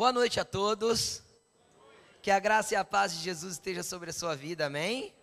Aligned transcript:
Boa 0.00 0.12
noite 0.12 0.40
a 0.40 0.46
todos. 0.46 1.22
Que 2.22 2.30
a 2.30 2.38
graça 2.38 2.72
e 2.72 2.76
a 2.76 2.82
paz 2.82 3.12
de 3.12 3.18
Jesus 3.18 3.52
esteja 3.52 3.82
sobre 3.82 4.08
a 4.08 4.12
sua 4.14 4.34
vida, 4.34 4.64
amém? 4.64 5.14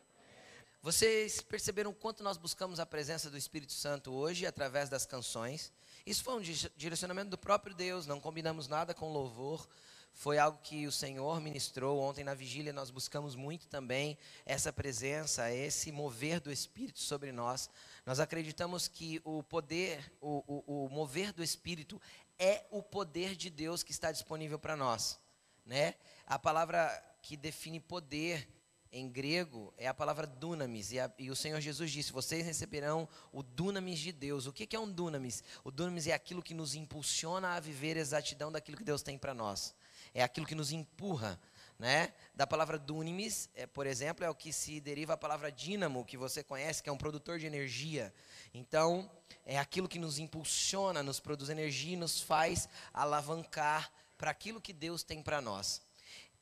Vocês 0.84 1.42
perceberam 1.42 1.92
quanto 1.92 2.22
nós 2.22 2.38
buscamos 2.38 2.80
a 2.80 2.86
presença 2.86 3.28
do 3.28 3.40
Espírito 3.40 3.74
Santo 3.74 4.14
hoje 4.14 4.46
através 4.46 4.88
das 4.88 5.04
canções? 5.04 5.74
Isso 6.06 6.24
foi 6.24 6.36
um 6.36 6.42
direcionamento 6.78 7.32
do 7.32 7.40
próprio 7.40 7.74
Deus, 7.74 8.06
não 8.06 8.20
combinamos 8.20 8.68
nada 8.68 8.94
com 8.94 9.12
louvor. 9.12 9.68
Foi 10.14 10.38
algo 10.38 10.60
que 10.64 10.86
o 10.86 10.92
Senhor 10.92 11.42
ministrou 11.42 12.00
ontem 12.00 12.24
na 12.24 12.34
vigília. 12.34 12.74
Nós 12.74 12.92
buscamos 12.92 13.36
muito 13.36 13.68
também 13.68 14.18
essa 14.46 14.72
presença, 14.74 15.52
esse 15.52 15.92
mover 15.92 16.40
do 16.40 16.52
Espírito 16.52 17.00
sobre 17.00 17.32
nós. 17.32 17.70
Nós 18.06 18.20
acreditamos 18.20 18.88
que 18.88 19.22
o 19.24 19.44
poder, 19.44 20.12
o, 20.22 20.44
o, 20.48 20.86
o 20.86 20.90
mover 20.90 21.34
do 21.34 21.44
Espírito 21.44 22.02
é 22.40 22.66
o 22.72 22.82
poder 22.82 23.36
de 23.36 23.50
Deus 23.50 23.84
que 23.84 23.92
está 23.92 24.12
disponível 24.12 24.60
para 24.60 24.76
nós, 24.76 25.20
né? 25.66 25.96
A 26.26 26.38
palavra 26.38 26.90
que 27.22 27.36
define 27.36 27.80
poder 27.80 28.48
em 28.92 29.10
grego 29.10 29.74
é 29.78 29.88
a 29.88 29.94
palavra 29.94 30.26
dunamis, 30.26 30.92
e, 30.92 31.00
a, 31.00 31.12
e, 31.18 31.30
o 31.30 31.36
Senhor 31.36 31.60
Jesus 31.60 31.92
disse: 31.92 32.12
Vocês 32.12 32.46
receberão 32.46 33.08
o 33.32 33.44
dunamis 33.44 34.00
de 34.00 34.12
Deus. 34.12 34.46
O 34.46 34.54
que, 34.54 34.66
que 34.66 34.76
é 34.76 34.80
um 34.80 34.90
dunamis? 34.90 35.44
O 35.64 35.72
dunamis 35.72 36.08
é 36.08 36.14
aquilo 36.14 36.42
que 36.42 36.54
nos 36.54 36.76
impulsiona 36.76 37.56
a 37.56 37.60
viver 37.60 37.98
a 37.98 38.02
exatidão 38.02 38.52
daquilo 38.52 38.78
que 38.78 38.84
Deus 38.84 39.02
tem 39.02 39.18
para 39.18 39.34
nós, 39.34 39.76
é 40.14 40.24
aquilo 40.24 40.46
que 40.46 40.56
nos 40.56 40.72
empurra. 40.72 41.40
Né? 41.80 42.12
Da 42.34 42.48
palavra 42.48 42.80
dunamis, 42.80 43.52
é, 43.54 43.68
por 43.68 43.86
exemplo, 43.86 44.26
é 44.26 44.30
o 44.30 44.34
que 44.34 44.52
se 44.52 44.80
deriva 44.80 45.14
a 45.14 45.18
palavra 45.18 45.52
dínamo, 45.52 46.04
que 46.04 46.18
você 46.18 46.44
conhece, 46.44 46.82
que 46.82 46.90
é 46.90 46.92
um 46.92 46.98
produtor 46.98 47.38
de 47.38 47.46
energia. 47.46 48.12
Então, 48.52 49.08
é 49.48 49.58
aquilo 49.58 49.88
que 49.88 49.98
nos 49.98 50.20
impulsiona, 50.20 51.02
nos 51.02 51.22
produz 51.22 51.50
energia 51.50 51.94
e 51.94 51.98
nos 51.98 52.20
faz 52.20 52.68
alavancar 52.94 53.90
para 54.18 54.30
aquilo 54.30 54.60
que 54.60 54.74
Deus 54.74 55.04
tem 55.04 55.24
para 55.24 55.40
nós. 55.40 55.82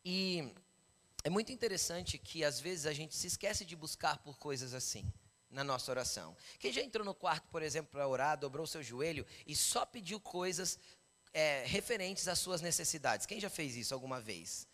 E 0.03 0.51
é 1.23 1.29
muito 1.29 1.51
interessante 1.51 2.17
que 2.17 2.43
às 2.43 2.59
vezes 2.59 2.87
a 2.87 2.93
gente 2.93 3.15
se 3.15 3.27
esquece 3.27 3.63
de 3.63 3.75
buscar 3.75 4.17
por 4.17 4.39
coisas 4.39 4.73
assim 4.73 5.05
na 5.51 5.63
nossa 5.63 5.91
oração. 5.91 6.35
Quem 6.57 6.73
já 6.73 6.81
entrou 6.81 7.05
no 7.05 7.13
quarto, 7.13 7.47
por 7.49 7.61
exemplo, 7.61 7.91
para 7.91 8.07
orar, 8.07 8.39
dobrou 8.39 8.65
seu 8.65 8.81
joelho 8.81 9.23
e 9.45 9.55
só 9.55 9.85
pediu 9.85 10.19
coisas 10.19 10.79
é, 11.31 11.63
referentes 11.67 12.27
às 12.27 12.39
suas 12.39 12.59
necessidades? 12.59 13.27
Quem 13.27 13.39
já 13.39 13.51
fez 13.51 13.75
isso 13.75 13.93
alguma 13.93 14.19
vez? 14.19 14.67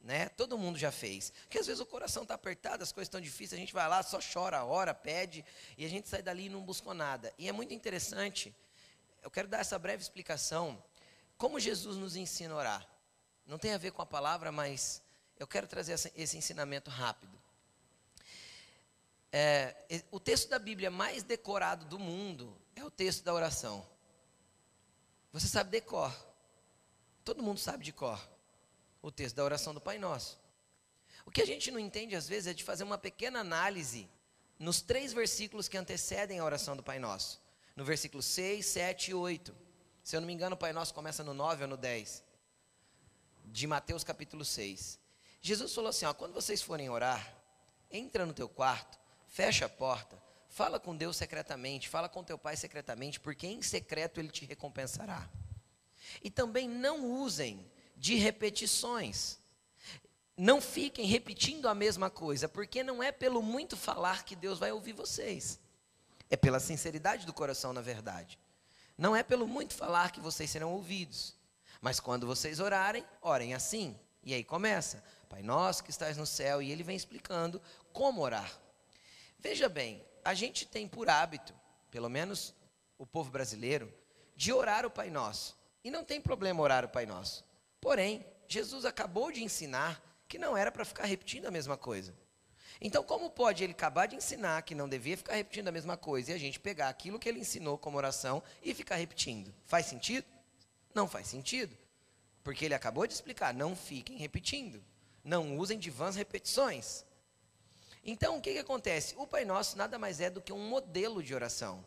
Né? 0.00 0.28
Todo 0.30 0.56
mundo 0.56 0.78
já 0.78 0.90
fez. 0.90 1.30
Porque 1.42 1.58
às 1.58 1.66
vezes 1.66 1.80
o 1.80 1.86
coração 1.86 2.22
está 2.22 2.34
apertado, 2.34 2.82
as 2.82 2.92
coisas 2.92 3.08
estão 3.08 3.20
difíceis, 3.20 3.54
a 3.54 3.56
gente 3.60 3.72
vai 3.72 3.88
lá, 3.88 4.02
só 4.02 4.18
chora, 4.20 4.64
ora, 4.64 4.94
pede, 4.94 5.44
e 5.76 5.84
a 5.84 5.88
gente 5.88 6.08
sai 6.08 6.22
dali 6.22 6.46
e 6.46 6.48
não 6.48 6.62
buscou 6.62 6.94
nada. 6.94 7.32
E 7.38 7.48
é 7.48 7.52
muito 7.52 7.74
interessante, 7.74 8.54
eu 9.22 9.30
quero 9.30 9.48
dar 9.48 9.58
essa 9.58 9.78
breve 9.78 10.02
explicação, 10.02 10.82
como 11.36 11.58
Jesus 11.58 11.96
nos 11.96 12.16
ensina 12.16 12.54
a 12.54 12.56
orar. 12.56 12.88
Não 13.46 13.58
tem 13.58 13.72
a 13.72 13.78
ver 13.78 13.92
com 13.92 14.02
a 14.02 14.06
palavra, 14.06 14.52
mas 14.52 15.02
eu 15.38 15.46
quero 15.46 15.66
trazer 15.66 15.92
esse 16.14 16.36
ensinamento 16.36 16.90
rápido. 16.90 17.36
É, 19.30 20.02
o 20.10 20.18
texto 20.18 20.48
da 20.48 20.58
Bíblia 20.58 20.90
mais 20.90 21.22
decorado 21.22 21.84
do 21.86 21.98
mundo 21.98 22.56
é 22.74 22.84
o 22.84 22.90
texto 22.90 23.22
da 23.24 23.34
oração. 23.34 23.86
Você 25.32 25.46
sabe 25.46 25.70
decor. 25.70 26.14
Todo 27.24 27.42
mundo 27.42 27.58
sabe 27.58 27.84
de 27.84 27.92
cor 27.92 28.18
o 29.02 29.10
texto 29.10 29.36
da 29.36 29.44
oração 29.44 29.74
do 29.74 29.80
Pai 29.80 29.98
Nosso. 29.98 30.38
O 31.24 31.30
que 31.30 31.42
a 31.42 31.46
gente 31.46 31.70
não 31.70 31.78
entende 31.78 32.16
às 32.16 32.28
vezes 32.28 32.48
é 32.48 32.54
de 32.54 32.64
fazer 32.64 32.84
uma 32.84 32.98
pequena 32.98 33.40
análise 33.40 34.08
nos 34.58 34.80
três 34.80 35.12
versículos 35.12 35.68
que 35.68 35.76
antecedem 35.76 36.38
a 36.38 36.44
oração 36.44 36.76
do 36.76 36.82
Pai 36.82 36.98
Nosso. 36.98 37.40
No 37.76 37.84
versículo 37.84 38.22
6, 38.22 38.64
7 38.64 39.10
e 39.10 39.14
8. 39.14 39.54
Se 40.02 40.16
eu 40.16 40.20
não 40.20 40.26
me 40.26 40.32
engano, 40.32 40.54
o 40.54 40.58
Pai 40.58 40.72
Nosso 40.72 40.94
começa 40.94 41.22
no 41.22 41.34
9 41.34 41.64
ou 41.64 41.68
no 41.68 41.76
10. 41.76 42.24
De 43.44 43.66
Mateus 43.66 44.02
capítulo 44.02 44.44
6. 44.44 44.98
Jesus 45.40 45.74
falou 45.74 45.90
assim: 45.90 46.06
ó, 46.06 46.12
quando 46.12 46.32
vocês 46.34 46.60
forem 46.60 46.90
orar, 46.90 47.36
entra 47.90 48.26
no 48.26 48.32
teu 48.32 48.48
quarto, 48.48 48.98
fecha 49.26 49.66
a 49.66 49.68
porta, 49.68 50.20
fala 50.48 50.80
com 50.80 50.96
Deus 50.96 51.16
secretamente, 51.16 51.88
fala 51.88 52.08
com 52.08 52.24
teu 52.24 52.38
pai 52.38 52.56
secretamente, 52.56 53.20
porque 53.20 53.46
em 53.46 53.62
secreto 53.62 54.18
ele 54.18 54.30
te 54.30 54.44
recompensará. 54.44 55.28
E 56.22 56.30
também 56.30 56.68
não 56.68 57.04
usem 57.06 57.70
de 57.98 58.14
repetições. 58.14 59.38
Não 60.36 60.60
fiquem 60.60 61.04
repetindo 61.04 61.68
a 61.68 61.74
mesma 61.74 62.08
coisa, 62.08 62.48
porque 62.48 62.82
não 62.84 63.02
é 63.02 63.10
pelo 63.10 63.42
muito 63.42 63.76
falar 63.76 64.24
que 64.24 64.36
Deus 64.36 64.58
vai 64.58 64.70
ouvir 64.70 64.92
vocês. 64.92 65.58
É 66.30 66.36
pela 66.36 66.60
sinceridade 66.60 67.26
do 67.26 67.32
coração, 67.32 67.72
na 67.72 67.80
verdade. 67.80 68.38
Não 68.96 69.16
é 69.16 69.22
pelo 69.22 69.46
muito 69.46 69.74
falar 69.74 70.12
que 70.12 70.20
vocês 70.20 70.48
serão 70.48 70.72
ouvidos. 70.72 71.34
Mas 71.80 71.98
quando 71.98 72.26
vocês 72.26 72.60
orarem, 72.60 73.04
orem 73.20 73.54
assim. 73.54 73.98
E 74.22 74.32
aí 74.32 74.44
começa: 74.44 75.02
Pai 75.28 75.42
nosso 75.42 75.82
que 75.82 75.90
estás 75.90 76.16
no 76.16 76.26
céu, 76.26 76.62
e 76.62 76.70
ele 76.70 76.82
vem 76.82 76.96
explicando 76.96 77.60
como 77.92 78.20
orar. 78.20 78.52
Veja 79.38 79.68
bem, 79.68 80.04
a 80.24 80.34
gente 80.34 80.66
tem 80.66 80.86
por 80.86 81.08
hábito, 81.08 81.54
pelo 81.90 82.08
menos 82.08 82.54
o 82.96 83.06
povo 83.06 83.30
brasileiro, 83.30 83.92
de 84.36 84.52
orar 84.52 84.84
o 84.84 84.90
Pai 84.90 85.10
Nosso. 85.10 85.56
E 85.82 85.90
não 85.90 86.04
tem 86.04 86.20
problema 86.20 86.62
orar 86.62 86.84
o 86.84 86.88
Pai 86.88 87.06
Nosso. 87.06 87.47
Porém, 87.80 88.24
Jesus 88.46 88.84
acabou 88.84 89.30
de 89.30 89.42
ensinar 89.42 90.02
que 90.26 90.38
não 90.38 90.56
era 90.56 90.70
para 90.70 90.84
ficar 90.84 91.04
repetindo 91.04 91.46
a 91.46 91.50
mesma 91.50 91.76
coisa. 91.76 92.14
Então, 92.80 93.02
como 93.02 93.30
pode 93.30 93.64
ele 93.64 93.72
acabar 93.72 94.06
de 94.06 94.14
ensinar 94.14 94.62
que 94.62 94.74
não 94.74 94.88
devia 94.88 95.16
ficar 95.16 95.34
repetindo 95.34 95.68
a 95.68 95.72
mesma 95.72 95.96
coisa 95.96 96.30
e 96.30 96.34
a 96.34 96.38
gente 96.38 96.60
pegar 96.60 96.88
aquilo 96.88 97.18
que 97.18 97.28
ele 97.28 97.40
ensinou 97.40 97.76
como 97.76 97.96
oração 97.96 98.42
e 98.62 98.72
ficar 98.72 98.96
repetindo? 98.96 99.52
Faz 99.64 99.86
sentido? 99.86 100.26
Não 100.94 101.08
faz 101.08 101.26
sentido. 101.26 101.76
Porque 102.44 102.64
ele 102.64 102.74
acabou 102.74 103.06
de 103.06 103.14
explicar: 103.14 103.52
não 103.52 103.74
fiquem 103.74 104.16
repetindo. 104.16 104.82
Não 105.24 105.58
usem 105.58 105.78
de 105.78 105.90
vãs 105.90 106.14
repetições. 106.14 107.04
Então, 108.04 108.38
o 108.38 108.40
que, 108.40 108.52
que 108.52 108.58
acontece? 108.58 109.14
O 109.18 109.26
Pai 109.26 109.44
Nosso 109.44 109.76
nada 109.76 109.98
mais 109.98 110.20
é 110.20 110.30
do 110.30 110.40
que 110.40 110.52
um 110.52 110.68
modelo 110.68 111.22
de 111.22 111.34
oração. 111.34 111.84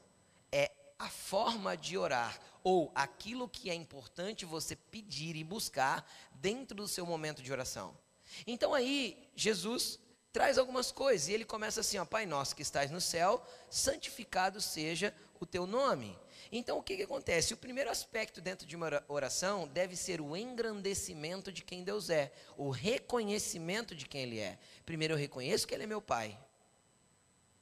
A 1.01 1.09
forma 1.09 1.75
de 1.75 1.97
orar, 1.97 2.39
ou 2.63 2.91
aquilo 2.93 3.49
que 3.49 3.71
é 3.71 3.73
importante 3.73 4.45
você 4.45 4.75
pedir 4.75 5.35
e 5.35 5.43
buscar 5.43 6.07
dentro 6.33 6.77
do 6.77 6.87
seu 6.87 7.07
momento 7.07 7.41
de 7.41 7.51
oração. 7.51 7.97
Então 8.45 8.71
aí, 8.71 9.17
Jesus 9.35 9.99
traz 10.31 10.59
algumas 10.59 10.91
coisas, 10.91 11.27
e 11.27 11.33
ele 11.33 11.43
começa 11.43 11.81
assim, 11.81 11.97
ó, 11.97 12.05
Pai 12.05 12.27
nosso 12.27 12.55
que 12.55 12.61
estás 12.61 12.91
no 12.91 13.01
céu, 13.01 13.43
santificado 13.67 14.61
seja 14.61 15.11
o 15.39 15.45
teu 15.45 15.65
nome. 15.65 16.15
Então 16.51 16.77
o 16.77 16.83
que, 16.83 16.97
que 16.97 17.03
acontece? 17.03 17.51
O 17.51 17.57
primeiro 17.57 17.89
aspecto 17.89 18.39
dentro 18.39 18.67
de 18.67 18.75
uma 18.75 19.03
oração 19.07 19.67
deve 19.67 19.95
ser 19.95 20.21
o 20.21 20.37
engrandecimento 20.37 21.51
de 21.51 21.63
quem 21.63 21.83
Deus 21.83 22.11
é, 22.11 22.31
o 22.55 22.69
reconhecimento 22.69 23.95
de 23.95 24.05
quem 24.05 24.21
Ele 24.21 24.39
é. 24.39 24.59
Primeiro 24.85 25.15
eu 25.15 25.17
reconheço 25.17 25.67
que 25.67 25.73
Ele 25.73 25.83
é 25.83 25.87
meu 25.87 26.01
Pai. 26.01 26.37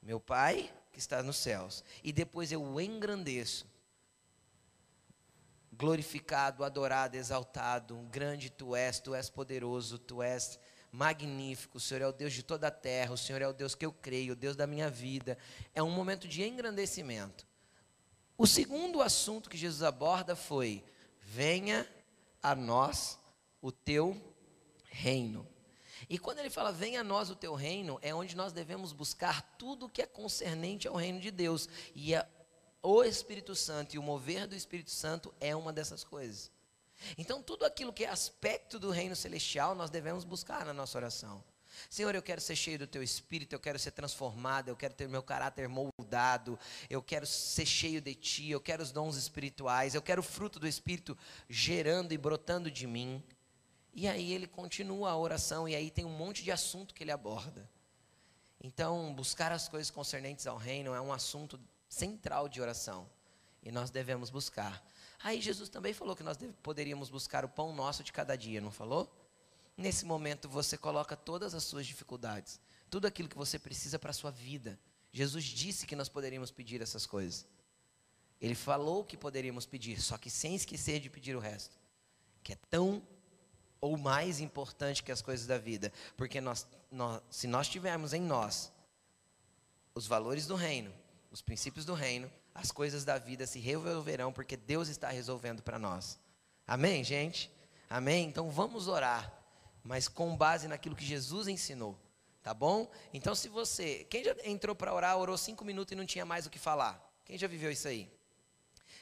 Meu 0.02 0.20
Pai 0.20 0.70
que 1.00 1.02
está 1.02 1.22
nos 1.22 1.38
céus. 1.38 1.82
E 2.04 2.12
depois 2.12 2.52
eu 2.52 2.62
o 2.62 2.78
engrandeço. 2.78 3.66
Glorificado, 5.72 6.62
adorado, 6.62 7.16
exaltado, 7.16 7.96
grande 8.10 8.50
tu 8.50 8.76
és, 8.76 9.00
tu 9.00 9.14
és 9.14 9.30
poderoso, 9.30 9.98
tu 9.98 10.22
és 10.22 10.60
magnífico, 10.92 11.78
o 11.78 11.80
Senhor 11.80 12.02
é 12.02 12.06
o 12.06 12.12
Deus 12.12 12.34
de 12.34 12.42
toda 12.42 12.66
a 12.68 12.70
terra, 12.70 13.14
o 13.14 13.16
Senhor 13.16 13.40
é 13.40 13.48
o 13.48 13.52
Deus 13.54 13.74
que 13.74 13.86
eu 13.86 13.92
creio, 13.92 14.34
o 14.34 14.36
Deus 14.36 14.56
da 14.56 14.66
minha 14.66 14.90
vida. 14.90 15.38
É 15.74 15.82
um 15.82 15.90
momento 15.90 16.28
de 16.28 16.42
engrandecimento. 16.42 17.46
O 18.36 18.46
segundo 18.46 19.00
assunto 19.00 19.48
que 19.48 19.56
Jesus 19.56 19.82
aborda 19.82 20.36
foi: 20.36 20.84
venha 21.22 21.88
a 22.42 22.54
nós 22.54 23.18
o 23.62 23.72
teu 23.72 24.20
reino. 24.84 25.48
E 26.08 26.18
quando 26.18 26.38
ele 26.38 26.50
fala, 26.50 26.72
venha 26.72 27.00
a 27.00 27.04
nós 27.04 27.30
o 27.30 27.36
teu 27.36 27.54
reino, 27.54 27.98
é 28.02 28.14
onde 28.14 28.36
nós 28.36 28.52
devemos 28.52 28.92
buscar 28.92 29.42
tudo 29.58 29.88
que 29.88 30.02
é 30.02 30.06
concernente 30.06 30.88
ao 30.88 30.96
reino 30.96 31.20
de 31.20 31.30
Deus. 31.30 31.68
E 31.94 32.14
a, 32.14 32.26
o 32.82 33.04
Espírito 33.04 33.54
Santo 33.54 33.94
e 33.94 33.98
o 33.98 34.02
mover 34.02 34.46
do 34.46 34.54
Espírito 34.54 34.90
Santo 34.90 35.34
é 35.40 35.54
uma 35.54 35.72
dessas 35.72 36.02
coisas. 36.02 36.50
Então, 37.16 37.42
tudo 37.42 37.64
aquilo 37.64 37.92
que 37.92 38.04
é 38.04 38.08
aspecto 38.08 38.78
do 38.78 38.90
reino 38.90 39.16
celestial, 39.16 39.74
nós 39.74 39.90
devemos 39.90 40.24
buscar 40.24 40.64
na 40.64 40.72
nossa 40.72 40.98
oração. 40.98 41.42
Senhor, 41.88 42.14
eu 42.14 42.22
quero 42.22 42.40
ser 42.40 42.56
cheio 42.56 42.78
do 42.78 42.86
teu 42.86 43.02
espírito, 43.02 43.54
eu 43.54 43.60
quero 43.60 43.78
ser 43.78 43.92
transformado, 43.92 44.68
eu 44.68 44.76
quero 44.76 44.92
ter 44.92 45.08
meu 45.08 45.22
caráter 45.22 45.68
moldado, 45.68 46.58
eu 46.88 47.02
quero 47.02 47.26
ser 47.26 47.64
cheio 47.64 48.00
de 48.00 48.14
ti, 48.14 48.50
eu 48.50 48.60
quero 48.60 48.82
os 48.82 48.92
dons 48.92 49.16
espirituais, 49.16 49.94
eu 49.94 50.02
quero 50.02 50.20
o 50.20 50.24
fruto 50.24 50.58
do 50.58 50.68
espírito 50.68 51.16
gerando 51.48 52.12
e 52.12 52.18
brotando 52.18 52.70
de 52.70 52.86
mim. 52.86 53.22
E 53.92 54.06
aí 54.06 54.32
ele 54.32 54.46
continua 54.46 55.10
a 55.10 55.16
oração, 55.16 55.68
e 55.68 55.74
aí 55.74 55.90
tem 55.90 56.04
um 56.04 56.16
monte 56.16 56.42
de 56.42 56.52
assunto 56.52 56.94
que 56.94 57.02
ele 57.02 57.10
aborda. 57.10 57.68
Então, 58.62 59.12
buscar 59.14 59.50
as 59.52 59.68
coisas 59.68 59.90
concernentes 59.90 60.46
ao 60.46 60.56
reino 60.56 60.94
é 60.94 61.00
um 61.00 61.12
assunto 61.12 61.58
central 61.88 62.48
de 62.48 62.60
oração. 62.60 63.08
E 63.62 63.72
nós 63.72 63.90
devemos 63.90 64.30
buscar. 64.30 64.82
Aí 65.22 65.40
Jesus 65.40 65.68
também 65.68 65.92
falou 65.92 66.16
que 66.16 66.22
nós 66.22 66.38
poderíamos 66.62 67.10
buscar 67.10 67.44
o 67.44 67.48
pão 67.48 67.74
nosso 67.74 68.02
de 68.02 68.12
cada 68.12 68.36
dia, 68.36 68.60
não 68.60 68.70
falou? 68.70 69.10
Nesse 69.76 70.04
momento 70.04 70.48
você 70.48 70.76
coloca 70.76 71.16
todas 71.16 71.54
as 71.54 71.64
suas 71.64 71.86
dificuldades, 71.86 72.60
tudo 72.88 73.06
aquilo 73.06 73.28
que 73.28 73.36
você 73.36 73.58
precisa 73.58 73.98
para 73.98 74.10
a 74.10 74.14
sua 74.14 74.30
vida. 74.30 74.78
Jesus 75.12 75.44
disse 75.44 75.86
que 75.86 75.96
nós 75.96 76.08
poderíamos 76.08 76.50
pedir 76.50 76.80
essas 76.80 77.06
coisas. 77.06 77.46
Ele 78.40 78.54
falou 78.54 79.04
que 79.04 79.16
poderíamos 79.16 79.66
pedir, 79.66 80.00
só 80.00 80.16
que 80.16 80.30
sem 80.30 80.54
esquecer 80.54 81.00
de 81.00 81.10
pedir 81.10 81.36
o 81.36 81.40
resto, 81.40 81.78
que 82.42 82.52
é 82.52 82.58
tão 82.70 83.02
ou 83.80 83.96
mais 83.96 84.40
importante 84.40 85.02
que 85.02 85.12
as 85.12 85.22
coisas 85.22 85.46
da 85.46 85.58
vida, 85.58 85.92
porque 86.16 86.40
nós, 86.40 86.66
nós, 86.90 87.22
se 87.30 87.46
nós 87.46 87.68
tivermos 87.68 88.12
em 88.12 88.20
nós 88.20 88.70
os 89.94 90.06
valores 90.06 90.46
do 90.46 90.54
reino, 90.54 90.92
os 91.30 91.40
princípios 91.40 91.84
do 91.84 91.94
reino, 91.94 92.30
as 92.54 92.70
coisas 92.70 93.04
da 93.04 93.18
vida 93.18 93.46
se 93.46 93.58
resolverão, 93.58 94.32
porque 94.32 94.56
Deus 94.56 94.88
está 94.88 95.08
resolvendo 95.08 95.62
para 95.62 95.78
nós. 95.78 96.18
Amém, 96.66 97.02
gente? 97.02 97.50
Amém? 97.88 98.28
Então 98.28 98.50
vamos 98.50 98.86
orar, 98.86 99.32
mas 99.82 100.08
com 100.08 100.36
base 100.36 100.68
naquilo 100.68 100.94
que 100.94 101.04
Jesus 101.04 101.48
ensinou, 101.48 101.98
tá 102.42 102.52
bom? 102.52 102.90
Então, 103.12 103.34
se 103.34 103.48
você. 103.48 104.04
Quem 104.10 104.22
já 104.22 104.36
entrou 104.44 104.74
para 104.74 104.94
orar, 104.94 105.16
orou 105.16 105.36
cinco 105.36 105.64
minutos 105.64 105.92
e 105.92 105.96
não 105.96 106.06
tinha 106.06 106.24
mais 106.24 106.46
o 106.46 106.50
que 106.50 106.58
falar? 106.58 107.04
Quem 107.24 107.38
já 107.38 107.48
viveu 107.48 107.70
isso 107.70 107.88
aí? 107.88 108.12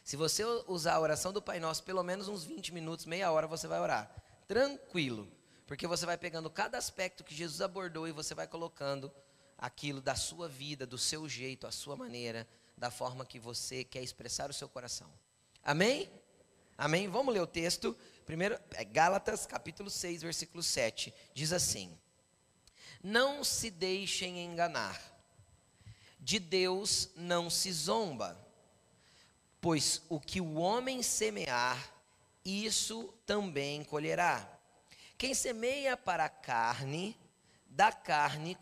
Se 0.04 0.16
você 0.16 0.42
usar 0.66 0.94
a 0.94 1.00
oração 1.00 1.32
do 1.32 1.42
Pai 1.42 1.60
Nosso, 1.60 1.82
pelo 1.82 2.02
menos 2.02 2.28
uns 2.28 2.44
20 2.44 2.72
minutos, 2.72 3.04
meia 3.04 3.30
hora, 3.30 3.46
você 3.46 3.66
vai 3.66 3.78
orar. 3.78 4.10
Tranquilo. 4.48 5.30
Porque 5.66 5.86
você 5.86 6.06
vai 6.06 6.16
pegando 6.16 6.48
cada 6.48 6.78
aspecto 6.78 7.22
que 7.22 7.34
Jesus 7.34 7.60
abordou 7.60 8.08
e 8.08 8.12
você 8.12 8.34
vai 8.34 8.48
colocando 8.48 9.12
aquilo 9.58 10.00
da 10.00 10.16
sua 10.16 10.48
vida, 10.48 10.86
do 10.86 10.96
seu 10.96 11.28
jeito, 11.28 11.66
a 11.66 11.70
sua 11.70 11.94
maneira, 11.94 12.48
da 12.74 12.90
forma 12.90 13.26
que 13.26 13.38
você 13.38 13.84
quer 13.84 14.02
expressar 14.02 14.48
o 14.48 14.54
seu 14.54 14.68
coração. 14.68 15.12
Amém? 15.62 16.10
Amém? 16.78 17.08
Vamos 17.08 17.34
ler 17.34 17.40
o 17.40 17.46
texto. 17.46 17.94
Primeiro, 18.24 18.58
é 18.70 18.84
Gálatas, 18.84 19.44
capítulo 19.44 19.90
6, 19.90 20.22
versículo 20.22 20.62
7. 20.62 21.12
Diz 21.34 21.52
assim: 21.52 21.98
Não 23.02 23.44
se 23.44 23.70
deixem 23.70 24.42
enganar. 24.42 24.98
De 26.18 26.38
Deus 26.38 27.10
não 27.14 27.50
se 27.50 27.70
zomba. 27.72 28.38
Pois 29.60 30.00
o 30.08 30.18
que 30.18 30.40
o 30.40 30.54
homem 30.54 31.02
semear, 31.02 31.92
isso 32.48 33.12
também 33.26 33.84
colherá. 33.84 34.48
Quem 35.16 35.34
semeia 35.34 35.96
para 35.96 36.26
a 36.26 36.28
carne, 36.28 37.16
da 37.66 37.92
carne 37.92 38.56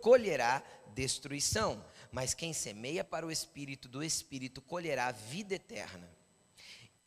colherá 0.00 0.62
destruição 0.94 1.82
mas 2.12 2.34
quem 2.34 2.52
semeia 2.52 3.04
para 3.04 3.26
o 3.26 3.30
espírito, 3.30 3.88
do 3.88 4.02
espírito 4.02 4.60
colherá 4.60 5.10
vida 5.12 5.54
eterna. 5.54 6.10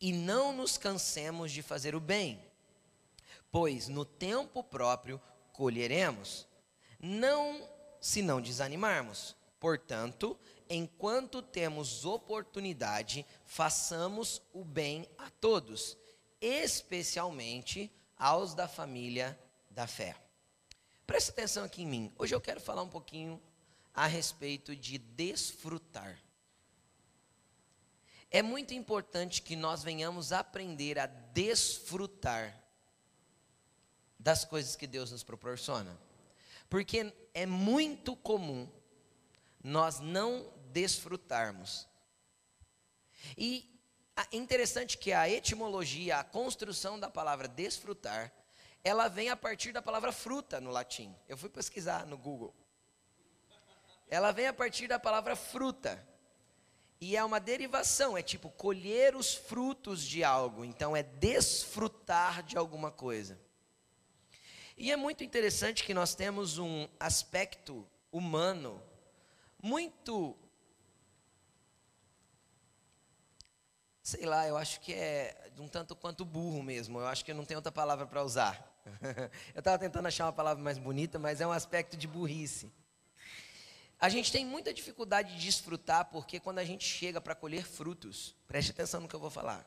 E 0.00 0.12
não 0.12 0.52
nos 0.52 0.76
cansemos 0.76 1.52
de 1.52 1.62
fazer 1.62 1.94
o 1.94 2.00
bem, 2.00 2.42
pois 3.50 3.88
no 3.88 4.04
tempo 4.04 4.62
próprio 4.62 5.20
colheremos, 5.52 6.46
não 6.98 7.68
se 8.00 8.22
não 8.22 8.40
desanimarmos. 8.40 9.36
Portanto, 9.64 10.38
enquanto 10.68 11.40
temos 11.40 12.04
oportunidade, 12.04 13.24
façamos 13.46 14.42
o 14.52 14.62
bem 14.62 15.08
a 15.16 15.30
todos, 15.30 15.96
especialmente 16.38 17.90
aos 18.14 18.52
da 18.52 18.68
família 18.68 19.40
da 19.70 19.86
fé. 19.86 20.16
Presta 21.06 21.32
atenção 21.32 21.64
aqui 21.64 21.80
em 21.80 21.86
mim. 21.86 22.12
Hoje 22.18 22.34
eu 22.34 22.42
quero 22.42 22.60
falar 22.60 22.82
um 22.82 22.90
pouquinho 22.90 23.40
a 23.94 24.06
respeito 24.06 24.76
de 24.76 24.98
desfrutar. 24.98 26.22
É 28.30 28.42
muito 28.42 28.74
importante 28.74 29.40
que 29.40 29.56
nós 29.56 29.82
venhamos 29.82 30.30
aprender 30.30 30.98
a 30.98 31.06
desfrutar 31.06 32.54
das 34.18 34.44
coisas 34.44 34.76
que 34.76 34.86
Deus 34.86 35.10
nos 35.10 35.22
proporciona. 35.22 35.98
Porque 36.68 37.14
é 37.32 37.46
muito 37.46 38.14
comum 38.14 38.68
nós 39.64 39.98
não 39.98 40.52
desfrutarmos. 40.70 41.88
E 43.36 43.68
é 44.16 44.36
interessante 44.36 44.96
que 44.96 45.12
a 45.12 45.28
etimologia, 45.28 46.18
a 46.18 46.24
construção 46.24 47.00
da 47.00 47.10
palavra 47.10 47.48
desfrutar, 47.48 48.32
ela 48.84 49.08
vem 49.08 49.30
a 49.30 49.36
partir 49.36 49.72
da 49.72 49.82
palavra 49.82 50.12
fruta 50.12 50.60
no 50.60 50.70
latim. 50.70 51.16
Eu 51.26 51.36
fui 51.36 51.48
pesquisar 51.48 52.06
no 52.06 52.16
Google 52.16 52.54
ela 54.08 54.32
vem 54.32 54.46
a 54.46 54.52
partir 54.52 54.86
da 54.86 54.98
palavra 54.98 55.34
fruta. 55.34 56.06
E 57.00 57.16
é 57.16 57.24
uma 57.24 57.40
derivação, 57.40 58.16
é 58.16 58.22
tipo 58.22 58.48
colher 58.50 59.14
os 59.16 59.34
frutos 59.34 60.02
de 60.02 60.24
algo, 60.24 60.64
então 60.64 60.96
é 60.96 61.02
desfrutar 61.02 62.42
de 62.42 62.56
alguma 62.56 62.90
coisa. 62.90 63.38
E 64.76 64.90
é 64.90 64.96
muito 64.96 65.22
interessante 65.22 65.84
que 65.84 65.92
nós 65.92 66.14
temos 66.14 66.58
um 66.58 66.88
aspecto 66.98 67.86
humano 68.10 68.80
muito 69.64 70.36
sei 74.02 74.26
lá, 74.26 74.46
eu 74.46 74.58
acho 74.58 74.78
que 74.80 74.92
é 74.92 75.50
um 75.58 75.66
tanto 75.66 75.96
quanto 75.96 76.22
burro 76.26 76.62
mesmo. 76.62 77.00
Eu 77.00 77.06
acho 77.06 77.24
que 77.24 77.30
eu 77.30 77.34
não 77.34 77.46
tenho 77.46 77.56
outra 77.56 77.72
palavra 77.72 78.06
para 78.06 78.22
usar. 78.22 78.62
eu 79.54 79.60
estava 79.60 79.78
tentando 79.78 80.06
achar 80.06 80.26
uma 80.26 80.32
palavra 80.34 80.62
mais 80.62 80.76
bonita, 80.76 81.18
mas 81.18 81.40
é 81.40 81.46
um 81.46 81.50
aspecto 81.50 81.96
de 81.96 82.06
burrice. 82.06 82.70
A 83.98 84.10
gente 84.10 84.30
tem 84.30 84.44
muita 84.44 84.74
dificuldade 84.74 85.34
de 85.34 85.40
desfrutar 85.40 86.04
porque 86.10 86.38
quando 86.38 86.58
a 86.58 86.64
gente 86.64 86.84
chega 86.86 87.18
para 87.18 87.34
colher 87.34 87.64
frutos, 87.64 88.36
preste 88.46 88.70
atenção 88.70 89.00
no 89.00 89.08
que 89.08 89.16
eu 89.16 89.20
vou 89.20 89.30
falar. 89.30 89.66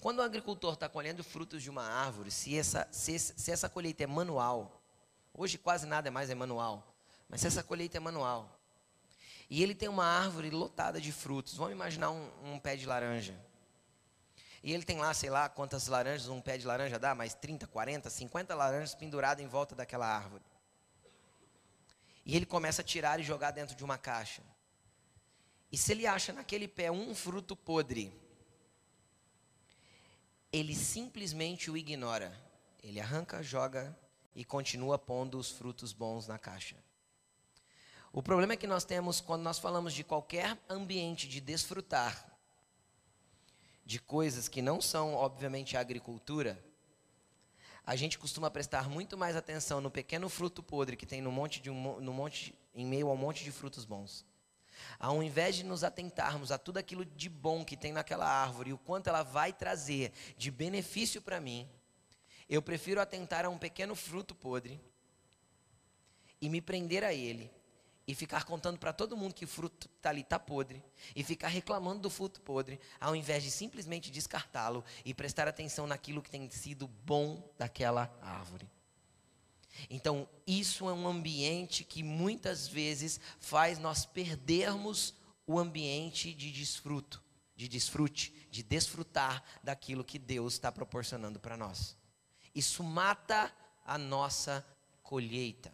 Quando 0.00 0.20
o 0.20 0.22
agricultor 0.22 0.72
está 0.72 0.88
colhendo 0.88 1.22
frutos 1.22 1.62
de 1.62 1.68
uma 1.68 1.84
árvore, 1.84 2.30
se 2.30 2.56
essa, 2.56 2.88
se, 2.90 3.18
se 3.18 3.50
essa 3.50 3.68
colheita 3.68 4.02
é 4.04 4.06
manual, 4.06 4.82
hoje 5.34 5.58
quase 5.58 5.86
nada 5.86 6.10
mais 6.10 6.30
é 6.30 6.34
manual, 6.34 6.96
mas 7.28 7.42
se 7.42 7.46
essa 7.46 7.62
colheita 7.62 7.98
é 7.98 8.00
manual, 8.00 8.61
e 9.54 9.62
ele 9.62 9.74
tem 9.74 9.86
uma 9.86 10.06
árvore 10.06 10.48
lotada 10.48 10.98
de 10.98 11.12
frutos, 11.12 11.54
vamos 11.54 11.74
imaginar 11.74 12.10
um, 12.10 12.26
um 12.42 12.58
pé 12.58 12.74
de 12.74 12.86
laranja. 12.86 13.38
E 14.62 14.72
ele 14.72 14.82
tem 14.82 14.98
lá, 14.98 15.12
sei 15.12 15.28
lá, 15.28 15.46
quantas 15.46 15.88
laranjas 15.88 16.28
um 16.28 16.40
pé 16.40 16.56
de 16.56 16.66
laranja 16.66 16.98
dá, 16.98 17.14
mais 17.14 17.34
30, 17.34 17.66
40, 17.66 18.08
50 18.08 18.54
laranjas 18.54 18.94
penduradas 18.94 19.44
em 19.44 19.46
volta 19.46 19.74
daquela 19.74 20.06
árvore. 20.06 20.42
E 22.24 22.34
ele 22.34 22.46
começa 22.46 22.80
a 22.80 22.84
tirar 22.84 23.20
e 23.20 23.22
jogar 23.22 23.50
dentro 23.50 23.76
de 23.76 23.84
uma 23.84 23.98
caixa. 23.98 24.42
E 25.70 25.76
se 25.76 25.92
ele 25.92 26.06
acha 26.06 26.32
naquele 26.32 26.66
pé 26.66 26.90
um 26.90 27.14
fruto 27.14 27.54
podre, 27.54 28.10
ele 30.50 30.74
simplesmente 30.74 31.70
o 31.70 31.76
ignora. 31.76 32.34
Ele 32.82 32.98
arranca, 32.98 33.42
joga 33.42 33.94
e 34.34 34.46
continua 34.46 34.98
pondo 34.98 35.38
os 35.38 35.50
frutos 35.50 35.92
bons 35.92 36.26
na 36.26 36.38
caixa. 36.38 36.74
O 38.14 38.22
problema 38.22 38.52
é 38.52 38.56
que 38.58 38.66
nós 38.66 38.84
temos, 38.84 39.22
quando 39.22 39.40
nós 39.42 39.58
falamos 39.58 39.94
de 39.94 40.04
qualquer 40.04 40.58
ambiente 40.68 41.26
de 41.26 41.40
desfrutar 41.40 42.30
de 43.86 43.98
coisas 43.98 44.48
que 44.48 44.60
não 44.60 44.82
são, 44.82 45.14
obviamente, 45.14 45.78
a 45.78 45.80
agricultura, 45.80 46.62
a 47.86 47.96
gente 47.96 48.18
costuma 48.18 48.50
prestar 48.50 48.86
muito 48.86 49.16
mais 49.16 49.34
atenção 49.34 49.80
no 49.80 49.90
pequeno 49.90 50.28
fruto 50.28 50.62
podre 50.62 50.94
que 50.94 51.06
tem 51.06 51.22
no 51.22 51.32
monte 51.32 51.58
de 51.58 51.70
um, 51.70 52.00
no 52.00 52.12
monte, 52.12 52.54
em 52.74 52.84
meio 52.84 53.08
ao 53.08 53.16
monte 53.16 53.44
de 53.44 53.50
frutos 53.50 53.86
bons. 53.86 54.26
Ao 54.98 55.22
invés 55.22 55.56
de 55.56 55.64
nos 55.64 55.82
atentarmos 55.82 56.52
a 56.52 56.58
tudo 56.58 56.76
aquilo 56.76 57.06
de 57.06 57.30
bom 57.30 57.64
que 57.64 57.78
tem 57.78 57.92
naquela 57.92 58.26
árvore 58.28 58.70
e 58.70 58.74
o 58.74 58.78
quanto 58.78 59.08
ela 59.08 59.22
vai 59.22 59.54
trazer 59.54 60.12
de 60.36 60.50
benefício 60.50 61.22
para 61.22 61.40
mim, 61.40 61.66
eu 62.46 62.60
prefiro 62.60 63.00
atentar 63.00 63.46
a 63.46 63.48
um 63.48 63.58
pequeno 63.58 63.94
fruto 63.94 64.34
podre 64.34 64.78
e 66.42 66.50
me 66.50 66.60
prender 66.60 67.04
a 67.04 67.14
ele 67.14 67.50
e 68.06 68.14
ficar 68.14 68.44
contando 68.44 68.78
para 68.78 68.92
todo 68.92 69.16
mundo 69.16 69.34
que 69.34 69.44
o 69.44 69.48
fruto 69.48 69.88
está 69.96 70.10
ali 70.10 70.22
está 70.22 70.38
podre 70.38 70.82
e 71.14 71.22
ficar 71.22 71.48
reclamando 71.48 72.00
do 72.00 72.10
fruto 72.10 72.40
podre, 72.40 72.80
ao 73.00 73.14
invés 73.14 73.42
de 73.42 73.50
simplesmente 73.50 74.10
descartá-lo 74.10 74.84
e 75.04 75.14
prestar 75.14 75.46
atenção 75.46 75.86
naquilo 75.86 76.22
que 76.22 76.30
tem 76.30 76.50
sido 76.50 76.88
bom 76.88 77.42
daquela 77.58 78.12
árvore. 78.20 78.68
Então, 79.88 80.28
isso 80.46 80.88
é 80.88 80.92
um 80.92 81.08
ambiente 81.08 81.84
que 81.84 82.02
muitas 82.02 82.68
vezes 82.68 83.18
faz 83.38 83.78
nós 83.78 84.04
perdermos 84.04 85.14
o 85.46 85.58
ambiente 85.58 86.34
de 86.34 86.50
desfruto, 86.52 87.22
de 87.56 87.68
desfrute, 87.68 88.32
de 88.50 88.62
desfrutar 88.62 89.42
daquilo 89.62 90.04
que 90.04 90.18
Deus 90.18 90.54
está 90.54 90.70
proporcionando 90.70 91.40
para 91.40 91.56
nós. 91.56 91.96
Isso 92.54 92.82
mata 92.82 93.52
a 93.84 93.96
nossa 93.96 94.64
colheita. 95.02 95.72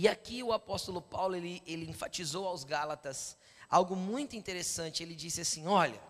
E 0.00 0.06
aqui 0.06 0.44
o 0.44 0.52
apóstolo 0.52 1.02
Paulo, 1.02 1.34
ele, 1.34 1.60
ele 1.66 1.90
enfatizou 1.90 2.46
aos 2.46 2.62
Gálatas 2.62 3.36
algo 3.68 3.96
muito 3.96 4.36
interessante. 4.36 5.02
Ele 5.02 5.12
disse 5.12 5.40
assim: 5.40 5.66
Olha, 5.66 6.00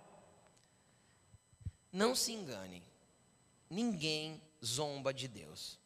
não 1.90 2.14
se 2.14 2.35
enganem, 2.35 2.83
ninguém 3.71 4.42
zomba 4.62 5.14
de 5.14 5.26
Deus. 5.26 5.78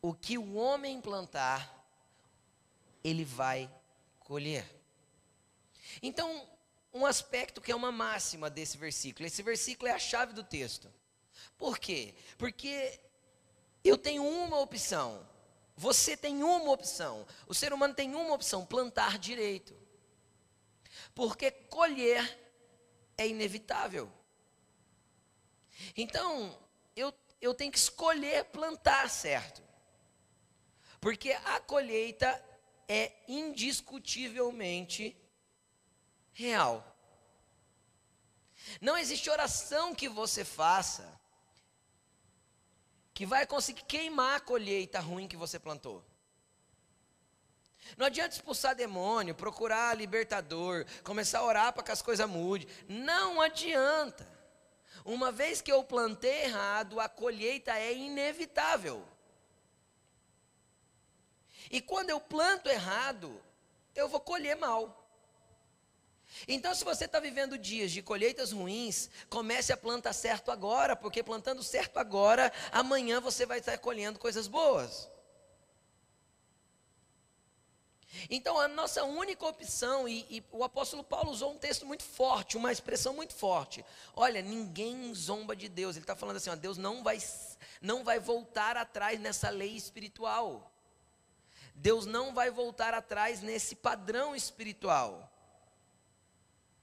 O 0.00 0.14
que 0.14 0.38
o 0.38 0.54
homem 0.54 0.98
plantar, 0.98 1.86
ele 3.04 3.22
vai 3.22 3.70
colher. 4.20 4.64
Então, 6.02 6.48
um 6.90 7.04
aspecto 7.04 7.60
que 7.60 7.70
é 7.70 7.76
uma 7.76 7.92
máxima 7.92 8.48
desse 8.48 8.78
versículo, 8.78 9.26
esse 9.26 9.42
versículo 9.42 9.90
é 9.90 9.92
a 9.92 9.98
chave 9.98 10.32
do 10.32 10.42
texto. 10.42 10.90
Por 11.58 11.78
quê? 11.78 12.14
Porque 12.38 12.98
eu 13.84 13.98
tenho 13.98 14.26
uma 14.26 14.58
opção, 14.58 15.28
você 15.80 16.14
tem 16.14 16.44
uma 16.44 16.70
opção. 16.72 17.26
O 17.46 17.54
ser 17.54 17.72
humano 17.72 17.94
tem 17.94 18.14
uma 18.14 18.34
opção: 18.34 18.66
plantar 18.66 19.18
direito. 19.18 19.74
Porque 21.14 21.50
colher 21.50 22.38
é 23.16 23.26
inevitável. 23.26 24.12
Então, 25.96 26.54
eu, 26.94 27.14
eu 27.40 27.54
tenho 27.54 27.72
que 27.72 27.78
escolher 27.78 28.44
plantar 28.44 29.08
certo. 29.08 29.62
Porque 31.00 31.32
a 31.32 31.58
colheita 31.60 32.28
é 32.86 33.12
indiscutivelmente 33.26 35.16
real. 36.34 36.94
Não 38.82 38.98
existe 38.98 39.30
oração 39.30 39.94
que 39.94 40.10
você 40.10 40.44
faça 40.44 41.18
que 43.20 43.26
vai 43.26 43.46
conseguir 43.46 43.82
queimar 43.82 44.36
a 44.36 44.40
colheita 44.40 44.98
ruim 44.98 45.28
que 45.28 45.36
você 45.36 45.58
plantou. 45.58 46.02
Não 47.94 48.06
adianta 48.06 48.34
expulsar 48.34 48.74
demônio, 48.74 49.34
procurar 49.34 49.94
libertador, 49.94 50.86
começar 51.04 51.40
a 51.40 51.44
orar 51.44 51.72
para 51.74 51.82
que 51.82 51.92
as 51.92 52.00
coisas 52.00 52.26
mudem. 52.26 52.66
Não 52.88 53.38
adianta. 53.42 54.26
Uma 55.04 55.30
vez 55.30 55.60
que 55.60 55.70
eu 55.70 55.84
plantei 55.84 56.44
errado, 56.44 56.98
a 56.98 57.10
colheita 57.10 57.78
é 57.78 57.92
inevitável. 57.92 59.06
E 61.70 61.82
quando 61.82 62.08
eu 62.08 62.20
planto 62.20 62.70
errado, 62.70 63.38
eu 63.94 64.08
vou 64.08 64.20
colher 64.20 64.56
mal. 64.56 64.99
Então, 66.46 66.74
se 66.74 66.84
você 66.84 67.04
está 67.04 67.20
vivendo 67.20 67.58
dias 67.58 67.90
de 67.90 68.02
colheitas 68.02 68.52
ruins, 68.52 69.10
comece 69.28 69.72
a 69.72 69.76
plantar 69.76 70.12
certo 70.12 70.50
agora, 70.50 70.96
porque 70.96 71.22
plantando 71.22 71.62
certo 71.62 71.98
agora, 71.98 72.52
amanhã 72.72 73.20
você 73.20 73.44
vai 73.44 73.58
estar 73.58 73.76
colhendo 73.78 74.18
coisas 74.18 74.46
boas. 74.46 75.08
Então, 78.28 78.58
a 78.58 78.66
nossa 78.66 79.04
única 79.04 79.46
opção, 79.46 80.08
e, 80.08 80.26
e, 80.28 80.44
o 80.50 80.64
apóstolo 80.64 81.04
Paulo 81.04 81.30
usou 81.30 81.52
um 81.52 81.58
texto 81.58 81.86
muito 81.86 82.02
forte, 82.02 82.56
uma 82.56 82.72
expressão 82.72 83.14
muito 83.14 83.34
forte. 83.34 83.84
Olha, 84.14 84.42
ninguém 84.42 85.14
zomba 85.14 85.54
de 85.54 85.68
Deus. 85.68 85.94
Ele 85.94 86.02
está 86.02 86.16
falando 86.16 86.36
assim: 86.36 86.50
ó, 86.50 86.56
Deus 86.56 86.76
não 86.76 87.04
vai, 87.04 87.18
não 87.80 88.02
vai 88.02 88.18
voltar 88.18 88.76
atrás 88.76 89.20
nessa 89.20 89.48
lei 89.48 89.76
espiritual. 89.76 90.70
Deus 91.74 92.04
não 92.04 92.34
vai 92.34 92.50
voltar 92.50 92.94
atrás 92.94 93.40
nesse 93.42 93.76
padrão 93.76 94.34
espiritual. 94.34 95.29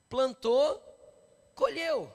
Plantou, 0.09 0.81
colheu. 1.53 2.11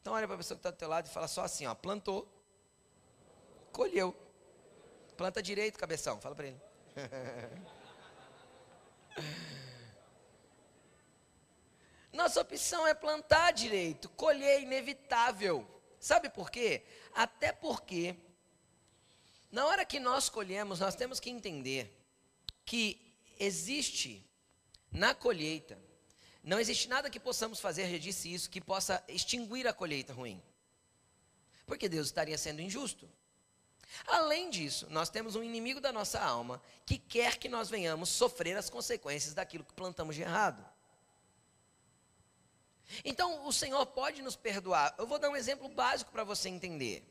Então 0.00 0.14
olha 0.14 0.26
para 0.26 0.34
a 0.34 0.38
pessoa 0.38 0.56
que 0.56 0.60
está 0.60 0.70
do 0.70 0.76
teu 0.76 0.88
lado 0.88 1.06
e 1.06 1.10
fala 1.10 1.28
só 1.28 1.42
assim, 1.42 1.66
ó, 1.66 1.74
plantou, 1.74 2.26
colheu. 3.70 4.16
Planta 5.16 5.42
direito, 5.42 5.78
cabeção, 5.78 6.20
fala 6.20 6.34
para 6.34 6.46
ele. 6.46 6.60
Nossa 12.12 12.40
opção 12.40 12.86
é 12.86 12.94
plantar 12.94 13.52
direito, 13.52 14.08
colher 14.10 14.62
inevitável. 14.62 15.66
Sabe 15.98 16.30
por 16.30 16.50
quê? 16.50 16.84
Até 17.14 17.52
porque, 17.52 18.16
na 19.52 19.66
hora 19.66 19.84
que 19.84 20.00
nós 20.00 20.28
colhemos, 20.28 20.80
nós 20.80 20.94
temos 20.94 21.20
que 21.20 21.30
entender 21.30 21.96
que 22.64 23.14
existe 23.38 24.26
na 24.90 25.14
colheita, 25.14 25.78
não 26.42 26.58
existe 26.58 26.88
nada 26.88 27.10
que 27.10 27.20
possamos 27.20 27.60
fazer, 27.60 27.90
já 27.90 27.98
disse 27.98 28.32
isso, 28.32 28.50
que 28.50 28.60
possa 28.60 29.02
extinguir 29.08 29.66
a 29.66 29.72
colheita 29.72 30.12
ruim. 30.12 30.42
Porque 31.66 31.88
Deus 31.88 32.06
estaria 32.06 32.38
sendo 32.38 32.62
injusto. 32.62 33.08
Além 34.06 34.50
disso, 34.50 34.86
nós 34.90 35.10
temos 35.10 35.36
um 35.36 35.42
inimigo 35.42 35.80
da 35.80 35.92
nossa 35.92 36.20
alma 36.20 36.62
que 36.86 36.96
quer 36.96 37.36
que 37.36 37.48
nós 37.48 37.68
venhamos 37.68 38.08
sofrer 38.08 38.56
as 38.56 38.70
consequências 38.70 39.34
daquilo 39.34 39.64
que 39.64 39.74
plantamos 39.74 40.16
de 40.16 40.22
errado. 40.22 40.64
Então, 43.04 43.46
o 43.46 43.52
Senhor 43.52 43.84
pode 43.86 44.22
nos 44.22 44.36
perdoar. 44.36 44.94
Eu 44.98 45.06
vou 45.06 45.18
dar 45.18 45.30
um 45.30 45.36
exemplo 45.36 45.68
básico 45.68 46.10
para 46.10 46.24
você 46.24 46.48
entender. 46.48 47.04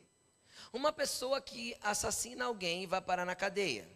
Uma 0.72 0.92
pessoa 0.92 1.40
que 1.40 1.76
assassina 1.80 2.44
alguém 2.44 2.82
e 2.82 2.86
vai 2.86 3.00
parar 3.00 3.24
na 3.24 3.34
cadeia. 3.34 3.88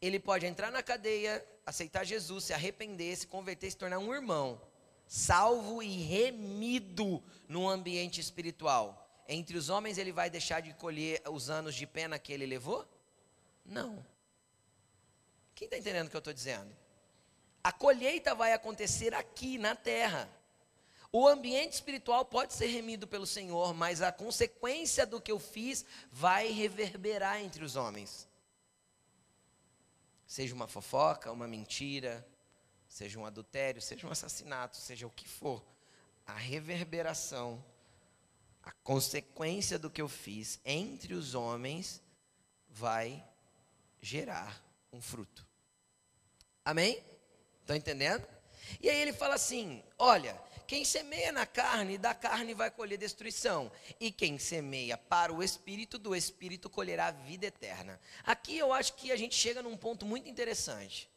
Ele 0.00 0.18
pode 0.18 0.46
entrar 0.46 0.70
na 0.70 0.82
cadeia, 0.82 1.44
aceitar 1.68 2.04
Jesus, 2.04 2.44
se 2.44 2.52
arrepender, 2.52 3.16
se 3.16 3.26
converter, 3.26 3.70
se 3.70 3.76
tornar 3.76 3.98
um 3.98 4.14
irmão, 4.14 4.60
salvo 5.06 5.82
e 5.82 6.02
remido 6.02 7.22
no 7.48 7.68
ambiente 7.68 8.20
espiritual 8.20 9.08
entre 9.28 9.58
os 9.58 9.68
homens 9.68 9.98
ele 9.98 10.10
vai 10.10 10.30
deixar 10.30 10.60
de 10.60 10.72
colher 10.72 11.22
os 11.28 11.50
anos 11.50 11.74
de 11.74 11.86
pena 11.86 12.18
que 12.18 12.32
ele 12.32 12.46
levou? 12.46 12.88
Não. 13.64 14.04
Quem 15.54 15.66
está 15.66 15.76
entendendo 15.76 16.06
o 16.06 16.10
que 16.10 16.16
eu 16.16 16.20
estou 16.20 16.32
dizendo? 16.32 16.74
A 17.62 17.70
colheita 17.70 18.34
vai 18.34 18.54
acontecer 18.54 19.12
aqui 19.14 19.58
na 19.58 19.74
terra. 19.76 20.30
O 21.12 21.28
ambiente 21.28 21.74
espiritual 21.74 22.24
pode 22.24 22.54
ser 22.54 22.68
remido 22.68 23.06
pelo 23.06 23.26
Senhor, 23.26 23.74
mas 23.74 24.00
a 24.00 24.10
consequência 24.10 25.04
do 25.04 25.20
que 25.20 25.32
eu 25.32 25.38
fiz 25.38 25.84
vai 26.10 26.50
reverberar 26.50 27.42
entre 27.42 27.62
os 27.64 27.76
homens. 27.76 28.27
Seja 30.28 30.54
uma 30.54 30.68
fofoca, 30.68 31.32
uma 31.32 31.48
mentira, 31.48 32.24
seja 32.86 33.18
um 33.18 33.26
adultério, 33.26 33.82
seja 33.82 34.06
um 34.06 34.10
assassinato, 34.12 34.76
seja 34.76 35.08
o 35.08 35.10
que 35.10 35.26
for, 35.26 35.64
a 36.24 36.34
reverberação 36.34 37.64
a 38.68 38.72
consequência 38.82 39.78
do 39.78 39.88
que 39.88 40.02
eu 40.02 40.08
fiz 40.10 40.60
entre 40.62 41.14
os 41.14 41.34
homens 41.34 42.02
vai 42.68 43.26
gerar 43.98 44.62
um 44.92 45.00
fruto. 45.00 45.46
Amém? 46.62 47.02
Estão 47.62 47.74
entendendo? 47.74 48.28
E 48.78 48.90
aí 48.90 49.00
ele 49.00 49.14
fala 49.14 49.36
assim: 49.36 49.82
olha, 49.98 50.38
quem 50.68 50.84
semeia 50.84 51.32
na 51.32 51.46
carne, 51.46 51.96
da 51.96 52.14
carne 52.14 52.52
vai 52.52 52.70
colher 52.70 52.98
destruição. 52.98 53.72
E 53.98 54.12
quem 54.12 54.38
semeia 54.38 54.98
para 54.98 55.32
o 55.32 55.42
espírito, 55.42 55.98
do 55.98 56.14
espírito 56.14 56.68
colherá 56.68 57.10
vida 57.10 57.46
eterna. 57.46 57.98
Aqui 58.22 58.58
eu 58.58 58.70
acho 58.70 58.92
que 58.92 59.10
a 59.10 59.16
gente 59.16 59.34
chega 59.34 59.62
num 59.62 59.78
ponto 59.78 60.04
muito 60.04 60.28
interessante. 60.28 61.08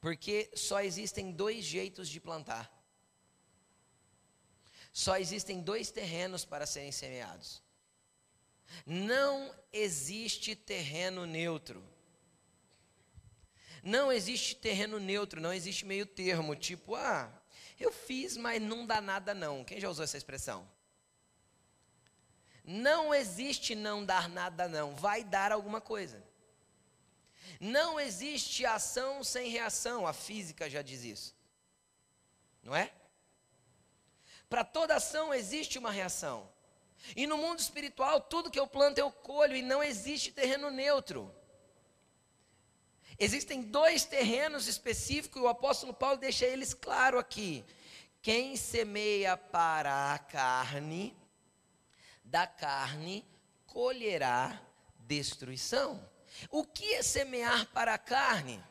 Porque 0.00 0.50
só 0.56 0.80
existem 0.80 1.30
dois 1.30 1.64
jeitos 1.64 2.08
de 2.08 2.18
plantar. 2.18 2.68
Só 4.92 5.16
existem 5.16 5.60
dois 5.60 5.92
terrenos 5.92 6.44
para 6.44 6.66
serem 6.66 6.90
semeados. 6.90 7.62
Não 8.84 9.54
existe 9.72 10.56
terreno 10.56 11.26
neutro. 11.26 11.80
Não 13.84 14.10
existe 14.10 14.56
terreno 14.56 14.98
neutro, 14.98 15.40
não 15.40 15.52
existe 15.52 15.86
meio 15.86 16.06
termo, 16.06 16.56
tipo, 16.56 16.96
ah, 16.96 17.43
eu 17.84 17.92
fiz, 17.92 18.36
mas 18.36 18.60
não 18.60 18.86
dá 18.86 19.00
nada 19.00 19.34
não. 19.34 19.64
Quem 19.64 19.80
já 19.80 19.88
usou 19.88 20.04
essa 20.04 20.16
expressão? 20.16 20.68
Não 22.64 23.14
existe 23.14 23.74
não 23.74 24.04
dar 24.04 24.28
nada 24.28 24.66
não, 24.66 24.94
vai 24.94 25.22
dar 25.22 25.52
alguma 25.52 25.80
coisa. 25.80 26.22
Não 27.60 28.00
existe 28.00 28.64
ação 28.64 29.22
sem 29.22 29.50
reação, 29.50 30.06
a 30.06 30.12
física 30.12 30.68
já 30.68 30.80
diz 30.80 31.04
isso. 31.04 31.36
Não 32.62 32.74
é? 32.74 32.90
Para 34.48 34.64
toda 34.64 34.96
ação 34.96 35.32
existe 35.32 35.78
uma 35.78 35.90
reação. 35.90 36.48
E 37.14 37.26
no 37.26 37.36
mundo 37.36 37.58
espiritual, 37.58 38.20
tudo 38.20 38.50
que 38.50 38.58
eu 38.58 38.66
planto 38.66 38.98
eu 38.98 39.10
colho 39.10 39.54
e 39.54 39.62
não 39.62 39.82
existe 39.82 40.32
terreno 40.32 40.70
neutro. 40.70 41.34
Existem 43.18 43.62
dois 43.62 44.04
terrenos 44.04 44.66
específicos 44.66 45.40
e 45.40 45.44
o 45.44 45.48
apóstolo 45.48 45.94
Paulo 45.94 46.16
deixa 46.16 46.44
eles 46.44 46.74
claro 46.74 47.18
aqui. 47.18 47.64
Quem 48.20 48.56
semeia 48.56 49.36
para 49.36 50.14
a 50.14 50.18
carne, 50.18 51.16
da 52.24 52.46
carne 52.46 53.24
colherá 53.66 54.60
destruição. 54.98 56.02
O 56.50 56.64
que 56.64 56.94
é 56.94 57.02
semear 57.02 57.66
para 57.66 57.94
a 57.94 57.98
carne? 57.98 58.62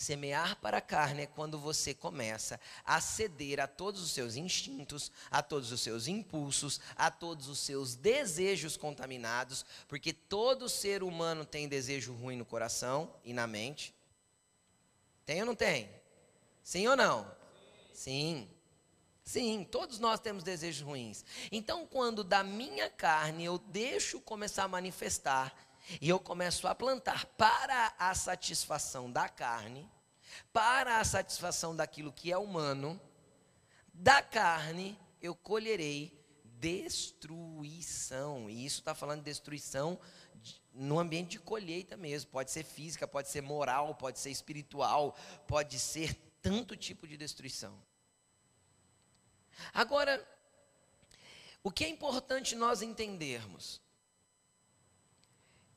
Semear 0.00 0.56
para 0.56 0.78
a 0.78 0.80
carne 0.80 1.24
é 1.24 1.26
quando 1.26 1.58
você 1.58 1.92
começa 1.92 2.58
a 2.86 3.02
ceder 3.02 3.60
a 3.60 3.66
todos 3.66 4.00
os 4.00 4.12
seus 4.12 4.34
instintos, 4.34 5.12
a 5.30 5.42
todos 5.42 5.70
os 5.72 5.82
seus 5.82 6.08
impulsos, 6.08 6.80
a 6.96 7.10
todos 7.10 7.48
os 7.48 7.58
seus 7.58 7.96
desejos 7.96 8.78
contaminados, 8.78 9.62
porque 9.86 10.14
todo 10.14 10.70
ser 10.70 11.02
humano 11.02 11.44
tem 11.44 11.68
desejo 11.68 12.14
ruim 12.14 12.38
no 12.38 12.46
coração 12.46 13.14
e 13.22 13.34
na 13.34 13.46
mente. 13.46 13.94
Tem 15.26 15.40
ou 15.40 15.46
não 15.46 15.54
tem? 15.54 15.90
Sim 16.64 16.88
ou 16.88 16.96
não? 16.96 17.30
Sim. 17.92 18.48
Sim, 19.22 19.64
todos 19.70 19.98
nós 19.98 20.18
temos 20.18 20.42
desejos 20.42 20.80
ruins. 20.80 21.26
Então, 21.52 21.86
quando 21.86 22.24
da 22.24 22.42
minha 22.42 22.88
carne 22.88 23.44
eu 23.44 23.58
deixo 23.58 24.18
começar 24.22 24.64
a 24.64 24.68
manifestar 24.68 25.54
e 26.00 26.08
eu 26.08 26.20
começo 26.20 26.68
a 26.68 26.74
plantar 26.74 27.24
para 27.36 27.94
a 27.98 28.14
satisfação 28.14 29.10
da 29.10 29.28
carne, 29.28 29.90
para 30.52 30.98
a 30.98 31.04
satisfação 31.04 31.74
daquilo 31.74 32.12
que 32.12 32.30
é 32.30 32.36
humano, 32.36 33.00
da 33.92 34.22
carne 34.22 34.98
eu 35.22 35.34
colherei 35.34 36.18
destruição. 36.44 38.50
E 38.50 38.66
isso 38.66 38.80
está 38.80 38.94
falando 38.94 39.20
de 39.20 39.24
destruição 39.24 39.98
no 40.72 40.98
ambiente 40.98 41.30
de 41.30 41.40
colheita 41.40 41.96
mesmo. 41.96 42.30
Pode 42.30 42.50
ser 42.50 42.64
física, 42.64 43.08
pode 43.08 43.30
ser 43.30 43.40
moral, 43.40 43.94
pode 43.94 44.18
ser 44.18 44.30
espiritual, 44.30 45.16
pode 45.48 45.78
ser 45.78 46.14
tanto 46.42 46.76
tipo 46.76 47.06
de 47.06 47.16
destruição. 47.16 47.74
Agora, 49.72 50.26
O 51.62 51.70
que 51.70 51.84
é 51.84 51.88
importante 51.88 52.56
nós 52.56 52.80
entendermos? 52.80 53.80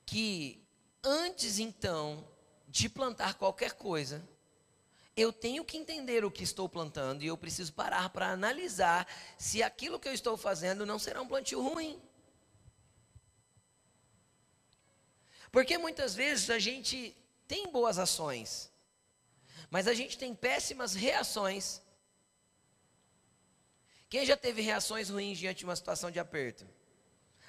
Que 0.06 0.64
antes 1.04 1.60
então 1.60 2.28
de 2.68 2.90
plantar 2.90 3.36
qualquer 3.36 3.74
coisa, 3.74 4.28
eu 5.16 5.32
tenho 5.32 5.64
que 5.64 5.78
entender 5.78 6.26
o 6.26 6.32
que 6.32 6.44
estou 6.44 6.68
plantando 6.68 7.24
e 7.24 7.28
eu 7.28 7.38
preciso 7.38 7.72
parar 7.74 8.10
para 8.10 8.32
analisar 8.32 9.08
se 9.38 9.62
aquilo 9.62 10.00
que 10.00 10.08
eu 10.08 10.14
estou 10.14 10.36
fazendo 10.36 10.86
não 10.86 10.98
será 10.98 11.22
um 11.22 11.28
plantio 11.28 11.62
ruim. 11.62 12.02
Porque 15.52 15.78
muitas 15.78 16.16
vezes 16.16 16.50
a 16.50 16.58
gente 16.58 17.16
tem 17.48 17.68
boas 17.72 18.00
ações, 18.00 18.72
mas 19.70 19.88
a 19.88 19.94
gente 19.94 20.18
tem 20.18 20.34
péssimas 20.34 20.96
reações. 20.96 21.80
Quem 24.10 24.26
já 24.26 24.36
teve 24.36 24.62
reações 24.62 25.10
ruins 25.10 25.38
diante 25.38 25.60
de 25.60 25.66
uma 25.66 25.76
situação 25.76 26.10
de 26.10 26.20
aperto? 26.20 26.68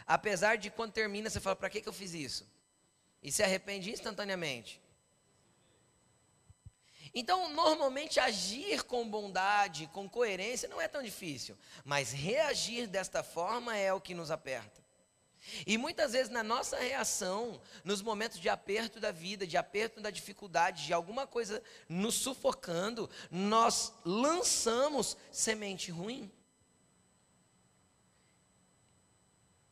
Apesar 0.07 0.57
de 0.57 0.71
quando 0.71 0.93
termina, 0.93 1.31
você 1.31 1.41
fala: 1.41 1.57
para 1.57 1.71
que, 1.71 1.81
que 1.81 1.89
eu 1.89 1.93
fiz 1.93 2.15
isso? 2.15 2.47
E 3.23 3.33
se 3.33 3.43
arrepende 3.43 3.91
instantaneamente. 3.91 4.81
Então, 7.15 7.49
normalmente, 7.53 8.19
agir 8.19 8.83
com 8.83 9.09
bondade, 9.09 9.89
com 9.93 10.09
coerência, 10.09 10.69
não 10.69 10.81
é 10.81 10.89
tão 10.89 11.03
difícil. 11.03 11.57
Mas 11.85 12.13
reagir 12.13 12.89
desta 12.89 13.23
forma 13.23 13.77
é 13.77 13.93
o 13.93 14.01
que 14.01 14.15
nos 14.15 14.33
aperta. 14.33 14.83
E 15.67 15.77
muitas 15.77 16.13
vezes, 16.13 16.31
na 16.31 16.43
nossa 16.43 16.79
reação, 16.79 17.61
nos 17.85 18.03
momentos 18.03 18.41
de 18.41 18.49
aperto 18.49 18.99
da 18.99 19.13
vida, 19.13 19.47
de 19.47 19.57
aperto 19.57 20.01
da 20.01 20.11
dificuldade, 20.11 20.87
de 20.87 20.93
alguma 20.93 21.27
coisa 21.27 21.63
nos 21.89 22.15
sufocando, 22.15 23.09
nós 23.31 23.93
lançamos 24.05 25.17
semente 25.31 25.91
ruim. 25.91 26.31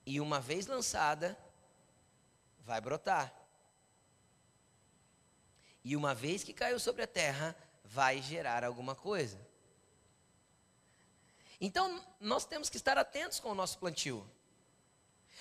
E 0.04 0.21
uma 0.21 0.40
vez 0.40 0.66
lançada, 0.66 1.38
vai 2.61 2.80
brotar. 2.80 3.32
E 5.85 5.97
uma 5.97 6.14
vez 6.14 6.44
que 6.44 6.52
caiu 6.52 6.78
sobre 6.78 7.02
a 7.02 7.06
terra, 7.06 7.56
vai 7.85 8.23
gerar 8.23 8.64
alguma 8.64 8.94
coisa. 8.94 9.38
Então, 11.61 12.04
nós 12.21 12.44
temos 12.44 12.68
que 12.68 12.76
estar 12.76 12.99
atentos 12.99 13.38
com 13.38 13.50
o 13.50 13.54
nosso 13.54 13.78
plantio. 13.78 14.28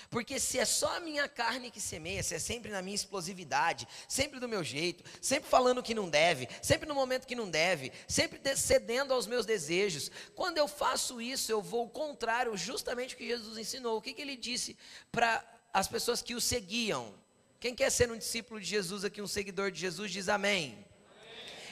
Porque 0.09 0.39
se 0.39 0.59
é 0.59 0.65
só 0.65 0.97
a 0.97 0.99
minha 0.99 1.27
carne 1.27 1.71
que 1.71 1.79
semeia, 1.79 2.23
se 2.23 2.35
é 2.35 2.39
sempre 2.39 2.71
na 2.71 2.81
minha 2.81 2.95
explosividade, 2.95 3.87
sempre 4.07 4.39
do 4.39 4.47
meu 4.47 4.63
jeito, 4.63 5.03
sempre 5.21 5.49
falando 5.49 5.83
que 5.83 5.93
não 5.93 6.09
deve, 6.09 6.47
sempre 6.61 6.87
no 6.87 6.95
momento 6.95 7.27
que 7.27 7.35
não 7.35 7.49
deve, 7.49 7.91
sempre 8.07 8.39
cedendo 8.55 9.13
aos 9.13 9.27
meus 9.27 9.45
desejos, 9.45 10.11
quando 10.35 10.57
eu 10.57 10.67
faço 10.67 11.21
isso, 11.21 11.51
eu 11.51 11.61
vou 11.61 11.89
contrário 11.89 12.55
justamente 12.57 13.15
o 13.15 13.17
que 13.17 13.27
Jesus 13.27 13.57
ensinou. 13.57 13.97
O 13.97 14.01
que, 14.01 14.13
que 14.13 14.21
ele 14.21 14.35
disse 14.35 14.77
para 15.11 15.43
as 15.73 15.87
pessoas 15.87 16.21
que 16.21 16.35
o 16.35 16.41
seguiam? 16.41 17.13
Quem 17.59 17.75
quer 17.75 17.91
ser 17.91 18.11
um 18.11 18.17
discípulo 18.17 18.59
de 18.59 18.65
Jesus 18.65 19.05
aqui, 19.05 19.21
um 19.21 19.27
seguidor 19.27 19.71
de 19.71 19.79
Jesus, 19.79 20.11
diz 20.11 20.27
amém. 20.27 20.73
amém. 20.73 20.85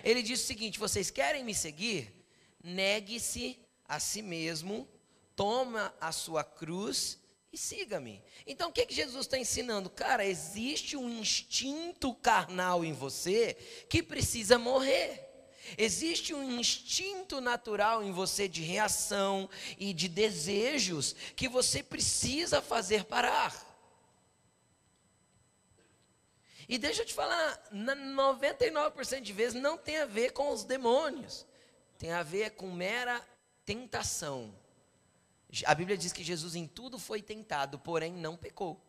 Ele 0.04 0.22
disse 0.22 0.44
o 0.44 0.48
seguinte: 0.48 0.78
vocês 0.80 1.10
querem 1.10 1.44
me 1.44 1.56
seguir? 1.56 2.14
Negue-se 2.64 3.58
a 3.88 4.00
si 4.00 4.22
mesmo, 4.22 4.88
toma 5.36 5.94
a 6.00 6.12
sua 6.12 6.44
cruz 6.44 7.19
e 7.52 7.58
siga-me. 7.58 8.24
Então 8.46 8.70
o 8.70 8.74
que, 8.74 8.86
que 8.86 8.94
Jesus 8.94 9.26
está 9.26 9.38
ensinando? 9.38 9.90
Cara, 9.90 10.26
existe 10.26 10.96
um 10.96 11.10
instinto 11.10 12.14
carnal 12.16 12.86
em 12.86 12.94
você 12.94 13.56
que 13.90 14.04
precisa 14.04 14.58
morrer. 14.58 15.28
Existe 15.78 16.34
um 16.34 16.60
instinto 16.60 17.40
natural 17.40 18.04
em 18.04 18.12
você 18.12 18.48
de 18.48 18.62
reação 18.62 19.50
e 19.78 19.94
de 19.94 20.08
desejos 20.08 21.16
que 21.36 21.48
você 21.48 21.84
precisa 21.84 22.62
fazer 22.62 23.06
parar. 23.06 23.68
E 26.68 26.78
deixa 26.78 27.02
eu 27.02 27.06
te 27.06 27.14
falar, 27.14 27.68
99% 27.74 29.22
de 29.22 29.34
vezes 29.34 29.60
não 29.60 29.76
tem 29.76 29.98
a 29.98 30.06
ver 30.06 30.34
com 30.34 30.52
os 30.52 30.64
demônios, 30.64 31.46
tem 31.98 32.12
a 32.12 32.22
ver 32.22 32.52
com 32.52 32.72
mera 32.72 33.20
tentação. 33.66 34.54
A 35.66 35.74
Bíblia 35.74 35.98
diz 35.98 36.14
que 36.14 36.24
Jesus 36.24 36.56
em 36.56 36.68
tudo 36.68 37.00
foi 37.00 37.22
tentado, 37.22 37.80
porém 37.80 38.14
não 38.14 38.38
pecou. 38.38 38.80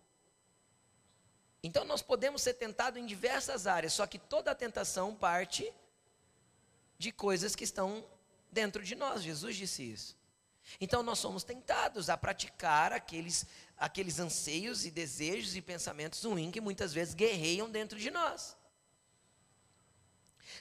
Então 1.62 1.84
nós 1.84 2.02
podemos 2.02 2.42
ser 2.42 2.54
tentados 2.54 3.00
em 3.00 3.06
diversas 3.06 3.66
áreas, 3.66 3.92
só 3.92 4.06
que 4.06 4.18
toda 4.18 4.54
tentação 4.54 5.14
parte 5.14 5.72
de 6.98 7.12
coisas 7.12 7.54
que 7.54 7.64
estão 7.64 8.04
dentro 8.50 8.82
de 8.82 8.94
nós. 8.94 9.22
Jesus 9.22 9.56
disse 9.56 9.82
isso. 9.82 10.20
Então 10.80 11.02
nós 11.02 11.18
somos 11.18 11.42
tentados 11.42 12.10
a 12.10 12.16
praticar 12.16 12.92
aqueles 12.92 13.46
aqueles 13.76 14.18
anseios 14.18 14.84
e 14.84 14.90
desejos 14.90 15.56
e 15.56 15.62
pensamentos 15.62 16.22
ruins 16.22 16.52
que 16.52 16.60
muitas 16.60 16.92
vezes 16.92 17.14
guerreiam 17.14 17.70
dentro 17.70 17.98
de 17.98 18.10
nós. 18.10 18.54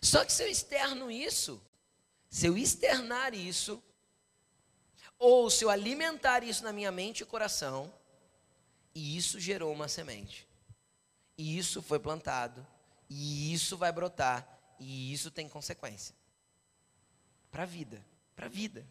Só 0.02 0.24
que 0.24 0.32
se 0.32 0.42
eu 0.42 0.48
externo 0.48 1.12
isso, 1.12 1.62
se 2.30 2.46
eu 2.46 2.58
externar 2.58 3.34
isso, 3.34 3.84
ou 5.20 5.50
se 5.50 5.66
eu 5.66 5.70
alimentar 5.70 6.44
isso 6.44 6.64
na 6.64 6.72
minha 6.72 6.92
mente 6.92 7.22
e 7.22 7.26
coração, 7.26 7.94
e 8.96 9.18
isso 9.18 9.38
gerou 9.40 9.72
uma 9.74 9.90
semente. 9.90 10.48
E 11.38 11.58
isso 11.58 11.82
foi 11.82 12.00
plantado, 12.00 12.66
e 13.10 13.54
isso 13.54 13.78
vai 13.78 13.92
brotar, 13.92 14.48
e 14.80 15.12
isso 15.12 15.30
tem 15.30 15.50
consequência. 15.50 16.16
Para 17.52 17.64
a 17.64 17.66
vida, 17.66 18.04
para 18.36 18.46
a 18.46 18.50
vida. 18.50 18.88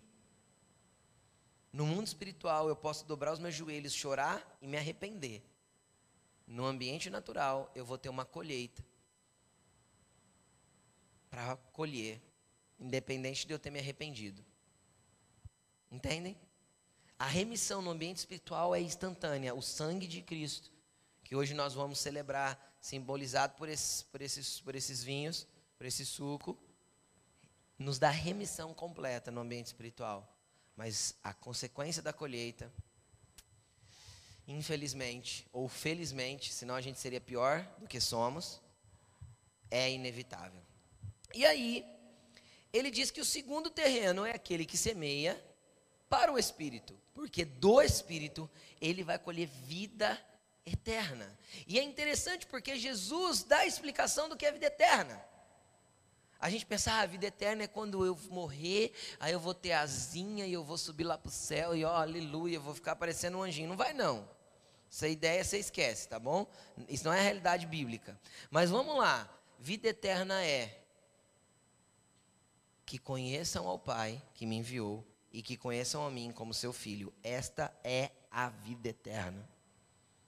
No 1.72 1.86
mundo 1.86 2.06
espiritual, 2.06 2.68
eu 2.68 2.76
posso 2.76 3.06
dobrar 3.06 3.32
os 3.32 3.38
meus 3.38 3.54
joelhos, 3.54 3.94
chorar 3.94 4.58
e 4.60 4.66
me 4.66 4.76
arrepender. 4.76 5.42
No 6.46 6.64
ambiente 6.64 7.08
natural, 7.08 7.70
eu 7.74 7.84
vou 7.84 7.96
ter 7.98 8.08
uma 8.08 8.24
colheita 8.24 8.84
para 11.30 11.56
colher, 11.72 12.20
independente 12.78 13.46
de 13.46 13.52
eu 13.52 13.58
ter 13.58 13.70
me 13.70 13.78
arrependido. 13.78 14.44
Entendem? 15.90 16.36
A 17.18 17.26
remissão 17.26 17.82
no 17.82 17.90
ambiente 17.90 18.18
espiritual 18.18 18.74
é 18.74 18.80
instantânea. 18.80 19.54
O 19.54 19.62
sangue 19.62 20.06
de 20.06 20.22
Cristo, 20.22 20.70
que 21.24 21.34
hoje 21.34 21.52
nós 21.52 21.74
vamos 21.74 21.98
celebrar, 21.98 22.76
simbolizado 22.80 23.54
por 23.56 23.68
esses, 23.68 24.02
por 24.04 24.22
esses, 24.22 24.60
por 24.60 24.74
esses 24.74 25.02
vinhos, 25.02 25.46
por 25.76 25.86
esse 25.86 26.06
suco, 26.06 26.56
nos 27.78 27.98
dá 27.98 28.10
remissão 28.10 28.72
completa 28.72 29.30
no 29.30 29.40
ambiente 29.40 29.66
espiritual. 29.66 30.32
Mas 30.76 31.16
a 31.24 31.34
consequência 31.34 32.02
da 32.02 32.12
colheita, 32.12 32.72
infelizmente, 34.46 35.46
ou 35.52 35.68
felizmente, 35.68 36.52
senão 36.52 36.74
a 36.76 36.80
gente 36.80 37.00
seria 37.00 37.20
pior 37.20 37.62
do 37.78 37.88
que 37.88 38.00
somos, 38.00 38.60
é 39.70 39.90
inevitável. 39.90 40.62
E 41.34 41.44
aí, 41.44 41.84
ele 42.72 42.90
diz 42.90 43.10
que 43.10 43.20
o 43.20 43.24
segundo 43.24 43.70
terreno 43.70 44.24
é 44.24 44.32
aquele 44.32 44.64
que 44.64 44.76
semeia 44.76 45.47
para 46.08 46.32
o 46.32 46.38
espírito, 46.38 46.98
porque 47.14 47.44
do 47.44 47.80
espírito 47.80 48.50
ele 48.80 49.02
vai 49.02 49.18
colher 49.18 49.46
vida 49.46 50.18
eterna. 50.64 51.38
E 51.66 51.78
é 51.78 51.82
interessante 51.82 52.46
porque 52.46 52.76
Jesus 52.76 53.42
dá 53.42 53.58
a 53.58 53.66
explicação 53.66 54.28
do 54.28 54.36
que 54.36 54.46
é 54.46 54.52
vida 54.52 54.66
eterna. 54.66 55.22
A 56.40 56.48
gente 56.48 56.64
pensa, 56.64 56.92
ah, 56.92 57.00
a 57.00 57.06
vida 57.06 57.26
eterna 57.26 57.64
é 57.64 57.66
quando 57.66 58.06
eu 58.06 58.16
morrer, 58.30 58.92
aí 59.18 59.32
eu 59.32 59.40
vou 59.40 59.54
ter 59.54 59.72
asinha 59.72 60.46
e 60.46 60.52
eu 60.52 60.62
vou 60.62 60.78
subir 60.78 61.02
lá 61.02 61.18
para 61.18 61.28
o 61.28 61.32
céu 61.32 61.74
e 61.74 61.84
ó, 61.84 61.96
aleluia, 61.96 62.56
eu 62.56 62.62
vou 62.62 62.74
ficar 62.74 62.94
parecendo 62.94 63.38
um 63.38 63.42
anjinho. 63.42 63.68
Não 63.68 63.76
vai 63.76 63.92
não. 63.92 64.28
Essa 64.90 65.08
ideia 65.08 65.42
você 65.42 65.58
esquece, 65.58 66.08
tá 66.08 66.18
bom? 66.18 66.46
Isso 66.88 67.04
não 67.04 67.12
é 67.12 67.18
a 67.18 67.22
realidade 67.22 67.66
bíblica. 67.66 68.18
Mas 68.50 68.70
vamos 68.70 68.96
lá. 68.96 69.28
Vida 69.58 69.88
eterna 69.88 70.42
é 70.44 70.80
que 72.86 72.98
conheçam 72.98 73.66
ao 73.66 73.78
Pai 73.78 74.22
que 74.32 74.46
me 74.46 74.56
enviou 74.56 75.04
e 75.38 75.42
que 75.42 75.56
conheçam 75.56 76.04
a 76.04 76.10
mim 76.10 76.32
como 76.32 76.52
seu 76.52 76.72
filho. 76.72 77.14
Esta 77.22 77.72
é 77.84 78.10
a 78.28 78.48
vida 78.48 78.88
eterna. 78.88 79.48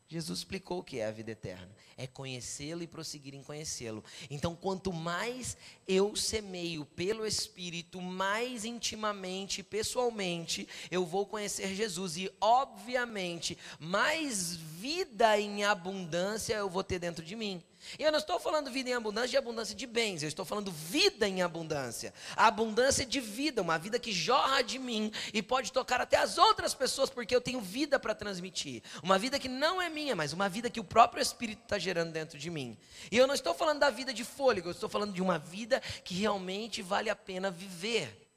Jesus 0.06 0.38
explicou 0.38 0.78
o 0.78 0.84
que 0.84 1.00
é 1.00 1.06
a 1.06 1.10
vida 1.10 1.32
eterna: 1.32 1.68
é 1.96 2.06
conhecê-lo 2.06 2.80
e 2.80 2.86
prosseguir 2.86 3.34
em 3.34 3.42
conhecê-lo. 3.42 4.04
Então, 4.30 4.54
quanto 4.54 4.92
mais 4.92 5.56
eu 5.88 6.14
semeio 6.14 6.84
pelo 6.84 7.26
Espírito, 7.26 8.00
mais 8.00 8.64
intimamente, 8.64 9.64
pessoalmente, 9.64 10.68
eu 10.92 11.04
vou 11.04 11.26
conhecer 11.26 11.74
Jesus 11.74 12.16
e, 12.16 12.32
obviamente, 12.40 13.58
mais 13.80 14.54
vida 14.54 15.40
em 15.40 15.64
abundância 15.64 16.54
eu 16.54 16.70
vou 16.70 16.84
ter 16.84 17.00
dentro 17.00 17.24
de 17.24 17.34
mim. 17.34 17.60
E 17.98 18.02
eu 18.02 18.12
não 18.12 18.18
estou 18.18 18.38
falando 18.38 18.70
vida 18.70 18.90
em 18.90 18.94
abundância 18.94 19.30
de 19.30 19.36
abundância 19.36 19.74
de 19.74 19.86
bens, 19.86 20.22
eu 20.22 20.28
estou 20.28 20.44
falando 20.44 20.70
vida 20.70 21.26
em 21.26 21.42
abundância. 21.42 22.12
A 22.36 22.46
abundância 22.46 23.04
de 23.04 23.20
vida, 23.20 23.62
uma 23.62 23.78
vida 23.78 23.98
que 23.98 24.12
jorra 24.12 24.62
de 24.62 24.78
mim 24.78 25.10
e 25.32 25.42
pode 25.42 25.72
tocar 25.72 26.00
até 26.00 26.16
as 26.16 26.38
outras 26.38 26.74
pessoas, 26.74 27.10
porque 27.10 27.34
eu 27.34 27.40
tenho 27.40 27.60
vida 27.60 27.98
para 27.98 28.14
transmitir. 28.14 28.82
Uma 29.02 29.18
vida 29.18 29.38
que 29.38 29.48
não 29.48 29.80
é 29.80 29.88
minha, 29.88 30.14
mas 30.14 30.32
uma 30.32 30.48
vida 30.48 30.70
que 30.70 30.80
o 30.80 30.84
próprio 30.84 31.22
Espírito 31.22 31.62
está 31.62 31.78
gerando 31.78 32.12
dentro 32.12 32.38
de 32.38 32.50
mim. 32.50 32.76
E 33.10 33.16
eu 33.16 33.26
não 33.26 33.34
estou 33.34 33.54
falando 33.54 33.80
da 33.80 33.90
vida 33.90 34.12
de 34.12 34.24
fôlego, 34.24 34.68
eu 34.68 34.72
estou 34.72 34.88
falando 34.88 35.12
de 35.12 35.22
uma 35.22 35.38
vida 35.38 35.80
que 36.04 36.14
realmente 36.14 36.82
vale 36.82 37.10
a 37.10 37.16
pena 37.16 37.50
viver. 37.50 38.28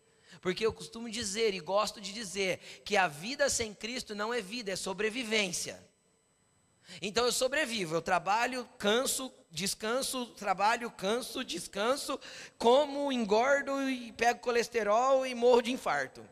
Porque 0.42 0.66
eu 0.66 0.74
costumo 0.74 1.10
dizer 1.10 1.54
e 1.54 1.60
gosto 1.60 2.02
de 2.02 2.12
dizer 2.12 2.60
que 2.84 2.98
a 2.98 3.08
vida 3.08 3.50
sem 3.50 3.74
Cristo 3.74 4.14
não 4.14 4.34
é 4.34 4.42
vida, 4.42 4.72
é 4.72 4.76
sobrevivência. 4.76 5.93
Então 7.02 7.26
eu 7.26 7.32
sobrevivo, 7.32 7.96
eu 7.96 8.02
trabalho, 8.02 8.68
canso, 8.78 9.34
descanso, 9.50 10.28
trabalho, 10.28 10.90
canso, 10.92 11.44
descanso, 11.44 12.20
como, 12.58 13.12
engordo 13.12 13.90
e 13.90 14.12
pego 14.14 14.40
colesterol 14.40 15.26
e 15.26 15.34
morro 15.34 15.62
de 15.62 15.72
infarto. 15.72 16.28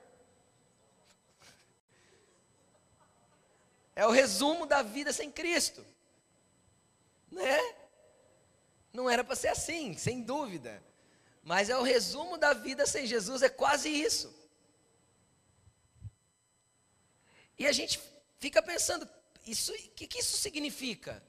É 3.96 4.06
o 4.06 4.12
resumo 4.12 4.66
da 4.66 4.82
vida 4.82 5.12
sem 5.14 5.32
Cristo. 5.32 5.86
Né? 7.30 7.76
Não 8.92 9.10
era 9.10 9.24
para 9.24 9.36
ser 9.36 9.50
assim, 9.50 9.98
sem 9.98 10.22
dúvida. 10.22 10.84
Mas 11.44 11.70
é 11.70 11.78
o 11.78 11.84
resumo 11.84 12.38
da 12.38 12.54
vida 12.54 12.86
sem 12.86 13.06
Jesus, 13.06 13.42
é 13.42 13.50
quase 13.50 13.90
isso. 13.90 14.34
E 17.58 17.68
a 17.68 17.72
gente 17.72 18.02
fica 18.40 18.62
pensando, 18.62 19.08
isso, 19.46 19.74
o 19.74 19.78
que, 19.96 20.08
que 20.08 20.20
isso 20.20 20.38
significa? 20.38 21.24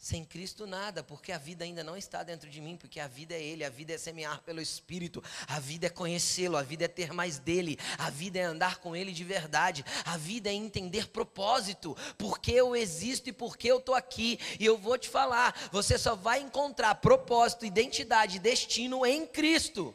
Sem 0.00 0.24
Cristo 0.24 0.66
nada, 0.66 1.02
porque 1.02 1.30
a 1.30 1.36
vida 1.36 1.62
ainda 1.62 1.84
não 1.84 1.94
está 1.94 2.22
dentro 2.22 2.48
de 2.48 2.58
mim, 2.58 2.74
porque 2.74 2.98
a 2.98 3.06
vida 3.06 3.34
é 3.34 3.42
Ele, 3.42 3.62
a 3.62 3.68
vida 3.68 3.92
é 3.92 3.98
semear 3.98 4.40
pelo 4.40 4.58
Espírito, 4.58 5.22
a 5.46 5.60
vida 5.60 5.88
é 5.88 5.90
conhecê-lo, 5.90 6.56
a 6.56 6.62
vida 6.62 6.86
é 6.86 6.88
ter 6.88 7.12
mais 7.12 7.38
dele, 7.38 7.78
a 7.98 8.08
vida 8.08 8.38
é 8.38 8.44
andar 8.44 8.78
com 8.78 8.96
Ele 8.96 9.12
de 9.12 9.24
verdade, 9.24 9.84
a 10.06 10.16
vida 10.16 10.48
é 10.48 10.54
entender 10.54 11.08
propósito, 11.08 11.94
porque 12.16 12.50
eu 12.50 12.74
existo 12.74 13.28
e 13.28 13.32
porque 13.32 13.70
eu 13.70 13.76
estou 13.76 13.94
aqui. 13.94 14.38
E 14.58 14.64
eu 14.64 14.78
vou 14.78 14.96
te 14.96 15.06
falar: 15.06 15.54
você 15.70 15.98
só 15.98 16.16
vai 16.16 16.40
encontrar 16.40 16.94
propósito, 16.94 17.66
identidade, 17.66 18.38
destino 18.38 19.04
em 19.04 19.26
Cristo. 19.26 19.94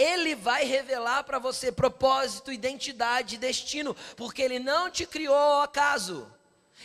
Ele 0.00 0.34
vai 0.34 0.64
revelar 0.64 1.24
para 1.24 1.38
você 1.38 1.70
propósito, 1.70 2.50
identidade, 2.50 3.36
destino, 3.36 3.94
porque 4.16 4.40
Ele 4.40 4.58
não 4.58 4.90
te 4.90 5.06
criou 5.06 5.34
ao 5.34 5.60
acaso. 5.62 6.26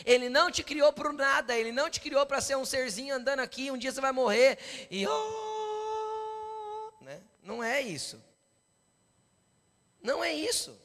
Ele 0.06 0.28
não 0.28 0.51
te 0.51 0.63
criou 0.63 0.91
para 0.91 1.13
nada, 1.13 1.58
Ele 1.58 1.71
não 1.71 1.89
te 1.89 2.01
criou 2.01 2.25
para 2.25 2.41
ser 2.41 2.58
um 2.58 2.65
serzinho 2.65 3.15
andando 3.15 3.39
aqui, 3.39 3.71
um 3.71 3.78
dia 3.78 3.91
você 3.91 4.01
vai 4.01 4.12
morrer 4.12 4.58
e 4.91 5.08
oh, 5.08 6.91
né? 6.99 7.21
Não 7.41 7.63
é 7.63 7.80
isso. 7.82 8.21
Não 10.04 10.21
é 10.21 10.34
isso. 10.34 10.78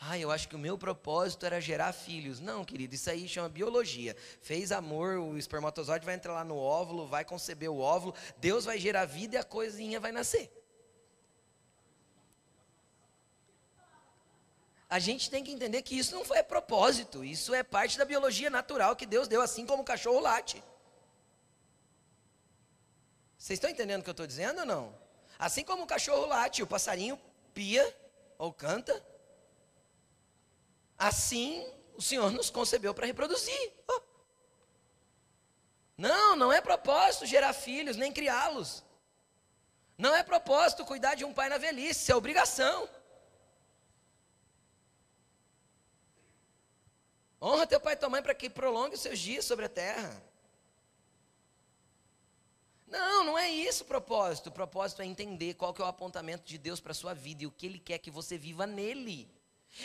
Ah, 0.00 0.18
eu 0.18 0.32
acho 0.32 0.48
que 0.48 0.56
o 0.56 0.58
meu 0.58 0.76
propósito 0.76 1.46
era 1.46 1.60
gerar 1.60 1.92
filhos. 1.92 2.40
Não, 2.40 2.64
querido, 2.64 2.92
isso 2.92 3.08
aí 3.08 3.28
chama 3.28 3.48
biologia. 3.48 4.16
Fez 4.40 4.72
amor, 4.72 5.18
o 5.18 5.38
espermatozoide 5.38 6.04
vai 6.04 6.16
entrar 6.16 6.32
lá 6.32 6.42
no 6.42 6.56
óvulo, 6.56 7.06
vai 7.06 7.24
conceber 7.24 7.70
o 7.70 7.78
óvulo, 7.78 8.12
Deus 8.38 8.64
vai 8.64 8.80
gerar 8.80 9.04
vida 9.04 9.36
e 9.36 9.38
a 9.38 9.44
coisinha 9.44 10.00
vai 10.00 10.10
nascer. 10.10 10.50
A 14.92 14.98
gente 14.98 15.30
tem 15.30 15.42
que 15.42 15.50
entender 15.50 15.80
que 15.80 15.96
isso 15.96 16.14
não 16.14 16.22
foi 16.22 16.42
propósito, 16.42 17.24
isso 17.24 17.54
é 17.54 17.62
parte 17.62 17.96
da 17.96 18.04
biologia 18.04 18.50
natural 18.50 18.94
que 18.94 19.06
Deus 19.06 19.26
deu, 19.26 19.40
assim 19.40 19.64
como 19.64 19.80
o 19.82 19.86
cachorro 19.86 20.20
late. 20.20 20.62
Vocês 23.38 23.56
estão 23.56 23.70
entendendo 23.70 24.02
o 24.02 24.04
que 24.04 24.10
eu 24.10 24.18
estou 24.18 24.26
dizendo 24.26 24.60
ou 24.60 24.66
não? 24.66 24.94
Assim 25.38 25.64
como 25.64 25.84
o 25.84 25.86
cachorro 25.86 26.26
late, 26.26 26.62
o 26.62 26.66
passarinho 26.66 27.18
pia 27.54 27.82
ou 28.36 28.52
canta, 28.52 29.02
assim 30.98 31.66
o 31.94 32.02
Senhor 32.02 32.30
nos 32.30 32.50
concebeu 32.50 32.92
para 32.92 33.06
reproduzir. 33.06 33.72
Oh. 33.88 34.02
Não, 35.96 36.36
não 36.36 36.52
é 36.52 36.60
propósito 36.60 37.24
gerar 37.24 37.54
filhos, 37.54 37.96
nem 37.96 38.12
criá-los. 38.12 38.84
Não 39.96 40.14
é 40.14 40.22
propósito 40.22 40.84
cuidar 40.84 41.14
de 41.14 41.24
um 41.24 41.32
pai 41.32 41.48
na 41.48 41.56
velhice, 41.56 42.12
é 42.12 42.14
obrigação. 42.14 42.86
Honra 47.42 47.66
teu 47.66 47.80
pai 47.80 47.94
e 47.94 47.96
tua 47.96 48.08
mãe 48.08 48.22
para 48.22 48.34
que 48.34 48.48
prolongue 48.48 48.94
os 48.94 49.00
seus 49.00 49.18
dias 49.18 49.44
sobre 49.44 49.64
a 49.64 49.68
terra. 49.68 50.22
Não, 52.86 53.24
não 53.24 53.38
é 53.38 53.50
isso 53.50 53.82
o 53.82 53.86
propósito. 53.86 54.48
O 54.48 54.52
propósito 54.52 55.02
é 55.02 55.06
entender 55.06 55.54
qual 55.54 55.74
que 55.74 55.82
é 55.82 55.84
o 55.84 55.88
apontamento 55.88 56.44
de 56.44 56.56
Deus 56.56 56.78
para 56.78 56.92
a 56.92 56.94
sua 56.94 57.14
vida 57.14 57.42
e 57.42 57.46
o 57.46 57.50
que 57.50 57.66
Ele 57.66 57.80
quer 57.80 57.98
que 57.98 58.10
você 58.10 58.38
viva 58.38 58.64
nele. 58.64 59.28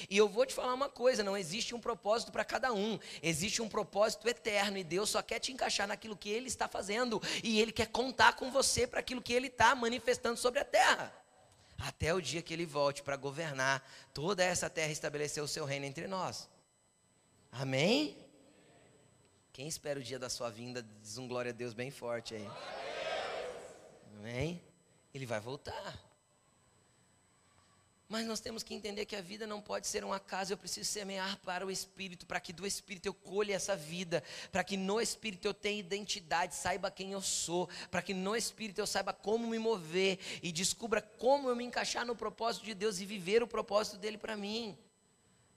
E 0.09 0.17
eu 0.17 0.27
vou 0.27 0.45
te 0.45 0.53
falar 0.53 0.73
uma 0.73 0.89
coisa: 0.89 1.23
não 1.23 1.37
existe 1.37 1.73
um 1.73 1.79
propósito 1.79 2.31
para 2.31 2.43
cada 2.43 2.73
um, 2.73 2.99
existe 3.23 3.61
um 3.61 3.69
propósito 3.69 4.27
eterno, 4.27 4.77
e 4.77 4.83
Deus 4.83 5.09
só 5.09 5.21
quer 5.21 5.39
te 5.39 5.51
encaixar 5.51 5.87
naquilo 5.87 6.17
que 6.17 6.29
Ele 6.29 6.47
está 6.47 6.67
fazendo, 6.67 7.21
e 7.41 7.59
Ele 7.59 7.71
quer 7.71 7.87
contar 7.87 8.35
com 8.35 8.51
você 8.51 8.85
para 8.85 8.99
aquilo 8.99 9.21
que 9.21 9.33
Ele 9.33 9.47
está 9.47 9.73
manifestando 9.73 10.37
sobre 10.37 10.59
a 10.59 10.65
terra, 10.65 11.13
até 11.77 12.13
o 12.13 12.21
dia 12.21 12.41
que 12.41 12.53
Ele 12.53 12.65
volte 12.65 13.01
para 13.01 13.15
governar 13.15 13.81
toda 14.13 14.43
essa 14.43 14.69
terra 14.69 14.89
e 14.89 14.93
estabelecer 14.93 15.41
o 15.41 15.47
seu 15.47 15.63
reino 15.63 15.85
entre 15.85 16.07
nós. 16.07 16.49
Amém? 17.59 18.15
Quem 19.51 19.67
espera 19.67 19.99
o 19.99 20.03
dia 20.03 20.19
da 20.19 20.29
sua 20.29 20.51
vinda, 20.51 20.85
diz 21.01 21.17
um 21.17 21.27
glória 21.27 21.49
a 21.49 21.53
Deus 21.53 21.73
bem 21.73 21.89
forte 21.89 22.35
aí. 22.35 22.47
Amém? 24.19 24.61
Ele 25.11 25.25
vai 25.25 25.39
voltar. 25.39 25.99
Mas 28.07 28.27
nós 28.27 28.39
temos 28.39 28.61
que 28.61 28.75
entender 28.75 29.07
que 29.07 29.15
a 29.15 29.21
vida 29.21 29.47
não 29.47 29.59
pode 29.59 29.87
ser 29.87 30.05
um 30.05 30.13
acaso, 30.13 30.53
eu 30.53 30.57
preciso 30.57 30.87
semear 30.87 31.39
para 31.39 31.65
o 31.65 31.71
Espírito, 31.71 32.27
para 32.27 32.39
que 32.39 32.53
do 32.53 32.65
Espírito 32.65 33.07
eu 33.07 33.13
colhe 33.13 33.51
essa 33.51 33.75
vida, 33.75 34.23
para 34.51 34.63
que 34.63 34.77
no 34.77 35.01
Espírito 35.01 35.47
eu 35.47 35.53
tenha 35.53 35.79
identidade, 35.79 36.53
saiba 36.53 36.91
quem 36.91 37.13
eu 37.13 37.21
sou, 37.23 37.67
para 37.89 38.03
que 38.03 38.13
no 38.13 38.35
Espírito 38.35 38.79
eu 38.79 38.85
saiba 38.85 39.13
como 39.13 39.47
me 39.47 39.57
mover 39.57 40.19
e 40.43 40.51
descubra 40.51 41.01
como 41.01 41.49
eu 41.49 41.55
me 41.55 41.65
encaixar 41.65 42.05
no 42.05 42.15
propósito 42.15 42.65
de 42.65 42.75
Deus 42.75 42.99
e 42.99 43.05
viver 43.05 43.41
o 43.41 43.47
propósito 43.47 43.97
dele 43.97 44.19
para 44.19 44.37
mim, 44.37 44.77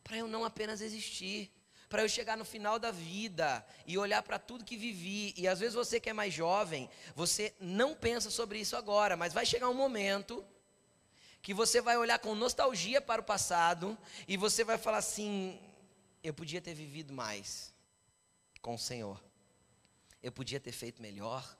para 0.03 0.17
eu 0.17 0.27
não 0.27 0.47
apenas 0.47 0.81
existir 0.81 1.53
para 1.91 2.03
eu 2.03 2.09
chegar 2.09 2.39
no 2.39 2.45
final 2.45 2.79
da 2.79 2.93
vida 2.93 3.67
e 3.85 3.99
olhar 3.99 4.23
para 4.23 4.39
tudo 4.39 4.65
que 4.65 4.77
vivi. 4.77 5.35
E 5.37 5.49
às 5.49 5.59
vezes 5.59 5.75
você 5.75 5.99
que 5.99 6.09
é 6.09 6.13
mais 6.13 6.33
jovem, 6.33 6.89
você 7.17 7.53
não 7.61 7.97
pensa 7.97 8.31
sobre 8.31 8.61
isso 8.61 8.77
agora, 8.77 9.17
mas 9.17 9.35
vai 9.35 9.45
chegar 9.45 9.69
um 9.69 9.75
momento 9.75 10.45
que 11.43 11.53
você 11.53 11.81
vai 11.81 11.99
olhar 11.99 12.21
com 12.21 12.33
nostalgia 12.35 13.01
para 13.01 13.21
o 13.21 13.25
passado 13.25 13.99
e 14.29 14.37
você 14.37 14.63
vai 14.63 14.79
falar 14.79 14.99
assim: 14.99 15.61
eu 16.23 16.33
podia 16.33 16.61
ter 16.61 16.75
vivido 16.75 17.13
mais 17.13 17.75
com 18.63 18.77
o 18.77 18.79
Senhor. 18.79 19.21
Eu 20.23 20.31
podia 20.31 20.61
ter 20.61 20.73
feito 20.73 21.03
melhor. 21.03 21.59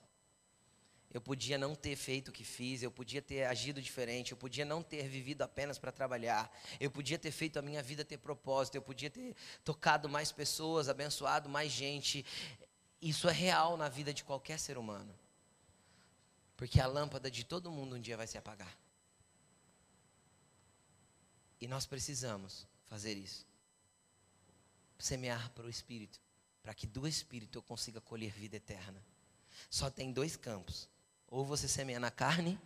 Eu 1.13 1.19
podia 1.19 1.57
não 1.57 1.75
ter 1.75 1.95
feito 1.97 2.29
o 2.29 2.31
que 2.31 2.43
fiz, 2.45 2.81
eu 2.81 2.89
podia 2.89 3.21
ter 3.21 3.43
agido 3.43 3.81
diferente, 3.81 4.31
eu 4.31 4.37
podia 4.37 4.63
não 4.63 4.81
ter 4.81 5.09
vivido 5.09 5.41
apenas 5.41 5.77
para 5.77 5.91
trabalhar, 5.91 6.49
eu 6.79 6.89
podia 6.89 7.19
ter 7.19 7.31
feito 7.31 7.59
a 7.59 7.61
minha 7.61 7.83
vida 7.83 8.05
ter 8.05 8.17
propósito, 8.17 8.75
eu 8.75 8.81
podia 8.81 9.09
ter 9.09 9.35
tocado 9.63 10.07
mais 10.07 10.31
pessoas, 10.31 10.87
abençoado 10.87 11.49
mais 11.49 11.69
gente. 11.69 12.25
Isso 13.01 13.27
é 13.27 13.33
real 13.33 13.75
na 13.75 13.89
vida 13.89 14.13
de 14.13 14.23
qualquer 14.23 14.57
ser 14.57 14.77
humano. 14.77 15.13
Porque 16.55 16.79
a 16.79 16.87
lâmpada 16.87 17.29
de 17.29 17.43
todo 17.43 17.71
mundo 17.71 17.97
um 17.97 17.99
dia 17.99 18.15
vai 18.15 18.27
se 18.27 18.37
apagar. 18.37 18.77
E 21.59 21.67
nós 21.67 21.85
precisamos 21.85 22.65
fazer 22.85 23.17
isso. 23.17 23.45
Semear 24.97 25.51
para 25.51 25.65
o 25.65 25.69
Espírito, 25.69 26.21
para 26.63 26.73
que 26.73 26.87
do 26.87 27.05
Espírito 27.05 27.57
eu 27.57 27.63
consiga 27.63 27.99
colher 27.99 28.31
vida 28.31 28.55
eterna. 28.55 29.03
Só 29.69 29.89
tem 29.89 30.13
dois 30.13 30.37
campos 30.37 30.87
ou 31.31 31.45
você 31.45 31.65
semeia 31.65 31.99
na 31.99 32.11
carne, 32.11 32.59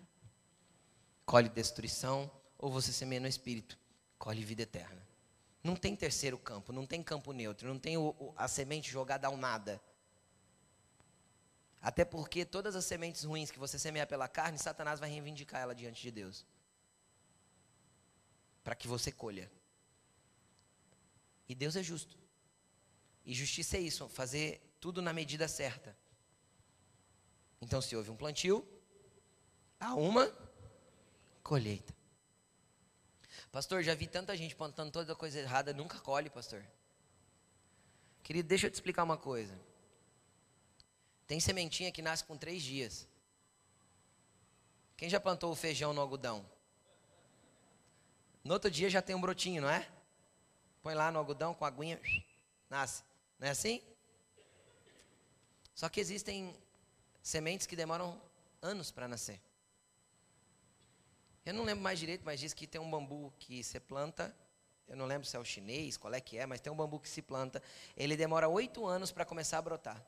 colhe 1.24 1.48
destruição, 1.48 2.30
ou 2.58 2.72
você 2.72 2.92
semeia 2.92 3.22
no 3.22 3.28
espírito, 3.28 3.78
colhe 4.18 4.44
vida 4.44 4.64
eterna. 4.64 5.08
Não 5.64 5.76
tem 5.76 5.96
terceiro 5.96 6.38
campo, 6.38 6.74
não 6.74 6.86
tem 6.86 7.04
campo 7.04 7.32
neutro, 7.32 7.68
não 7.68 7.80
tem 7.80 7.96
o, 7.96 8.34
a 8.36 8.48
semente 8.48 8.92
jogada 8.92 9.28
ao 9.28 9.38
nada. 9.38 9.80
Até 11.80 12.04
porque 12.04 12.44
todas 12.44 12.76
as 12.76 12.86
sementes 12.86 13.24
ruins 13.24 13.52
que 13.52 13.60
você 13.60 13.78
semeia 13.78 14.08
pela 14.08 14.28
carne, 14.28 14.58
Satanás 14.58 15.00
vai 15.00 15.10
reivindicar 15.10 15.62
ela 15.62 15.76
diante 15.76 16.02
de 16.02 16.10
Deus. 16.10 16.44
Para 18.64 18.74
que 18.74 18.88
você 18.88 19.12
colha. 19.12 19.52
E 21.48 21.54
Deus 21.54 21.76
é 21.76 21.84
justo. 21.84 22.18
E 23.24 23.32
justiça 23.32 23.78
é 23.78 23.82
isso, 23.82 24.10
fazer 24.10 24.76
tudo 24.80 25.04
na 25.04 25.14
medida 25.14 25.48
certa. 25.48 25.96
Então, 27.62 27.82
se 27.82 27.96
houve 27.96 28.12
um 28.12 28.16
plantio, 28.16 28.68
há 29.80 29.94
uma 29.96 30.32
colheita. 31.44 31.94
Pastor, 33.52 33.82
já 33.84 33.96
vi 33.96 34.08
tanta 34.08 34.36
gente 34.36 34.56
plantando 34.56 34.92
toda 34.92 35.16
coisa 35.16 35.40
errada, 35.40 35.74
nunca 35.74 36.00
colhe, 36.00 36.30
pastor. 36.30 36.66
Querido, 38.22 38.50
deixa 38.50 38.68
eu 38.68 38.72
te 38.72 38.74
explicar 38.74 39.04
uma 39.04 39.18
coisa. 39.18 39.58
Tem 41.28 41.40
sementinha 41.40 41.92
que 41.92 42.02
nasce 42.02 42.24
com 42.24 42.38
três 42.38 42.62
dias. 42.62 43.08
Quem 44.98 45.10
já 45.10 45.20
plantou 45.20 45.52
o 45.52 45.56
feijão 45.56 45.94
no 45.94 46.02
algodão? 46.02 46.46
No 48.44 48.54
outro 48.54 48.70
dia 48.70 48.90
já 48.90 49.02
tem 49.02 49.16
um 49.16 49.22
brotinho, 49.22 49.62
não 49.62 49.70
é? 49.70 49.88
Põe 50.84 50.94
lá 50.94 51.12
no 51.12 51.18
algodão 51.18 51.54
com 51.54 51.66
aguinha, 51.66 52.00
nasce. 52.70 53.04
Não 53.40 53.48
é 53.48 53.52
assim? 53.52 53.82
Só 55.74 55.90
que 55.90 56.00
existem 56.00 56.56
sementes 57.26 57.66
que 57.66 57.76
demoram 57.76 58.22
anos 58.62 58.92
para 58.92 59.08
nascer. 59.08 59.42
Eu 61.44 61.56
não 61.56 61.64
lembro 61.64 61.84
mais 61.84 61.98
direito, 61.98 62.22
mas 62.24 62.40
diz 62.40 62.54
que 62.54 62.68
tem 62.68 62.80
um 62.80 62.90
bambu 62.90 63.34
que 63.40 63.64
você 63.64 63.80
planta. 63.80 64.36
Eu 64.88 64.96
não 64.96 65.08
lembro 65.08 65.28
se 65.28 65.36
é 65.36 65.40
o 65.40 65.44
chinês, 65.44 65.98
qual 65.98 66.14
é 66.14 66.22
que 66.22 66.38
é, 66.38 66.46
mas 66.46 66.62
tem 66.62 66.72
um 66.72 66.76
bambu 66.76 67.00
que 67.00 67.10
se 67.10 67.24
planta. 67.24 67.64
Ele 67.98 68.16
demora 68.16 68.48
oito 68.48 68.86
anos 68.86 69.12
para 69.12 69.26
começar 69.26 69.58
a 69.58 69.62
brotar. 69.64 70.06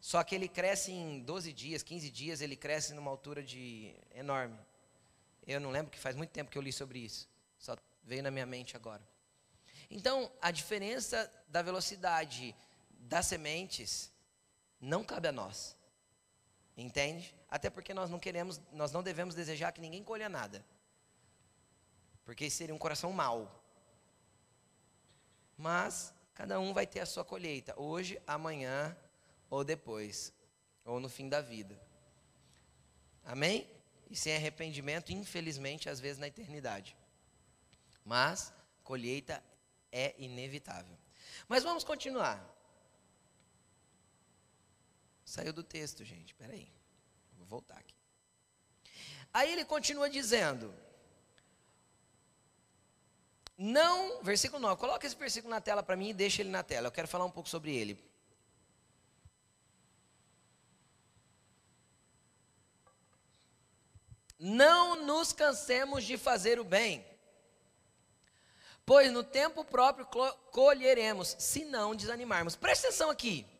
Só 0.00 0.24
que 0.24 0.34
ele 0.34 0.48
cresce 0.48 0.92
em 0.92 1.20
12 1.20 1.52
dias, 1.52 1.82
15 1.82 2.10
dias, 2.10 2.40
ele 2.40 2.56
cresce 2.56 2.94
numa 2.94 3.10
altura 3.10 3.42
de 3.42 3.94
enorme. 4.14 4.58
Eu 5.46 5.60
não 5.60 5.70
lembro 5.70 5.90
que 5.90 5.98
faz 5.98 6.16
muito 6.16 6.30
tempo 6.30 6.50
que 6.50 6.56
eu 6.56 6.62
li 6.62 6.72
sobre 6.72 7.00
isso. 7.00 7.28
Só 7.58 7.76
veio 8.02 8.22
na 8.22 8.30
minha 8.30 8.46
mente 8.46 8.76
agora. 8.76 9.06
Então, 9.90 10.32
a 10.40 10.50
diferença 10.50 11.30
da 11.48 11.60
velocidade 11.60 12.56
das 12.88 13.26
sementes 13.26 14.13
não 14.84 15.02
cabe 15.02 15.28
a 15.28 15.32
nós. 15.32 15.76
Entende? 16.76 17.34
Até 17.48 17.70
porque 17.70 17.94
nós 17.94 18.10
não 18.10 18.18
queremos, 18.18 18.60
nós 18.72 18.92
não 18.92 19.02
devemos 19.02 19.34
desejar 19.34 19.72
que 19.72 19.80
ninguém 19.80 20.02
colha 20.02 20.28
nada. 20.28 20.64
Porque 22.24 22.50
seria 22.50 22.74
um 22.74 22.78
coração 22.78 23.12
mau. 23.12 23.62
Mas 25.56 26.12
cada 26.34 26.58
um 26.58 26.72
vai 26.72 26.86
ter 26.86 27.00
a 27.00 27.06
sua 27.06 27.24
colheita, 27.24 27.78
hoje, 27.80 28.20
amanhã 28.26 28.96
ou 29.48 29.62
depois, 29.62 30.32
ou 30.84 30.98
no 30.98 31.08
fim 31.08 31.28
da 31.28 31.40
vida. 31.40 31.80
Amém? 33.24 33.70
E 34.10 34.16
sem 34.16 34.34
arrependimento, 34.34 35.12
infelizmente, 35.12 35.88
às 35.88 36.00
vezes 36.00 36.18
na 36.18 36.26
eternidade. 36.26 36.96
Mas 38.04 38.52
colheita 38.82 39.42
é 39.90 40.14
inevitável. 40.18 40.96
Mas 41.48 41.62
vamos 41.62 41.84
continuar. 41.84 42.53
Saiu 45.24 45.52
do 45.52 45.62
texto, 45.62 46.04
gente. 46.04 46.28
Espera 46.28 46.52
aí. 46.52 46.70
Vou 47.36 47.46
voltar 47.46 47.78
aqui. 47.78 47.94
Aí 49.32 49.52
ele 49.52 49.64
continua 49.64 50.08
dizendo: 50.10 50.74
Não, 53.56 54.22
versículo 54.22 54.60
9. 54.60 54.80
Coloca 54.80 55.06
esse 55.06 55.16
versículo 55.16 55.50
na 55.50 55.60
tela 55.60 55.82
para 55.82 55.96
mim 55.96 56.10
e 56.10 56.14
deixa 56.14 56.42
ele 56.42 56.50
na 56.50 56.62
tela. 56.62 56.88
Eu 56.88 56.92
quero 56.92 57.08
falar 57.08 57.24
um 57.24 57.30
pouco 57.30 57.48
sobre 57.48 57.74
ele. 57.74 57.98
Não 64.38 65.06
nos 65.06 65.32
cansemos 65.32 66.04
de 66.04 66.18
fazer 66.18 66.60
o 66.60 66.64
bem, 66.64 67.02
pois 68.84 69.10
no 69.10 69.24
tempo 69.24 69.64
próprio 69.64 70.06
colheremos, 70.50 71.34
se 71.38 71.64
não 71.64 71.94
desanimarmos. 71.94 72.54
Presta 72.54 72.88
atenção 72.88 73.08
aqui. 73.08 73.53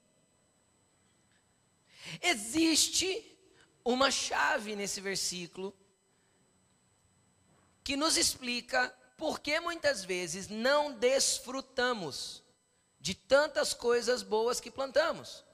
Existe 2.23 3.37
uma 3.85 4.11
chave 4.11 4.75
nesse 4.75 5.01
versículo 5.01 5.77
que 7.83 7.97
nos 7.97 8.17
explica 8.17 8.89
por 9.17 9.41
que 9.41 9.61
muitas 9.61 10.05
vezes 10.05 10.49
não 10.49 10.93
desfrutamos 10.93 12.43
de 12.99 13.15
tantas 13.15 13.75
coisas 13.75 14.23
boas 14.23 14.59
que 14.59 14.71
plantamos. 14.71 15.45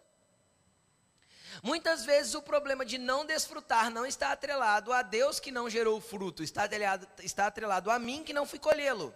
Muitas 1.63 2.05
vezes 2.05 2.35
o 2.35 2.43
problema 2.43 2.87
de 2.87 2.97
não 2.97 3.27
desfrutar 3.27 3.91
não 3.91 4.07
está 4.07 4.31
atrelado 4.31 4.93
a 4.93 5.03
Deus 5.03 5.41
que 5.41 5.51
não 5.51 5.69
gerou 5.69 5.99
o 5.99 6.01
fruto, 6.01 6.43
está 6.43 6.65
atrelado, 6.65 7.09
está 7.19 7.47
atrelado 7.47 7.91
a 7.91 7.99
mim 7.99 8.23
que 8.23 8.33
não 8.33 8.47
fui 8.47 8.59
colhê-lo. 8.59 9.13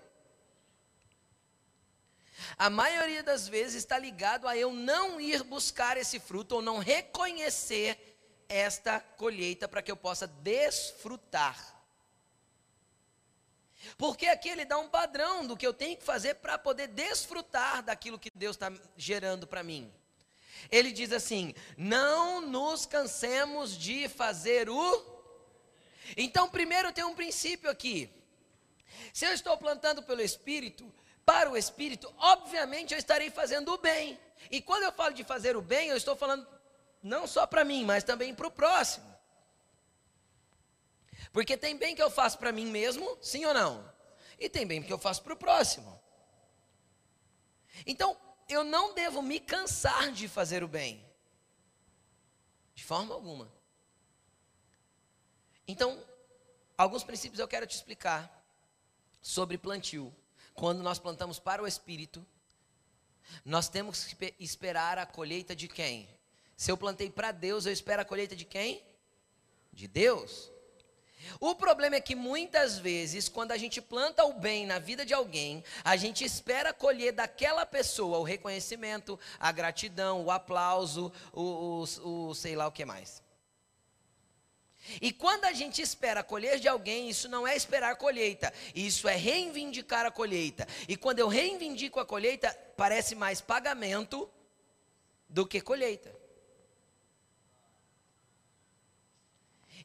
A 2.56 2.70
maioria 2.70 3.22
das 3.22 3.48
vezes 3.48 3.76
está 3.76 3.98
ligado 3.98 4.46
a 4.46 4.56
eu 4.56 4.72
não 4.72 5.20
ir 5.20 5.42
buscar 5.42 5.96
esse 5.96 6.20
fruto 6.20 6.56
ou 6.56 6.62
não 6.62 6.78
reconhecer 6.78 8.14
esta 8.48 9.00
colheita 9.00 9.66
para 9.66 9.82
que 9.82 9.90
eu 9.90 9.96
possa 9.96 10.26
desfrutar. 10.26 11.74
Porque 13.98 14.26
aqui 14.26 14.48
ele 14.48 14.64
dá 14.64 14.78
um 14.78 14.88
padrão 14.88 15.46
do 15.46 15.56
que 15.56 15.66
eu 15.66 15.74
tenho 15.74 15.96
que 15.96 16.04
fazer 16.04 16.34
para 16.36 16.56
poder 16.56 16.88
desfrutar 16.88 17.82
daquilo 17.82 18.18
que 18.18 18.30
Deus 18.34 18.56
está 18.56 18.72
gerando 18.96 19.46
para 19.46 19.62
mim. 19.62 19.92
Ele 20.70 20.92
diz 20.92 21.12
assim: 21.12 21.54
não 21.76 22.40
nos 22.40 22.86
cansemos 22.86 23.76
de 23.76 24.08
fazer 24.08 24.70
o. 24.70 25.14
Então, 26.16 26.48
primeiro 26.48 26.92
tem 26.92 27.04
um 27.04 27.14
princípio 27.14 27.70
aqui. 27.70 28.10
Se 29.12 29.26
eu 29.26 29.32
estou 29.32 29.56
plantando 29.56 30.02
pelo 30.02 30.22
Espírito, 30.22 30.92
para 31.24 31.50
o 31.50 31.56
Espírito, 31.56 32.12
obviamente 32.18 32.92
eu 32.92 32.98
estarei 32.98 33.30
fazendo 33.30 33.72
o 33.72 33.78
bem. 33.78 34.18
E 34.50 34.60
quando 34.60 34.82
eu 34.82 34.92
falo 34.92 35.14
de 35.14 35.24
fazer 35.24 35.56
o 35.56 35.62
bem, 35.62 35.88
eu 35.88 35.96
estou 35.96 36.14
falando 36.14 36.46
não 37.02 37.26
só 37.26 37.46
para 37.46 37.64
mim, 37.64 37.84
mas 37.84 38.04
também 38.04 38.34
para 38.34 38.46
o 38.46 38.50
próximo. 38.50 39.14
Porque 41.32 41.56
tem 41.56 41.76
bem 41.76 41.94
que 41.94 42.02
eu 42.02 42.10
faço 42.10 42.38
para 42.38 42.52
mim 42.52 42.66
mesmo, 42.66 43.18
sim 43.20 43.44
ou 43.44 43.54
não? 43.54 43.92
E 44.38 44.48
tem 44.48 44.66
bem 44.66 44.82
que 44.82 44.92
eu 44.92 44.98
faço 44.98 45.22
para 45.22 45.34
o 45.34 45.36
próximo. 45.36 46.00
Então, 47.86 48.16
eu 48.48 48.62
não 48.62 48.94
devo 48.94 49.22
me 49.22 49.40
cansar 49.40 50.12
de 50.12 50.28
fazer 50.28 50.62
o 50.62 50.68
bem. 50.68 51.04
De 52.74 52.84
forma 52.84 53.14
alguma. 53.14 53.52
Então, 55.66 56.02
alguns 56.76 57.02
princípios 57.02 57.40
eu 57.40 57.48
quero 57.48 57.66
te 57.66 57.74
explicar 57.74 58.44
sobre 59.20 59.56
plantio. 59.56 60.14
Quando 60.54 60.82
nós 60.82 60.98
plantamos 60.98 61.38
para 61.38 61.62
o 61.62 61.66
Espírito, 61.66 62.24
nós 63.44 63.68
temos 63.68 64.04
que 64.04 64.34
esperar 64.38 64.98
a 64.98 65.06
colheita 65.06 65.54
de 65.54 65.68
quem? 65.68 66.08
Se 66.56 66.70
eu 66.70 66.76
plantei 66.76 67.10
para 67.10 67.32
Deus, 67.32 67.66
eu 67.66 67.72
espero 67.72 68.02
a 68.02 68.04
colheita 68.04 68.36
de 68.36 68.44
quem? 68.44 68.82
De 69.72 69.88
Deus. 69.88 70.52
O 71.40 71.54
problema 71.54 71.96
é 71.96 72.00
que 72.00 72.14
muitas 72.14 72.78
vezes, 72.78 73.28
quando 73.28 73.52
a 73.52 73.56
gente 73.56 73.80
planta 73.80 74.24
o 74.24 74.34
bem 74.34 74.66
na 74.66 74.78
vida 74.78 75.04
de 75.06 75.14
alguém, 75.14 75.64
a 75.82 75.96
gente 75.96 76.22
espera 76.22 76.72
colher 76.72 77.12
daquela 77.12 77.64
pessoa 77.64 78.18
o 78.18 78.22
reconhecimento, 78.22 79.18
a 79.40 79.50
gratidão, 79.50 80.22
o 80.22 80.30
aplauso, 80.30 81.10
o, 81.32 81.84
o, 82.04 82.28
o 82.28 82.34
sei 82.34 82.54
lá 82.54 82.66
o 82.66 82.72
que 82.72 82.84
mais. 82.84 83.23
E 85.00 85.12
quando 85.12 85.44
a 85.44 85.52
gente 85.52 85.80
espera 85.82 86.22
colher 86.22 86.58
de 86.58 86.68
alguém, 86.68 87.08
isso 87.08 87.28
não 87.28 87.46
é 87.46 87.56
esperar 87.56 87.96
colheita, 87.96 88.52
isso 88.74 89.08
é 89.08 89.16
reivindicar 89.16 90.06
a 90.06 90.10
colheita. 90.10 90.66
E 90.88 90.96
quando 90.96 91.18
eu 91.18 91.28
reivindico 91.28 92.00
a 92.00 92.06
colheita, 92.06 92.50
parece 92.76 93.14
mais 93.14 93.40
pagamento 93.40 94.28
do 95.28 95.46
que 95.46 95.60
colheita. 95.60 96.23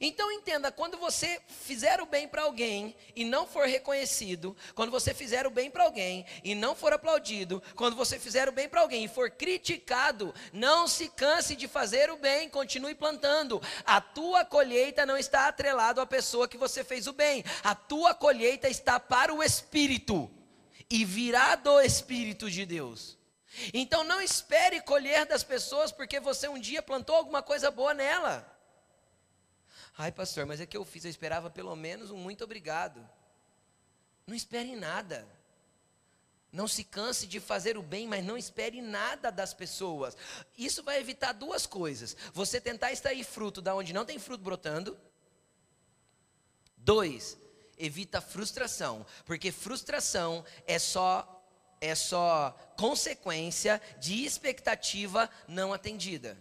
Então 0.01 0.31
entenda, 0.31 0.71
quando 0.71 0.97
você 0.97 1.41
fizer 1.47 1.99
o 1.99 2.05
bem 2.05 2.25
para 2.25 2.43
alguém 2.43 2.95
e 3.13 3.25
não 3.25 3.45
for 3.45 3.67
reconhecido, 3.67 4.55
quando 4.73 4.91
você 4.91 5.13
fizer 5.13 5.45
o 5.45 5.49
bem 5.49 5.69
para 5.69 5.83
alguém 5.83 6.25
e 6.41 6.55
não 6.55 6.73
for 6.73 6.93
aplaudido, 6.93 7.61
quando 7.75 7.97
você 7.97 8.17
fizer 8.17 8.47
o 8.47 8.51
bem 8.53 8.69
para 8.69 8.79
alguém 8.79 9.03
e 9.03 9.09
for 9.09 9.29
criticado, 9.29 10.33
não 10.53 10.87
se 10.87 11.09
canse 11.09 11.53
de 11.53 11.67
fazer 11.67 12.09
o 12.09 12.15
bem, 12.15 12.47
continue 12.47 12.95
plantando. 12.95 13.61
A 13.85 13.99
tua 13.99 14.45
colheita 14.45 15.05
não 15.05 15.17
está 15.17 15.47
atrelado 15.49 15.99
à 15.99 16.05
pessoa 16.05 16.47
que 16.47 16.57
você 16.57 16.81
fez 16.81 17.05
o 17.05 17.11
bem. 17.11 17.43
A 17.61 17.75
tua 17.75 18.13
colheita 18.13 18.69
está 18.69 19.01
para 19.01 19.33
o 19.33 19.43
espírito 19.43 20.31
e 20.89 21.03
virá 21.03 21.55
do 21.55 21.81
espírito 21.81 22.49
de 22.49 22.65
Deus. 22.65 23.17
Então 23.73 24.05
não 24.05 24.21
espere 24.21 24.79
colher 24.79 25.25
das 25.25 25.43
pessoas 25.43 25.91
porque 25.91 26.21
você 26.21 26.47
um 26.47 26.57
dia 26.57 26.81
plantou 26.81 27.17
alguma 27.17 27.43
coisa 27.43 27.69
boa 27.69 27.93
nela. 27.93 28.58
Ai, 30.01 30.13
pastor, 30.13 30.45
mas 30.45 30.61
é 30.61 30.65
que 30.65 30.77
eu 30.77 30.85
fiz, 30.85 31.03
eu 31.03 31.09
esperava 31.09 31.49
pelo 31.49 31.75
menos 31.75 32.09
um 32.09 32.15
muito 32.15 32.41
obrigado. 32.41 33.05
Não 34.25 34.33
espere 34.33 34.73
nada. 34.73 35.27
Não 36.53 36.69
se 36.69 36.85
canse 36.85 37.27
de 37.27 37.37
fazer 37.41 37.77
o 37.77 37.83
bem, 37.83 38.07
mas 38.07 38.23
não 38.23 38.37
espere 38.37 38.81
nada 38.81 39.29
das 39.29 39.53
pessoas. 39.53 40.15
Isso 40.57 40.81
vai 40.83 41.01
evitar 41.01 41.33
duas 41.33 41.65
coisas: 41.65 42.15
você 42.33 42.61
tentar 42.61 42.93
extrair 42.93 43.25
fruto 43.25 43.61
da 43.61 43.75
onde 43.75 43.91
não 43.91 44.05
tem 44.05 44.17
fruto 44.17 44.41
brotando. 44.41 44.97
Dois, 46.77 47.37
evita 47.77 48.21
frustração, 48.21 49.05
porque 49.25 49.51
frustração 49.51 50.45
é 50.65 50.79
só 50.79 51.35
é 51.81 51.93
só 51.93 52.57
consequência 52.77 53.81
de 53.99 54.23
expectativa 54.23 55.29
não 55.45 55.73
atendida. 55.73 56.37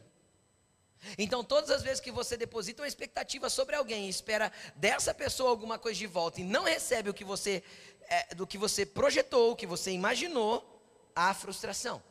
Então, 1.16 1.42
todas 1.44 1.70
as 1.70 1.82
vezes 1.82 2.00
que 2.00 2.10
você 2.10 2.36
deposita 2.36 2.82
uma 2.82 2.88
expectativa 2.88 3.48
sobre 3.48 3.76
alguém 3.76 4.06
e 4.06 4.10
espera 4.10 4.52
dessa 4.76 5.14
pessoa 5.14 5.50
alguma 5.50 5.78
coisa 5.78 5.98
de 5.98 6.06
volta 6.06 6.40
e 6.40 6.44
não 6.44 6.64
recebe 6.64 7.08
o 7.08 7.14
que 7.14 7.24
você, 7.24 7.62
é, 8.08 8.34
do 8.34 8.46
que 8.46 8.58
você 8.58 8.84
projetou, 8.84 9.52
o 9.52 9.56
que 9.56 9.66
você 9.66 9.90
imaginou, 9.90 10.82
há 11.14 11.32
frustração. 11.34 12.02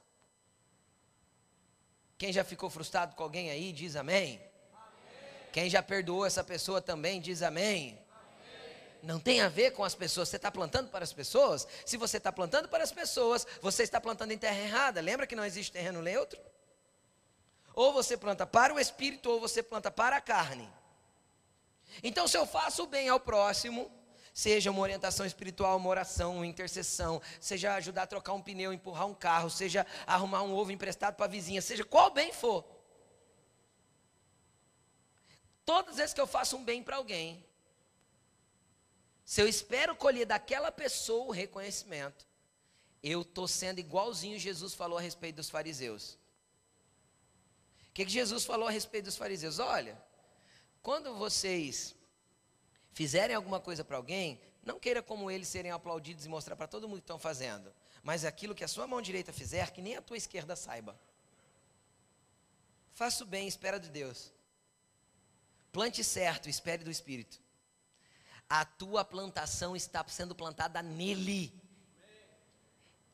Quem 2.17 2.33
já 2.33 2.43
ficou 2.43 2.69
frustrado 2.69 3.15
com 3.15 3.23
alguém 3.23 3.51
aí, 3.51 3.71
diz 3.71 3.95
amém. 3.95 4.35
amém. 4.35 4.41
Quem 5.53 5.69
já 5.69 5.83
perdoou 5.83 6.25
essa 6.25 6.43
pessoa 6.43 6.81
também, 6.81 7.21
diz 7.21 7.43
amém. 7.43 7.91
amém. 7.91 8.07
Não 9.03 9.19
tem 9.19 9.41
a 9.41 9.47
ver 9.47 9.71
com 9.71 9.83
as 9.83 9.93
pessoas, 9.93 10.29
você 10.29 10.37
está 10.37 10.51
plantando 10.51 10.89
para 10.89 11.03
as 11.03 11.13
pessoas? 11.13 11.67
Se 11.85 11.95
você 11.95 12.17
está 12.17 12.31
plantando 12.31 12.67
para 12.67 12.83
as 12.83 12.91
pessoas, 12.91 13.45
você 13.61 13.83
está 13.83 14.01
plantando 14.01 14.31
em 14.31 14.37
terra 14.37 14.59
errada. 14.59 14.99
Lembra 14.99 15.27
que 15.27 15.35
não 15.35 15.45
existe 15.45 15.71
terreno 15.71 16.01
neutro? 16.01 16.39
Ou 17.77 17.93
você 17.93 18.17
planta 18.17 18.43
para 18.43 18.73
o 18.73 18.79
espírito, 18.79 19.29
ou 19.29 19.39
você 19.39 19.61
planta 19.61 19.91
para 19.91 20.15
a 20.15 20.19
carne. 20.19 20.67
Então, 22.01 22.27
se 22.27 22.35
eu 22.35 22.43
faço 22.43 22.81
o 22.81 22.87
bem 22.87 23.07
ao 23.07 23.19
próximo, 23.19 23.91
seja 24.33 24.71
uma 24.71 24.81
orientação 24.81 25.27
espiritual, 25.27 25.77
uma 25.77 25.87
oração, 25.87 26.37
uma 26.37 26.47
intercessão, 26.47 27.21
seja 27.39 27.75
ajudar 27.75 28.01
a 28.01 28.07
trocar 28.07 28.33
um 28.33 28.41
pneu, 28.41 28.73
empurrar 28.73 29.05
um 29.05 29.13
carro, 29.13 29.51
seja 29.51 29.85
arrumar 30.07 30.41
um 30.41 30.55
ovo 30.55 30.71
emprestado 30.71 31.13
para 31.13 31.25
a 31.25 31.29
vizinha, 31.29 31.61
seja 31.61 31.85
qual 31.85 32.09
bem 32.09 32.33
for. 32.33 32.65
Todas 35.63 35.91
as 35.91 35.97
vezes 35.97 36.13
que 36.15 36.21
eu 36.21 36.25
faço 36.25 36.57
um 36.57 36.63
bem 36.63 36.81
para 36.81 36.95
alguém, 36.95 37.45
se 39.23 39.39
eu 39.39 39.47
espero 39.47 39.95
colher 39.95 40.25
daquela 40.25 40.71
pessoa 40.71 41.27
o 41.27 41.31
reconhecimento, 41.31 42.25
eu 43.03 43.21
estou 43.21 43.47
sendo 43.47 43.77
igualzinho 43.77 44.39
Jesus 44.39 44.73
falou 44.73 44.97
a 44.97 45.01
respeito 45.01 45.35
dos 45.35 45.51
fariseus. 45.51 46.17
Que, 47.97 48.05
que 48.05 48.11
Jesus 48.11 48.45
falou 48.45 48.67
a 48.67 48.71
respeito 48.71 49.05
dos 49.05 49.17
fariseus? 49.17 49.57
Olha, 49.57 49.99
quando 50.83 51.15
vocês 51.15 51.95
fizerem 52.93 53.35
alguma 53.35 53.59
coisa 53.59 53.83
para 53.83 53.97
alguém, 53.97 54.39
não 54.63 54.79
queira 54.79 55.01
como 55.01 55.31
eles 55.31 55.47
serem 55.47 55.71
aplaudidos 55.71 56.23
e 56.23 56.29
mostrar 56.29 56.55
para 56.55 56.67
todo 56.67 56.87
mundo 56.87 56.99
que 56.99 57.05
estão 57.05 57.17
fazendo, 57.17 57.73
mas 58.03 58.23
aquilo 58.23 58.53
que 58.53 58.63
a 58.63 58.67
sua 58.67 58.85
mão 58.85 59.01
direita 59.01 59.33
fizer, 59.33 59.71
que 59.71 59.81
nem 59.81 59.95
a 59.95 60.01
tua 60.03 60.15
esquerda 60.15 60.55
saiba. 60.55 60.95
Faça 62.93 63.23
o 63.23 63.25
bem, 63.25 63.47
espera 63.47 63.79
de 63.79 63.89
Deus. 63.89 64.31
Plante 65.71 66.03
certo, 66.03 66.47
espere 66.47 66.83
do 66.83 66.91
Espírito. 66.91 67.41
A 68.47 68.63
tua 68.63 69.03
plantação 69.03 69.75
está 69.75 70.07
sendo 70.07 70.35
plantada 70.35 70.83
nele, 70.83 71.51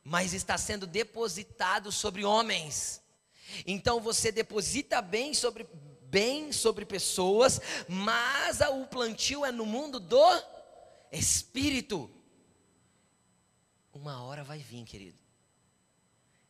mas 0.03 0.33
está 0.33 0.57
sendo 0.57 0.85
depositado 0.85 1.89
sobre 1.89 2.25
homens. 2.25 3.01
Então 3.65 3.99
você 3.99 4.31
deposita 4.31 5.01
bem 5.01 5.33
sobre 5.33 5.67
bem 6.13 6.51
sobre 6.51 6.85
pessoas, 6.85 7.59
mas 7.87 8.61
o 8.61 8.85
plantio 8.85 9.43
é 9.43 9.51
no 9.51 9.65
mundo 9.65 9.99
do 9.99 10.43
espírito. 11.11 12.07
Uma 13.91 14.21
hora 14.23 14.43
vai 14.43 14.59
vir, 14.59 14.85
querido. 14.85 15.17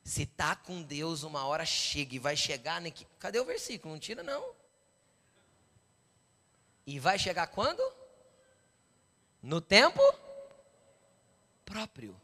Se 0.04 0.26
tá 0.26 0.54
com 0.54 0.82
Deus, 0.82 1.24
uma 1.24 1.46
hora 1.46 1.66
chega 1.66 2.16
e 2.16 2.20
vai 2.20 2.36
chegar. 2.36 2.82
Né? 2.82 2.92
Cadê 3.18 3.40
o 3.40 3.46
versículo? 3.46 3.94
Não 3.94 4.00
tira, 4.00 4.22
não. 4.22 4.54
E 6.86 7.00
vai 7.00 7.18
chegar 7.18 7.48
quando? 7.48 7.82
No 9.42 9.62
tempo 9.62 10.02
próprio. 11.64 12.20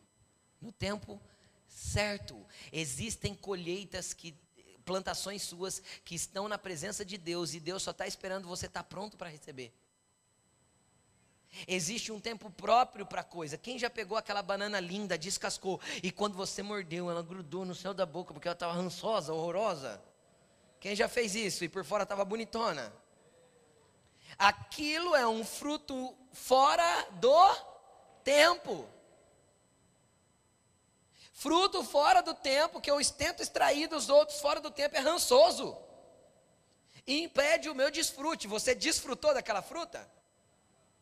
No 0.61 0.73
tempo 0.73 1.21
certo. 1.69 2.45
Existem 2.71 3.33
colheitas 3.33 4.13
que 4.13 4.35
plantações 4.89 5.43
suas 5.43 5.83
que 6.03 6.15
estão 6.15 6.47
na 6.47 6.57
presença 6.57 7.05
de 7.05 7.15
Deus 7.15 7.53
e 7.53 7.59
Deus 7.59 7.83
só 7.83 7.91
está 7.91 8.07
esperando 8.07 8.47
você 8.47 8.65
estar 8.65 8.81
tá 8.81 8.89
pronto 8.89 9.15
para 9.15 9.29
receber. 9.29 9.71
Existe 11.67 12.11
um 12.11 12.19
tempo 12.19 12.49
próprio 12.49 13.05
para 13.05 13.21
a 13.21 13.23
coisa. 13.23 13.55
Quem 13.55 13.77
já 13.77 13.87
pegou 13.87 14.17
aquela 14.17 14.41
banana 14.41 14.79
linda, 14.79 15.15
descascou, 15.15 15.79
e 16.01 16.11
quando 16.11 16.35
você 16.35 16.63
mordeu, 16.63 17.07
ela 17.07 17.21
grudou 17.21 17.65
no 17.65 17.75
céu 17.75 17.93
da 17.93 18.03
boca 18.03 18.33
porque 18.33 18.47
ela 18.47 18.55
estava 18.55 18.73
rançosa, 18.73 19.31
horrorosa? 19.31 20.01
Quem 20.79 20.95
já 20.95 21.07
fez 21.07 21.35
isso 21.35 21.63
e 21.63 21.69
por 21.69 21.85
fora 21.85 22.01
estava 22.01 22.25
bonitona? 22.25 22.91
Aquilo 24.39 25.15
é 25.15 25.27
um 25.27 25.45
fruto 25.45 26.15
fora 26.33 27.07
do 27.11 27.55
tempo. 28.23 28.89
Fruto 31.39 31.85
fora 31.85 32.21
do 32.21 32.33
tempo, 32.33 32.81
que 32.81 32.91
eu 32.91 32.99
tento 33.13 33.41
extrair 33.41 33.87
dos 33.87 34.09
outros 34.09 34.41
fora 34.41 34.59
do 34.59 34.69
tempo, 34.69 34.97
é 34.97 34.99
rançoso. 34.99 35.77
E 37.07 37.23
impede 37.23 37.69
o 37.69 37.73
meu 37.73 37.89
desfrute. 37.89 38.45
Você 38.45 38.75
desfrutou 38.75 39.33
daquela 39.33 39.61
fruta? 39.61 40.01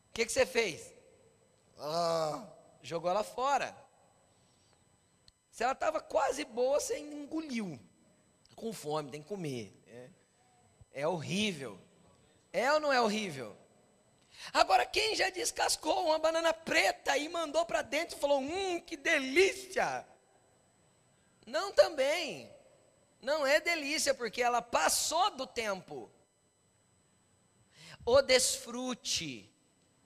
O 0.08 0.12
que, 0.12 0.24
que 0.24 0.30
você 0.30 0.46
fez? 0.46 0.94
Ah, 1.76 2.46
jogou 2.80 3.10
ela 3.10 3.24
fora. 3.24 3.76
Se 5.50 5.64
ela 5.64 5.72
estava 5.72 6.00
quase 6.00 6.44
boa, 6.44 6.78
você 6.78 7.00
engoliu. 7.00 7.76
Com 8.54 8.72
fome, 8.72 9.10
tem 9.10 9.20
que 9.20 9.28
comer. 9.28 9.76
É, 9.88 10.08
é 11.00 11.08
horrível. 11.08 11.80
É 12.52 12.72
ou 12.74 12.78
não 12.78 12.92
é 12.92 13.00
horrível? 13.00 13.56
Agora, 14.52 14.86
quem 14.86 15.16
já 15.16 15.30
descascou 15.30 16.06
uma 16.06 16.18
banana 16.20 16.54
preta 16.54 17.18
e 17.18 17.28
mandou 17.28 17.66
para 17.66 17.82
dentro 17.82 18.16
e 18.16 18.20
falou: 18.20 18.38
Hum, 18.38 18.80
que 18.82 18.96
delícia! 18.96 20.06
Não 21.48 21.72
também. 21.72 22.50
Não 23.20 23.46
é 23.46 23.60
delícia, 23.60 24.14
porque 24.14 24.42
ela 24.42 24.62
passou 24.62 25.30
do 25.30 25.46
tempo. 25.46 26.10
O 28.04 28.22
desfrute 28.22 29.50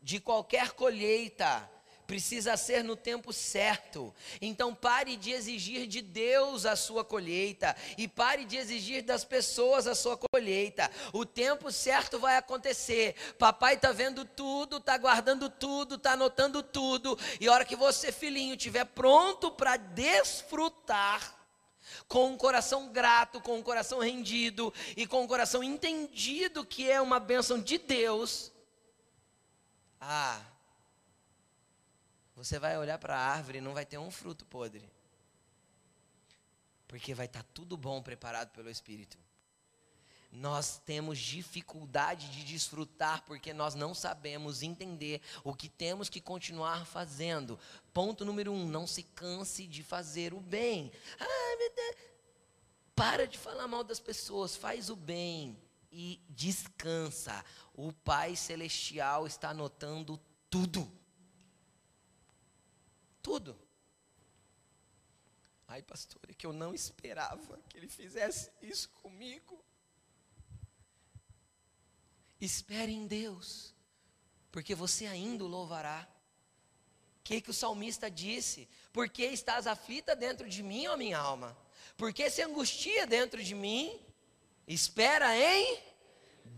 de 0.01 0.19
qualquer 0.19 0.73
colheita 0.73 1.71
precisa 2.13 2.59
ser 2.59 2.85
no 2.85 2.95
tempo 2.95 3.33
certo. 3.33 4.15
Então 4.39 4.75
pare 4.75 5.17
de 5.17 5.31
exigir 5.31 5.87
de 5.87 6.03
Deus 6.03 6.67
a 6.67 6.77
sua 6.77 7.03
colheita 7.03 7.75
e 7.97 8.07
pare 8.07 8.45
de 8.45 8.59
exigir 8.59 9.03
das 9.03 9.25
pessoas 9.25 9.87
a 9.87 9.95
sua 9.95 10.19
colheita. 10.19 10.91
O 11.11 11.25
tempo 11.25 11.73
certo 11.73 12.19
vai 12.19 12.37
acontecer. 12.37 13.15
Papai 13.39 13.77
está 13.77 13.93
vendo 13.93 14.27
tudo, 14.27 14.77
está 14.77 14.99
guardando 14.99 15.49
tudo, 15.49 15.95
está 15.95 16.13
anotando 16.13 16.63
tudo. 16.63 17.19
E 17.41 17.49
a 17.49 17.53
hora 17.53 17.65
que 17.65 17.75
você, 17.75 18.13
filhinho, 18.13 18.57
estiver 18.57 18.85
pronto 18.85 19.51
para 19.51 19.79
desfrutar, 19.79 21.35
com 22.07 22.27
um 22.27 22.37
coração 22.37 22.93
grato, 22.93 23.41
com 23.41 23.57
um 23.57 23.63
coração 23.63 24.01
rendido 24.01 24.71
e 24.99 25.07
com 25.07 25.23
um 25.23 25.27
coração 25.27 25.65
entendido 25.65 26.63
que 26.63 26.91
é 26.91 27.01
uma 27.01 27.19
bênção 27.19 27.59
de 27.59 27.79
Deus, 27.79 28.53
ah, 29.99 30.52
você 32.35 32.59
vai 32.59 32.79
olhar 32.79 32.99
para 32.99 33.17
a 33.17 33.21
árvore 33.21 33.59
e 33.59 33.61
não 33.61 33.75
vai 33.75 33.85
ter 33.85 33.99
um 33.99 34.11
fruto 34.11 34.45
podre. 34.47 34.89
Porque 36.89 37.15
vai 37.15 37.27
estar 37.27 37.43
tá 37.43 37.49
tudo 37.53 37.77
bom 37.77 38.03
preparado 38.03 38.51
pelo 38.51 38.71
Espírito. 38.71 39.19
Nós 40.31 40.81
temos 40.87 41.19
dificuldade 41.19 42.31
de 42.31 42.43
desfrutar 42.45 43.23
porque 43.27 43.53
nós 43.53 43.75
não 43.75 43.95
sabemos 43.95 44.63
entender 44.63 45.21
o 45.45 45.55
que 45.55 45.69
temos 45.69 46.09
que 46.09 46.23
continuar 46.23 46.87
fazendo. 46.87 47.59
Ponto 47.93 48.25
número 48.25 48.51
um: 48.51 48.67
não 48.67 48.87
se 48.87 49.03
canse 49.03 49.67
de 49.67 49.83
fazer 49.83 50.33
o 50.33 50.41
bem. 50.41 50.91
Ah, 51.21 51.57
meu 51.59 51.75
Deus. 51.75 51.97
Para 52.95 53.27
de 53.27 53.37
falar 53.37 53.69
mal 53.69 53.85
das 53.85 54.01
pessoas, 54.01 54.57
faz 54.57 54.89
o 54.89 54.97
bem 54.97 55.59
e 55.91 56.19
descansa. 56.31 57.45
O 57.75 57.93
Pai 57.93 58.35
Celestial 58.35 59.27
está 59.27 59.51
anotando 59.51 60.19
tudo. 60.49 60.91
Tudo. 63.33 63.59
Ai, 65.67 65.81
pastor, 65.81 66.21
é 66.29 66.35
que 66.35 66.45
eu 66.45 66.53
não 66.53 66.75
esperava 66.75 67.59
que 67.67 67.79
ele 67.79 67.89
fizesse 67.89 68.51
isso 68.61 68.91
comigo. 68.91 69.65
Espere 72.39 72.93
em 72.93 73.07
Deus, 73.07 73.75
porque 74.51 74.75
você 74.75 75.07
ainda 75.07 75.45
o 75.45 75.49
louvará. 75.49 76.07
O 77.21 77.23
que, 77.25 77.41
que 77.41 77.49
o 77.49 77.55
salmista 77.55 78.11
disse? 78.11 78.69
Por 78.93 79.09
que 79.09 79.25
estás 79.25 79.67
aflita 79.67 80.15
dentro 80.15 80.47
de 80.47 80.63
mim, 80.63 80.87
ó 80.89 80.97
minha 80.99 81.17
alma? 81.17 81.57
Por 81.97 82.13
que 82.13 82.29
se 82.29 82.43
angustia 82.43 83.07
dentro 83.07 83.43
de 83.43 83.55
mim? 83.55 83.99
Espera 84.67 85.35
em 85.35 85.83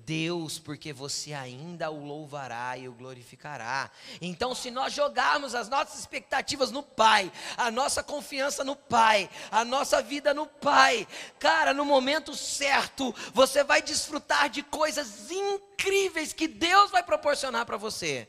Deus, 0.04 0.59
porque 0.59 0.92
você 0.92 1.33
ainda 1.33 1.90
o 1.90 2.04
louvará 2.04 2.76
e 2.76 2.88
o 2.88 2.92
glorificará. 2.92 3.90
Então, 4.20 4.54
se 4.54 4.70
nós 4.70 4.92
jogarmos 4.92 5.54
as 5.54 5.68
nossas 5.68 6.00
expectativas 6.00 6.70
no 6.70 6.83
Pai, 6.83 7.33
a 7.57 7.70
nossa 7.70 8.02
confiança 8.02 8.64
no 8.64 8.77
Pai, 8.77 9.31
a 9.50 9.64
nossa 9.64 10.02
vida 10.02 10.35
no 10.35 10.46
Pai, 10.46 11.06
cara, 11.38 11.73
no 11.73 11.85
momento 11.85 12.35
certo, 12.35 13.14
você 13.33 13.64
vai 13.64 13.81
desfrutar 13.81 14.48
de 14.48 14.62
coisas 14.62 15.31
incríveis 15.31 16.33
que 16.33 16.48
Deus 16.48 16.90
vai 16.90 17.02
proporcionar 17.02 17.64
para 17.64 17.77
você. 17.77 18.29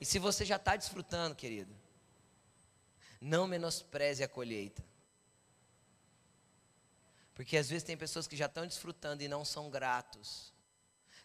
E 0.00 0.04
se 0.04 0.18
você 0.18 0.44
já 0.44 0.56
está 0.56 0.76
desfrutando, 0.76 1.34
querido, 1.34 1.74
não 3.20 3.46
menospreze 3.46 4.22
a 4.22 4.28
colheita. 4.28 4.84
Porque 7.36 7.58
às 7.58 7.68
vezes 7.68 7.84
tem 7.84 7.98
pessoas 7.98 8.26
que 8.26 8.34
já 8.34 8.46
estão 8.46 8.66
desfrutando 8.66 9.22
e 9.22 9.28
não 9.28 9.44
são 9.44 9.68
gratos. 9.68 10.54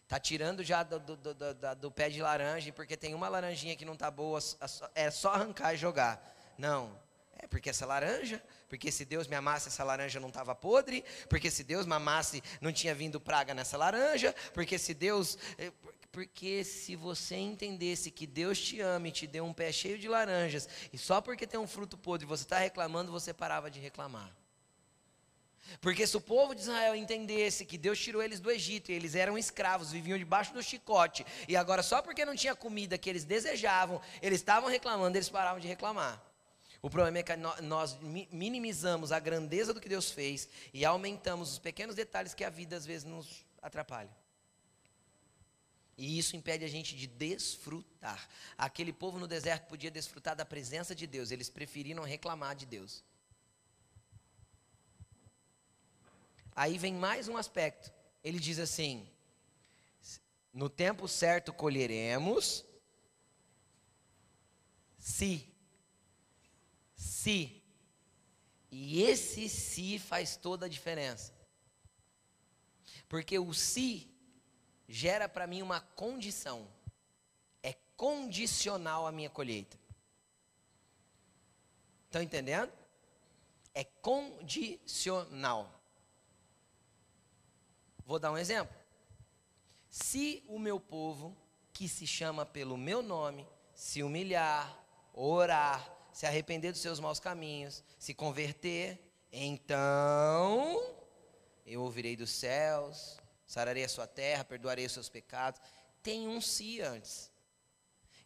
Está 0.02 0.20
tirando 0.20 0.62
já 0.62 0.82
do, 0.82 1.00
do, 1.00 1.16
do, 1.16 1.54
do, 1.80 1.90
pé 1.90 2.10
de 2.10 2.20
laranja, 2.20 2.70
porque 2.70 2.98
tem 2.98 3.14
uma 3.14 3.30
laranjinha 3.30 3.74
que 3.74 3.84
não 3.84 3.94
está 3.94 4.10
boa, 4.10 4.38
é 4.94 5.10
só 5.10 5.32
arrancar 5.32 5.72
e 5.72 5.78
jogar. 5.78 6.36
Não, 6.58 7.00
é 7.38 7.46
porque 7.46 7.70
essa 7.70 7.86
laranja, 7.86 8.42
porque 8.68 8.92
se 8.92 9.06
Deus 9.06 9.26
me 9.26 9.34
amasse, 9.34 9.68
essa 9.68 9.82
laranja 9.82 10.20
não 10.20 10.28
estava 10.28 10.54
podre, 10.54 11.02
porque 11.30 11.50
se 11.50 11.64
Deus 11.64 11.86
me 11.86 11.94
amasse, 11.94 12.42
não 12.60 12.70
tinha 12.70 12.94
vindo 12.94 13.18
praga 13.18 13.54
nessa 13.54 13.78
laranja, 13.78 14.34
porque 14.52 14.78
se 14.78 14.92
Deus. 14.92 15.38
Eh, 15.56 15.72
porque 16.12 16.62
se 16.62 16.94
você 16.94 17.36
entendesse 17.36 18.10
que 18.10 18.26
Deus 18.26 18.60
te 18.60 18.82
ama 18.82 19.08
e 19.08 19.12
te 19.12 19.26
deu 19.26 19.46
um 19.46 19.52
pé 19.54 19.72
cheio 19.72 19.98
de 19.98 20.08
laranjas, 20.08 20.68
e 20.92 20.98
só 20.98 21.22
porque 21.22 21.46
tem 21.46 21.58
um 21.58 21.66
fruto 21.66 21.96
podre 21.96 22.26
você 22.26 22.42
está 22.42 22.58
reclamando, 22.58 23.10
você 23.10 23.32
parava 23.32 23.70
de 23.70 23.80
reclamar. 23.80 24.41
Porque 25.80 26.06
se 26.06 26.16
o 26.16 26.20
povo 26.20 26.54
de 26.54 26.60
Israel 26.60 26.94
entendesse 26.94 27.64
que 27.64 27.78
Deus 27.78 27.98
tirou 27.98 28.22
eles 28.22 28.40
do 28.40 28.50
Egito 28.50 28.90
e 28.90 28.94
eles 28.94 29.14
eram 29.14 29.38
escravos, 29.38 29.90
viviam 29.90 30.18
debaixo 30.18 30.52
do 30.52 30.62
chicote, 30.62 31.24
e 31.48 31.56
agora 31.56 31.82
só 31.82 32.02
porque 32.02 32.24
não 32.24 32.36
tinha 32.36 32.54
comida 32.54 32.98
que 32.98 33.08
eles 33.08 33.24
desejavam, 33.24 34.00
eles 34.20 34.40
estavam 34.40 34.68
reclamando, 34.68 35.16
eles 35.16 35.28
paravam 35.28 35.60
de 35.60 35.68
reclamar. 35.68 36.22
O 36.80 36.90
problema 36.90 37.18
é 37.18 37.22
que 37.22 37.36
nós 37.62 37.96
minimizamos 38.32 39.12
a 39.12 39.20
grandeza 39.20 39.72
do 39.72 39.80
que 39.80 39.88
Deus 39.88 40.10
fez 40.10 40.48
e 40.74 40.84
aumentamos 40.84 41.52
os 41.52 41.58
pequenos 41.58 41.94
detalhes 41.94 42.34
que 42.34 42.42
a 42.42 42.50
vida 42.50 42.76
às 42.76 42.84
vezes 42.84 43.04
nos 43.04 43.44
atrapalha. 43.62 44.10
E 45.96 46.18
isso 46.18 46.34
impede 46.34 46.64
a 46.64 46.68
gente 46.68 46.96
de 46.96 47.06
desfrutar. 47.06 48.28
Aquele 48.58 48.92
povo 48.92 49.20
no 49.20 49.28
deserto 49.28 49.68
podia 49.68 49.90
desfrutar 49.90 50.34
da 50.34 50.44
presença 50.44 50.94
de 50.94 51.06
Deus, 51.06 51.30
eles 51.30 51.48
preferiram 51.48 52.02
reclamar 52.02 52.56
de 52.56 52.66
Deus. 52.66 53.04
Aí 56.54 56.78
vem 56.78 56.94
mais 56.94 57.28
um 57.28 57.36
aspecto. 57.36 57.92
Ele 58.22 58.38
diz 58.38 58.58
assim: 58.58 59.08
no 60.52 60.68
tempo 60.68 61.08
certo 61.08 61.52
colheremos, 61.52 62.64
se. 64.98 65.48
Se. 66.94 67.62
E 68.70 69.02
esse 69.02 69.48
se 69.48 69.98
faz 69.98 70.36
toda 70.36 70.66
a 70.66 70.68
diferença. 70.68 71.32
Porque 73.08 73.38
o 73.38 73.52
se 73.52 74.10
gera 74.88 75.28
para 75.28 75.46
mim 75.46 75.62
uma 75.62 75.80
condição. 75.80 76.68
É 77.62 77.74
condicional 77.96 79.06
a 79.06 79.12
minha 79.12 79.30
colheita. 79.30 79.78
Estão 82.06 82.22
entendendo? 82.22 82.72
É 83.74 83.84
condicional. 83.84 85.81
Vou 88.04 88.18
dar 88.18 88.32
um 88.32 88.38
exemplo. 88.38 88.74
Se 89.88 90.42
o 90.48 90.58
meu 90.58 90.80
povo, 90.80 91.36
que 91.72 91.88
se 91.88 92.06
chama 92.06 92.46
pelo 92.46 92.76
meu 92.76 93.02
nome, 93.02 93.46
se 93.74 94.02
humilhar, 94.02 94.82
orar, 95.12 95.92
se 96.12 96.26
arrepender 96.26 96.72
dos 96.72 96.80
seus 96.80 97.00
maus 97.00 97.20
caminhos, 97.20 97.82
se 97.98 98.14
converter, 98.14 99.00
então 99.30 100.96
eu 101.64 101.82
ouvirei 101.82 102.16
dos 102.16 102.30
céus, 102.30 103.18
sararei 103.46 103.84
a 103.84 103.88
sua 103.88 104.06
terra, 104.06 104.44
perdoarei 104.44 104.86
os 104.86 104.92
seus 104.92 105.08
pecados. 105.08 105.60
Tem 106.02 106.28
um 106.28 106.40
se 106.40 106.80
antes. 106.80 107.30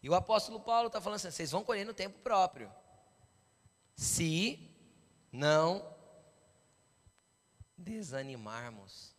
E 0.02 0.08
o 0.08 0.14
apóstolo 0.14 0.60
Paulo 0.60 0.86
está 0.86 1.00
falando 1.00 1.16
assim: 1.16 1.30
vocês 1.30 1.50
vão 1.50 1.64
colher 1.64 1.84
no 1.84 1.94
tempo 1.94 2.18
próprio. 2.20 2.72
Se 3.96 4.70
não 5.32 5.94
desanimarmos. 7.76 9.15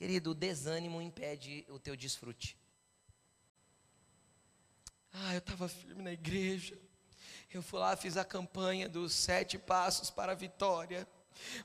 Querido, 0.00 0.30
o 0.30 0.34
desânimo 0.34 1.02
impede 1.02 1.66
o 1.68 1.78
teu 1.78 1.94
desfrute. 1.94 2.56
Ah, 5.12 5.34
eu 5.34 5.40
estava 5.40 5.68
firme 5.68 6.02
na 6.02 6.10
igreja. 6.10 6.80
Eu 7.52 7.60
fui 7.60 7.78
lá, 7.78 7.94
fiz 7.98 8.16
a 8.16 8.24
campanha 8.24 8.88
dos 8.88 9.12
sete 9.12 9.58
passos 9.58 10.08
para 10.08 10.32
a 10.32 10.34
vitória. 10.34 11.06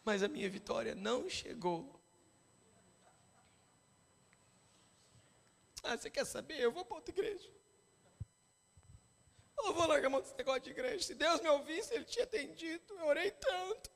Mas 0.04 0.22
a 0.22 0.28
minha 0.28 0.50
vitória 0.50 0.94
não 0.94 1.30
chegou. 1.30 1.98
Ah, 5.82 5.98
você 5.98 6.10
quer 6.10 6.26
saber? 6.26 6.60
Eu 6.60 6.74
vou 6.74 6.84
para 6.84 6.98
outra 6.98 7.14
igreja. 7.14 7.50
Eu 9.60 9.74
vou 9.74 9.88
largar 9.88 10.10
mão 10.10 10.20
desse 10.20 10.36
negócio 10.36 10.64
de 10.64 10.72
igreja. 10.72 11.06
Se 11.06 11.16
Deus 11.16 11.40
me 11.40 11.48
ouvisse, 11.48 11.94
Ele 11.94 12.04
tinha 12.04 12.26
atendido. 12.26 12.96
Eu 12.96 13.06
orei 13.06 13.32
tanto. 13.32 13.95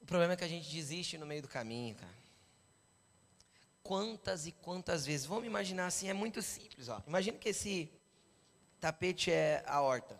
O 0.00 0.06
problema 0.06 0.32
é 0.32 0.36
que 0.36 0.44
a 0.44 0.48
gente 0.48 0.70
desiste 0.70 1.18
no 1.18 1.26
meio 1.26 1.42
do 1.42 1.48
caminho, 1.48 1.94
cara. 1.94 2.20
Quantas 3.82 4.46
e 4.46 4.52
quantas 4.52 5.06
vezes? 5.06 5.26
Vamos 5.26 5.46
imaginar 5.46 5.86
assim, 5.86 6.08
é 6.08 6.12
muito 6.12 6.42
simples. 6.42 6.88
Ó. 6.88 7.00
Imagina 7.06 7.38
que 7.38 7.48
esse 7.48 7.90
tapete 8.80 9.30
é 9.30 9.62
a 9.66 9.80
horta. 9.80 10.18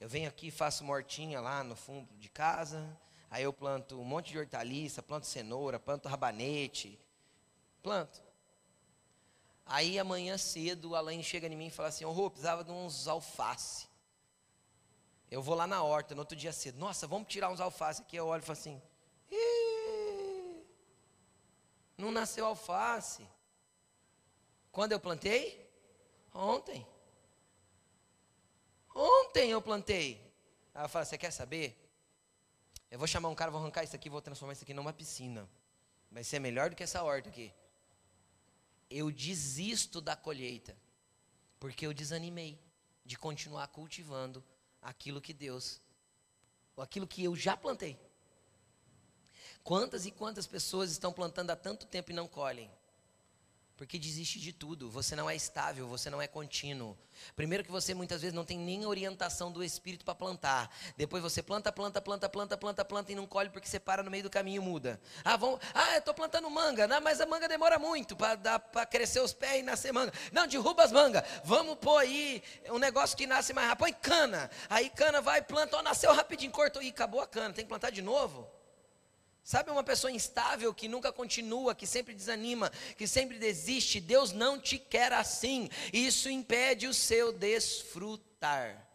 Eu 0.00 0.08
venho 0.08 0.28
aqui, 0.28 0.50
faço 0.50 0.84
mortinha 0.84 1.40
lá 1.40 1.64
no 1.64 1.74
fundo 1.74 2.12
de 2.16 2.28
casa, 2.28 2.94
aí 3.30 3.44
eu 3.44 3.52
planto 3.52 3.98
um 3.98 4.04
monte 4.04 4.32
de 4.32 4.38
hortaliça, 4.38 5.02
planto 5.02 5.26
cenoura, 5.26 5.80
planto 5.80 6.08
rabanete, 6.08 6.98
planto. 7.82 8.22
Aí 9.64 9.98
amanhã 9.98 10.36
cedo, 10.36 10.94
a 10.94 10.98
Alain 10.98 11.22
chega 11.22 11.46
em 11.46 11.56
mim 11.56 11.68
e 11.68 11.70
fala 11.70 11.88
assim, 11.88 12.04
oh, 12.04 12.30
precisava 12.30 12.62
de 12.62 12.70
uns 12.70 13.08
alface. 13.08 13.86
Eu 15.30 15.42
vou 15.42 15.54
lá 15.54 15.66
na 15.66 15.82
horta, 15.82 16.14
no 16.14 16.20
outro 16.20 16.36
dia 16.36 16.52
cedo. 16.52 16.78
Nossa, 16.78 17.06
vamos 17.06 17.28
tirar 17.28 17.50
uns 17.50 17.60
alface 17.60 18.02
aqui. 18.02 18.16
Eu 18.16 18.26
olho 18.26 18.42
e 18.42 18.46
falo 18.46 18.58
assim: 18.58 18.80
não 21.96 22.10
nasceu 22.10 22.44
alface. 22.46 23.26
Quando 24.70 24.92
eu 24.92 25.00
plantei? 25.00 25.70
Ontem. 26.32 26.86
Ontem 28.94 29.50
eu 29.50 29.62
plantei. 29.62 30.20
Aí 30.74 30.84
eu 30.84 30.88
falo: 30.88 31.04
Você 31.04 31.16
quer 31.16 31.30
saber? 31.30 31.80
Eu 32.90 32.98
vou 32.98 33.08
chamar 33.08 33.28
um 33.28 33.34
cara, 33.34 33.50
vou 33.50 33.60
arrancar 33.60 33.84
isso 33.84 33.96
aqui, 33.96 34.10
vou 34.10 34.22
transformar 34.22 34.52
isso 34.52 34.64
aqui 34.64 34.74
numa 34.74 34.92
piscina. 34.92 35.48
Vai 36.10 36.22
ser 36.22 36.38
melhor 36.38 36.70
do 36.70 36.76
que 36.76 36.82
essa 36.82 37.02
horta 37.02 37.28
aqui. 37.28 37.52
Eu 38.90 39.10
desisto 39.10 40.00
da 40.00 40.14
colheita, 40.14 40.76
porque 41.58 41.86
eu 41.86 41.94
desanimei 41.94 42.60
de 43.04 43.16
continuar 43.18 43.66
cultivando 43.68 44.44
aquilo 44.84 45.20
que 45.20 45.32
Deus, 45.32 45.80
aquilo 46.76 47.06
que 47.06 47.24
eu 47.24 47.34
já 47.34 47.56
plantei. 47.56 47.98
Quantas 49.64 50.04
e 50.04 50.10
quantas 50.10 50.46
pessoas 50.46 50.92
estão 50.92 51.12
plantando 51.12 51.50
há 51.50 51.56
tanto 51.56 51.86
tempo 51.86 52.10
e 52.10 52.14
não 52.14 52.28
colhem? 52.28 52.70
Porque 53.76 53.98
desiste 53.98 54.38
de 54.38 54.52
tudo, 54.52 54.88
você 54.88 55.16
não 55.16 55.28
é 55.28 55.34
estável, 55.34 55.88
você 55.88 56.08
não 56.08 56.22
é 56.22 56.28
contínuo. 56.28 56.96
Primeiro 57.34 57.64
que 57.64 57.72
você 57.72 57.92
muitas 57.92 58.22
vezes 58.22 58.32
não 58.32 58.44
tem 58.44 58.56
nem 58.56 58.86
orientação 58.86 59.50
do 59.50 59.64
Espírito 59.64 60.04
para 60.04 60.14
plantar. 60.14 60.70
Depois 60.96 61.20
você 61.20 61.42
planta, 61.42 61.72
planta, 61.72 62.00
planta, 62.00 62.28
planta, 62.28 62.56
planta, 62.56 62.84
planta 62.84 63.12
e 63.12 63.16
não 63.16 63.26
colhe 63.26 63.50
porque 63.50 63.66
você 63.66 63.80
para 63.80 64.00
no 64.04 64.12
meio 64.12 64.22
do 64.22 64.30
caminho 64.30 64.62
e 64.62 64.64
muda. 64.64 65.00
Ah, 65.24 65.36
vão, 65.36 65.58
ah 65.74 65.94
eu 65.94 65.98
estou 65.98 66.14
plantando 66.14 66.48
manga, 66.48 66.86
não, 66.86 67.00
mas 67.00 67.20
a 67.20 67.26
manga 67.26 67.48
demora 67.48 67.76
muito 67.76 68.14
para 68.14 68.86
crescer 68.86 69.20
os 69.20 69.32
pés 69.32 69.58
e 69.58 69.62
nascer 69.62 69.92
manga. 69.92 70.12
Não, 70.30 70.46
derruba 70.46 70.84
as 70.84 70.92
mangas, 70.92 71.24
vamos 71.42 71.76
pôr 71.76 71.98
aí 71.98 72.42
um 72.70 72.78
negócio 72.78 73.16
que 73.16 73.26
nasce 73.26 73.52
mais 73.52 73.66
rápido. 73.66 73.84
Põe 73.84 73.92
cana, 73.92 74.50
aí 74.70 74.88
cana 74.88 75.20
vai, 75.20 75.42
planta, 75.42 75.76
ó, 75.76 75.82
nasceu 75.82 76.14
rapidinho, 76.14 76.52
cortou 76.52 76.80
e 76.80 76.90
acabou 76.90 77.20
a 77.20 77.26
cana, 77.26 77.52
tem 77.52 77.64
que 77.64 77.68
plantar 77.68 77.90
de 77.90 78.00
novo. 78.00 78.48
Sabe 79.44 79.70
uma 79.70 79.84
pessoa 79.84 80.10
instável 80.10 80.72
que 80.72 80.88
nunca 80.88 81.12
continua, 81.12 81.74
que 81.74 81.86
sempre 81.86 82.14
desanima, 82.14 82.70
que 82.96 83.06
sempre 83.06 83.38
desiste? 83.38 84.00
Deus 84.00 84.32
não 84.32 84.58
te 84.58 84.78
quer 84.78 85.12
assim. 85.12 85.68
Isso 85.92 86.30
impede 86.30 86.86
o 86.86 86.94
seu 86.94 87.30
desfrutar. 87.30 88.88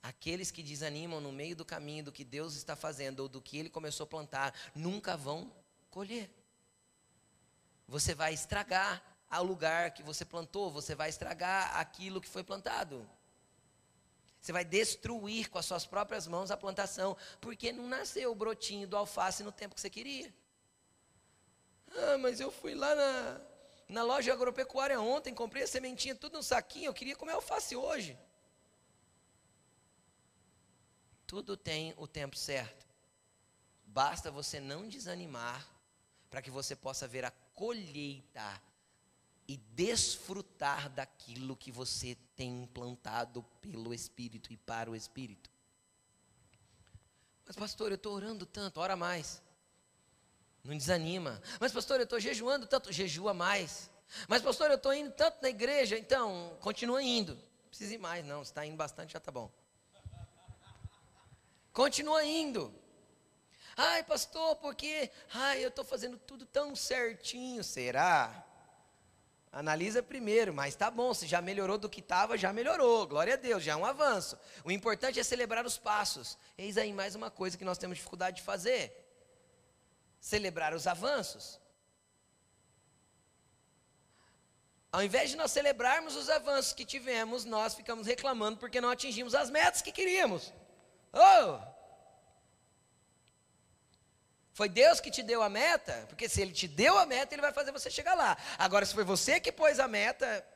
Aqueles 0.00 0.52
que 0.52 0.62
desanimam 0.62 1.20
no 1.20 1.32
meio 1.32 1.56
do 1.56 1.64
caminho 1.64 2.04
do 2.04 2.12
que 2.12 2.22
Deus 2.22 2.54
está 2.54 2.76
fazendo 2.76 3.20
ou 3.20 3.28
do 3.28 3.42
que 3.42 3.58
Ele 3.58 3.68
começou 3.68 4.04
a 4.04 4.06
plantar, 4.06 4.54
nunca 4.72 5.16
vão 5.16 5.52
colher. 5.90 6.30
Você 7.88 8.14
vai 8.14 8.32
estragar 8.34 9.02
o 9.32 9.42
lugar 9.42 9.90
que 9.90 10.02
você 10.04 10.24
plantou, 10.24 10.70
você 10.70 10.94
vai 10.94 11.08
estragar 11.08 11.76
aquilo 11.76 12.20
que 12.20 12.28
foi 12.28 12.44
plantado. 12.44 13.04
Você 14.42 14.50
vai 14.50 14.64
destruir 14.64 15.48
com 15.48 15.58
as 15.58 15.64
suas 15.64 15.86
próprias 15.86 16.26
mãos 16.26 16.50
a 16.50 16.56
plantação, 16.56 17.16
porque 17.40 17.70
não 17.70 17.86
nasceu 17.86 18.32
o 18.32 18.34
brotinho 18.34 18.88
do 18.88 18.96
alface 18.96 19.44
no 19.44 19.52
tempo 19.52 19.76
que 19.76 19.80
você 19.80 19.88
queria. 19.88 20.34
Ah, 21.94 22.18
mas 22.18 22.40
eu 22.40 22.50
fui 22.50 22.74
lá 22.74 22.92
na, 22.92 23.40
na 23.88 24.02
loja 24.02 24.32
agropecuária 24.32 25.00
ontem, 25.00 25.32
comprei 25.32 25.62
a 25.62 25.66
sementinha 25.68 26.16
tudo 26.16 26.38
no 26.38 26.42
saquinho, 26.42 26.86
eu 26.86 26.94
queria 26.94 27.14
comer 27.14 27.34
alface 27.34 27.76
hoje. 27.76 28.18
Tudo 31.24 31.56
tem 31.56 31.94
o 31.96 32.08
tempo 32.08 32.36
certo. 32.36 32.84
Basta 33.84 34.28
você 34.28 34.58
não 34.58 34.88
desanimar 34.88 35.64
para 36.28 36.42
que 36.42 36.50
você 36.50 36.74
possa 36.74 37.06
ver 37.06 37.24
a 37.24 37.30
colheita 37.54 38.60
e 39.46 39.56
desfrutar 39.56 40.88
daquilo 40.88 41.56
que 41.56 41.70
você 41.70 42.16
tem 42.36 42.62
implantado 42.62 43.42
pelo 43.60 43.92
Espírito 43.92 44.52
e 44.52 44.56
para 44.56 44.90
o 44.90 44.96
Espírito. 44.96 45.50
Mas, 47.44 47.56
pastor, 47.56 47.90
eu 47.90 47.96
estou 47.96 48.14
orando 48.14 48.46
tanto, 48.46 48.80
ora 48.80 48.96
mais. 48.96 49.42
Não 50.64 50.76
desanima. 50.76 51.42
Mas, 51.60 51.72
pastor, 51.72 51.98
eu 51.98 52.04
estou 52.04 52.20
jejuando 52.20 52.66
tanto, 52.66 52.92
jejua 52.92 53.34
mais. 53.34 53.90
Mas, 54.28 54.42
pastor, 54.42 54.70
eu 54.70 54.76
estou 54.76 54.94
indo 54.94 55.10
tanto 55.12 55.42
na 55.42 55.48
igreja, 55.48 55.98
então, 55.98 56.56
continua 56.60 57.02
indo. 57.02 57.34
Não 57.34 57.68
precisa 57.68 57.94
ir 57.94 57.98
mais, 57.98 58.24
não. 58.24 58.44
Se 58.44 58.50
está 58.50 58.64
indo 58.64 58.76
bastante, 58.76 59.12
já 59.12 59.18
está 59.18 59.32
bom. 59.32 59.50
Continua 61.72 62.24
indo. 62.24 62.72
Ai, 63.76 64.04
pastor, 64.04 64.56
porque 64.56 65.10
ai, 65.32 65.64
eu 65.64 65.68
estou 65.68 65.84
fazendo 65.84 66.18
tudo 66.18 66.44
tão 66.44 66.76
certinho. 66.76 67.64
Será? 67.64 68.46
Analisa 69.52 70.02
primeiro, 70.02 70.54
mas 70.54 70.74
tá 70.74 70.90
bom, 70.90 71.12
se 71.12 71.26
já 71.26 71.42
melhorou 71.42 71.76
do 71.76 71.90
que 71.90 72.00
estava, 72.00 72.38
já 72.38 72.50
melhorou. 72.54 73.06
Glória 73.06 73.34
a 73.34 73.36
Deus, 73.36 73.62
já 73.62 73.72
é 73.72 73.76
um 73.76 73.84
avanço. 73.84 74.38
O 74.64 74.72
importante 74.72 75.20
é 75.20 75.22
celebrar 75.22 75.66
os 75.66 75.76
passos. 75.76 76.38
Eis 76.56 76.78
aí 76.78 76.90
mais 76.90 77.14
uma 77.14 77.30
coisa 77.30 77.58
que 77.58 77.64
nós 77.64 77.76
temos 77.76 77.98
dificuldade 77.98 78.36
de 78.36 78.42
fazer: 78.42 78.96
celebrar 80.18 80.72
os 80.72 80.86
avanços. 80.86 81.60
Ao 84.90 85.02
invés 85.02 85.28
de 85.28 85.36
nós 85.36 85.52
celebrarmos 85.52 86.16
os 86.16 86.30
avanços 86.30 86.72
que 86.72 86.86
tivemos, 86.86 87.44
nós 87.44 87.74
ficamos 87.74 88.06
reclamando 88.06 88.56
porque 88.56 88.80
não 88.80 88.88
atingimos 88.88 89.34
as 89.34 89.50
metas 89.50 89.82
que 89.82 89.92
queríamos. 89.92 90.50
Oh! 91.12 91.71
Foi 94.52 94.68
Deus 94.68 95.00
que 95.00 95.10
te 95.10 95.22
deu 95.22 95.42
a 95.42 95.48
meta? 95.48 96.04
Porque 96.08 96.28
se 96.28 96.40
Ele 96.40 96.52
te 96.52 96.68
deu 96.68 96.98
a 96.98 97.06
meta, 97.06 97.34
Ele 97.34 97.40
vai 97.40 97.52
fazer 97.52 97.72
você 97.72 97.90
chegar 97.90 98.14
lá. 98.14 98.36
Agora, 98.58 98.84
se 98.84 98.94
foi 98.94 99.04
você 99.04 99.40
que 99.40 99.50
pôs 99.50 99.78
a 99.80 99.88
meta. 99.88 100.46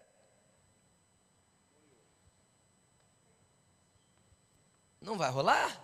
Não 5.00 5.16
vai 5.16 5.30
rolar. 5.30 5.82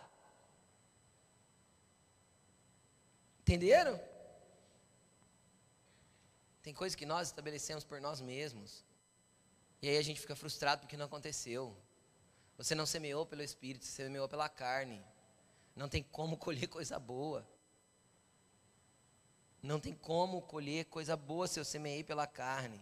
Entenderam? 3.41 4.01
Tem 6.63 6.73
coisas 6.75 6.95
que 6.95 7.07
nós 7.07 7.29
estabelecemos 7.29 7.83
por 7.83 8.01
nós 8.01 8.21
mesmos. 8.21 8.85
E 9.81 9.89
aí 9.89 9.97
a 9.97 10.03
gente 10.03 10.21
fica 10.21 10.37
frustrado 10.37 10.83
porque 10.83 10.97
não 10.97 11.07
aconteceu. 11.07 11.77
Você 12.57 12.75
não 12.75 12.87
semeou 12.87 13.27
pelo 13.27 13.43
Espírito, 13.43 13.85
você 13.85 14.05
semeou 14.05 14.29
pela 14.29 14.49
carne. 14.49 15.05
Não 15.75 15.89
tem 15.89 16.03
como 16.03 16.37
colher 16.39 16.69
coisa 16.69 16.99
boa. 16.99 17.47
Não 19.63 19.79
tem 19.79 19.95
como 19.95 20.43
colher 20.43 20.87
coisa 20.87 21.17
boa 21.17 21.47
se 21.47 21.61
eu 21.61 21.65
semeei 21.65 22.03
pela 22.03 22.27
carne. 22.27 22.81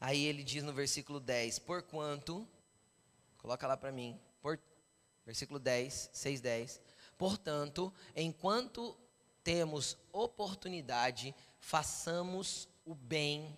Aí 0.00 0.24
ele 0.24 0.42
diz 0.42 0.62
no 0.62 0.72
versículo 0.72 1.20
10: 1.20 1.58
Porquanto, 1.58 2.48
coloca 3.36 3.66
lá 3.66 3.76
para 3.76 3.92
mim, 3.92 4.18
por, 4.40 4.58
versículo 5.26 5.58
10, 5.58 6.10
6, 6.12 6.40
10. 6.40 6.80
Portanto, 7.18 7.92
enquanto 8.16 8.96
temos 9.44 9.98
oportunidade, 10.10 11.34
façamos 11.58 12.66
o 12.86 12.94
bem 12.94 13.54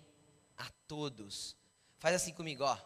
a 0.57 0.69
todos. 0.85 1.55
Faz 1.97 2.15
assim 2.15 2.33
comigo, 2.33 2.65
ó. 2.65 2.77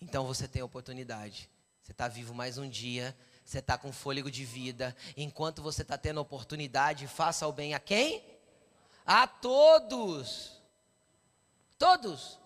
Então 0.00 0.26
você 0.26 0.48
tem 0.48 0.62
oportunidade. 0.62 1.49
Você 1.90 1.92
está 1.92 2.06
vivo 2.06 2.32
mais 2.32 2.56
um 2.56 2.68
dia, 2.68 3.16
você 3.44 3.58
está 3.58 3.76
com 3.76 3.92
fôlego 3.92 4.30
de 4.30 4.44
vida. 4.44 4.96
Enquanto 5.16 5.60
você 5.60 5.82
está 5.82 5.98
tendo 5.98 6.20
oportunidade, 6.20 7.08
faça 7.08 7.48
o 7.48 7.52
bem 7.52 7.74
a 7.74 7.80
quem? 7.80 8.24
A 9.04 9.26
todos. 9.26 10.62
Todos. 11.76 12.38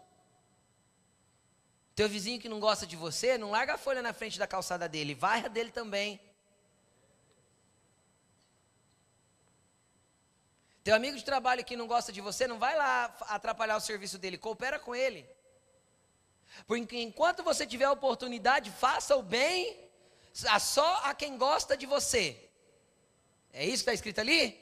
Teu 1.95 2.09
vizinho 2.09 2.41
que 2.41 2.49
não 2.49 2.59
gosta 2.59 2.87
de 2.87 2.97
você, 2.97 3.37
não 3.37 3.51
larga 3.51 3.75
a 3.75 3.79
folha 3.79 4.01
na 4.01 4.15
frente 4.15 4.39
da 4.39 4.47
calçada 4.47 4.89
dele, 4.89 5.15
vai 5.15 5.45
a 5.45 5.49
dele 5.49 5.71
também. 5.71 6.19
Teu 10.83 10.95
amigo 10.95 11.19
de 11.19 11.25
trabalho 11.25 11.63
que 11.63 11.77
não 11.77 11.87
gosta 11.87 12.11
de 12.11 12.23
você, 12.23 12.47
não 12.47 12.59
vai 12.59 12.75
lá 12.79 13.15
atrapalhar 13.29 13.77
o 13.77 13.81
serviço 13.81 14.17
dele, 14.17 14.39
coopera 14.39 14.79
com 14.79 14.95
ele. 14.95 15.29
Porque 16.67 17.01
enquanto 17.01 17.43
você 17.43 17.67
tiver 17.67 17.85
a 17.85 17.93
oportunidade, 17.93 18.71
faça 18.71 19.17
o 19.17 19.23
bem 19.23 19.79
a 20.49 20.59
só 20.59 21.03
a 21.05 21.15
quem 21.15 21.37
gosta 21.37 21.77
de 21.77 21.87
você. 21.87 22.49
É 23.53 23.65
isso 23.65 23.85
que 23.85 23.91
está 23.91 23.95
escrito 23.95 24.21
ali? 24.21 24.61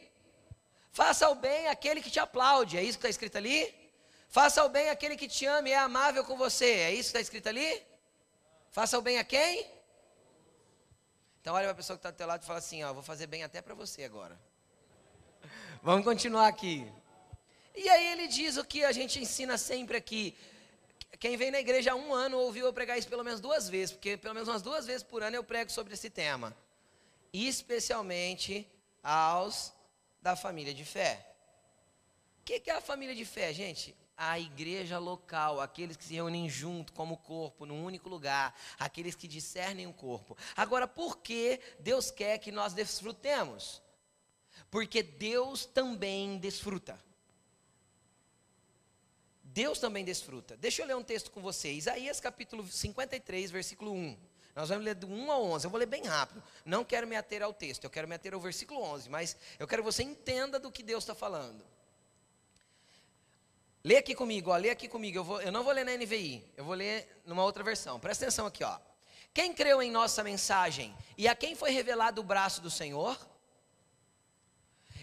Faça 0.90 1.28
o 1.30 1.34
bem 1.34 1.68
àquele 1.68 2.02
que 2.02 2.10
te 2.10 2.20
aplaude. 2.20 2.76
É 2.76 2.82
isso 2.82 2.98
que 2.98 3.06
está 3.06 3.08
escrito 3.08 3.36
ali? 3.38 3.74
Faça 4.28 4.64
o 4.64 4.68
bem 4.68 4.90
àquele 4.90 5.16
que 5.16 5.28
te 5.28 5.46
ama 5.46 5.68
e 5.68 5.72
é 5.72 5.78
amável 5.78 6.24
com 6.24 6.36
você. 6.36 6.66
É 6.66 6.90
isso 6.90 7.10
que 7.10 7.18
está 7.18 7.20
escrito 7.20 7.48
ali? 7.48 7.82
Faça 8.70 8.98
o 8.98 9.02
bem 9.02 9.18
a 9.18 9.24
quem? 9.24 9.70
Então 11.40 11.54
olha 11.54 11.64
para 11.64 11.72
a 11.72 11.74
pessoa 11.74 11.96
que 11.96 12.00
está 12.00 12.10
do 12.10 12.16
teu 12.16 12.26
lado 12.26 12.42
e 12.42 12.46
fala 12.46 12.58
assim, 12.58 12.84
ó, 12.84 12.92
vou 12.92 13.02
fazer 13.02 13.26
bem 13.26 13.42
até 13.42 13.60
para 13.60 13.74
você 13.74 14.04
agora. 14.04 14.38
Vamos 15.82 16.04
continuar 16.04 16.46
aqui. 16.46 16.90
E 17.74 17.88
aí 17.88 18.06
ele 18.12 18.28
diz 18.28 18.56
o 18.56 18.64
que 18.64 18.84
a 18.84 18.92
gente 18.92 19.18
ensina 19.18 19.56
sempre 19.58 19.96
aqui. 19.96 20.36
Quem 21.18 21.36
vem 21.36 21.50
na 21.50 21.60
igreja 21.60 21.92
há 21.92 21.94
um 21.94 22.12
ano 22.12 22.38
ouviu 22.38 22.66
eu 22.66 22.72
pregar 22.72 22.98
isso 22.98 23.08
pelo 23.08 23.24
menos 23.24 23.40
duas 23.40 23.68
vezes, 23.68 23.92
porque 23.92 24.16
pelo 24.16 24.34
menos 24.34 24.48
umas 24.48 24.62
duas 24.62 24.86
vezes 24.86 25.02
por 25.02 25.22
ano 25.22 25.36
eu 25.36 25.44
prego 25.44 25.70
sobre 25.70 25.94
esse 25.94 26.10
tema. 26.10 26.56
Especialmente 27.32 28.66
aos 29.02 29.72
da 30.20 30.36
família 30.36 30.72
de 30.72 30.84
fé. 30.84 31.26
O 32.40 32.44
que, 32.44 32.62
é 32.70 32.72
a 32.72 32.80
família 32.80 33.14
de 33.14 33.24
fé, 33.24 33.52
gente? 33.52 33.94
A 34.16 34.38
igreja 34.38 34.98
local, 34.98 35.60
aqueles 35.60 35.96
que 35.96 36.04
se 36.04 36.14
reúnem 36.14 36.48
junto 36.48 36.92
como 36.92 37.16
corpo, 37.16 37.64
num 37.64 37.84
único 37.84 38.08
lugar, 38.08 38.54
aqueles 38.78 39.14
que 39.14 39.28
discernem 39.28 39.86
o 39.86 39.92
corpo. 39.92 40.36
Agora, 40.56 40.86
por 40.86 41.18
que 41.18 41.60
Deus 41.78 42.10
quer 42.10 42.38
que 42.38 42.52
nós 42.52 42.72
desfrutemos? 42.72 43.80
Porque 44.70 45.02
Deus 45.02 45.64
também 45.64 46.36
desfruta. 46.38 46.98
Deus 49.52 49.78
também 49.78 50.02
desfruta. 50.02 50.56
Deixa 50.56 50.80
eu 50.80 50.86
ler 50.86 50.96
um 50.96 51.02
texto 51.02 51.30
com 51.30 51.42
você. 51.42 51.70
Isaías 51.70 52.18
capítulo 52.18 52.66
53, 52.66 53.50
versículo 53.50 53.92
1. 53.92 54.16
Nós 54.56 54.70
vamos 54.70 54.84
ler 54.84 54.94
do 54.94 55.06
1 55.06 55.30
ao 55.30 55.44
11. 55.44 55.66
Eu 55.66 55.70
vou 55.70 55.78
ler 55.78 55.86
bem 55.86 56.04
rápido. 56.04 56.42
Não 56.64 56.82
quero 56.82 57.06
me 57.06 57.16
ater 57.16 57.42
ao 57.42 57.52
texto, 57.52 57.84
eu 57.84 57.90
quero 57.90 58.08
me 58.08 58.14
ater 58.14 58.32
ao 58.32 58.40
versículo 58.40 58.80
11. 58.80 59.10
Mas 59.10 59.36
eu 59.58 59.68
quero 59.68 59.82
que 59.82 59.92
você 59.92 60.02
entenda 60.02 60.58
do 60.58 60.72
que 60.72 60.82
Deus 60.82 61.04
está 61.04 61.14
falando. 61.14 61.62
Lê 63.84 63.98
aqui 63.98 64.14
comigo, 64.14 64.50
ó, 64.50 64.56
lê 64.56 64.70
aqui 64.70 64.88
comigo. 64.88 65.18
Eu, 65.18 65.24
vou, 65.24 65.42
eu 65.42 65.52
não 65.52 65.62
vou 65.62 65.72
ler 65.74 65.84
na 65.84 65.96
NVI, 65.96 66.42
eu 66.56 66.64
vou 66.64 66.74
ler 66.74 67.20
numa 67.26 67.44
outra 67.44 67.62
versão. 67.62 68.00
Presta 68.00 68.24
atenção 68.24 68.46
aqui, 68.46 68.64
ó. 68.64 68.78
Quem 69.34 69.52
creu 69.52 69.82
em 69.82 69.90
nossa 69.90 70.24
mensagem 70.24 70.96
e 71.18 71.28
a 71.28 71.34
quem 71.34 71.54
foi 71.54 71.72
revelado 71.72 72.22
o 72.22 72.24
braço 72.24 72.62
do 72.62 72.70
Senhor? 72.70 73.18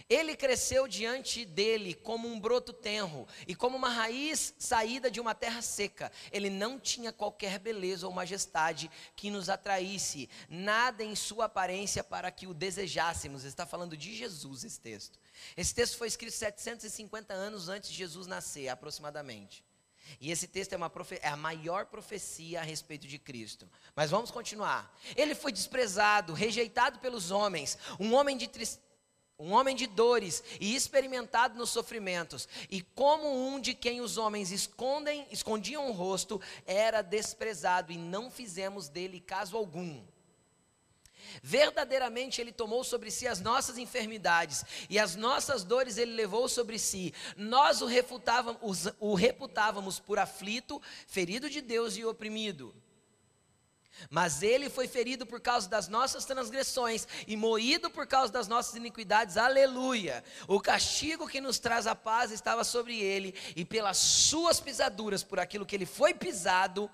Ele 0.10 0.36
cresceu 0.36 0.88
diante 0.88 1.46
dele 1.46 1.94
como 1.94 2.28
um 2.28 2.40
broto 2.40 2.74
tenro 2.74 3.28
e 3.48 3.54
como 3.54 3.78
uma 3.78 3.90
raiz 3.90 4.56
saída 4.58 5.12
de 5.12 5.20
uma 5.20 5.36
terra 5.36 5.62
seca. 5.62 6.12
Ele 6.32 6.50
não 6.50 6.80
tinha 6.80 7.14
qualquer 7.14 7.60
beleza 7.60 8.08
ou 8.08 8.14
majestade 8.14 8.90
que 9.16 9.30
nos 9.30 9.50
atraísse, 9.50 10.28
nada 10.50 11.04
em 11.04 11.16
sua 11.16 11.46
aparência 11.46 12.04
para 12.04 12.32
que 12.32 12.48
o 12.48 12.56
desejássemos. 12.56 13.44
Está 13.44 13.68
falando 13.68 13.96
de 13.96 14.16
Jesus 14.16 14.64
esse 14.64 14.80
texto. 14.80 15.20
Esse 15.56 15.76
texto 15.76 15.96
foi 15.96 16.08
escrito 16.08 16.34
750 16.34 17.32
anos 17.32 17.70
antes 17.70 17.92
de 17.92 17.96
Jesus 17.96 18.26
nascer, 18.26 18.68
aproximadamente. 18.68 19.64
E 20.20 20.32
esse 20.32 20.48
texto 20.48 20.74
é, 20.74 20.78
uma 20.78 20.92
é, 21.22 21.28
a 21.28 21.38
maior 21.38 21.86
profecia 21.86 22.62
a 22.62 22.64
respeito 22.64 23.08
de 23.08 23.20
Cristo. 23.20 23.70
Mas 23.96 24.10
vamos 24.10 24.32
continuar. 24.32 24.92
Ele 25.16 25.36
foi 25.36 25.52
desprezado, 25.52 26.34
rejeitado 26.34 26.98
pelos 26.98 27.30
homens, 27.30 27.78
um 28.00 28.16
homem 28.16 28.36
de 28.36 28.48
tristeza 28.48 28.89
um 29.40 29.54
homem 29.54 29.76
de 29.76 29.88
dores 29.88 30.44
e 30.60 30.76
experimentado 30.76 31.58
nos 31.58 31.70
sofrimentos, 31.70 32.48
e 32.70 32.82
como 32.82 33.48
um 33.48 33.60
de 33.60 33.74
quem 33.74 34.02
os 34.02 34.18
homens 34.18 34.52
escondem, 34.52 35.26
escondiam 35.32 35.90
o 35.90 35.94
rosto, 35.94 36.42
era 36.68 37.02
desprezado 37.02 37.92
e 37.94 37.98
não 37.98 38.30
fizemos 38.30 38.90
dele 38.90 39.22
caso 39.22 39.56
algum. 39.56 40.04
Verdadeiramente 41.42 42.42
ele 42.42 42.52
tomou 42.52 42.84
sobre 42.84 43.12
si 43.12 43.28
as 43.28 43.40
nossas 43.40 43.78
enfermidades 43.78 44.66
e 44.90 44.98
as 44.98 45.16
nossas 45.16 45.64
dores 45.64 45.98
ele 45.98 46.14
levou 46.14 46.50
sobre 46.50 46.80
si. 46.80 47.14
Nós 47.38 47.82
o, 47.82 47.88
o 49.00 49.14
reputávamos 49.14 50.00
por 50.00 50.20
aflito, 50.20 50.82
ferido 51.08 51.50
de 51.50 51.62
Deus 51.62 51.96
e 51.96 52.04
oprimido. 52.04 52.74
Mas 54.10 54.44
ele 54.44 54.70
foi 54.70 54.88
ferido 54.88 55.26
por 55.26 55.40
causa 55.40 55.68
das 55.68 55.88
nossas 55.88 56.26
transgressões 56.26 57.08
e 57.28 57.36
moído 57.36 57.90
por 57.90 58.06
causa 58.08 58.32
das 58.32 58.48
nossas 58.48 58.76
iniquidades. 58.76 59.38
Aleluia! 59.38 60.24
O 60.48 60.60
castigo 60.60 61.28
que 61.28 61.42
nos 61.42 61.60
traz 61.60 61.88
a 61.88 61.96
paz 61.96 62.32
estava 62.32 62.64
sobre 62.64 63.00
ele, 63.00 63.34
e 63.56 63.66
pelas 63.66 63.98
suas 63.98 64.60
pisaduras, 64.60 65.24
por 65.24 65.40
aquilo 65.40 65.66
que 65.66 65.76
ele 65.76 65.86
foi 65.86 66.14
pisado, 66.14 66.90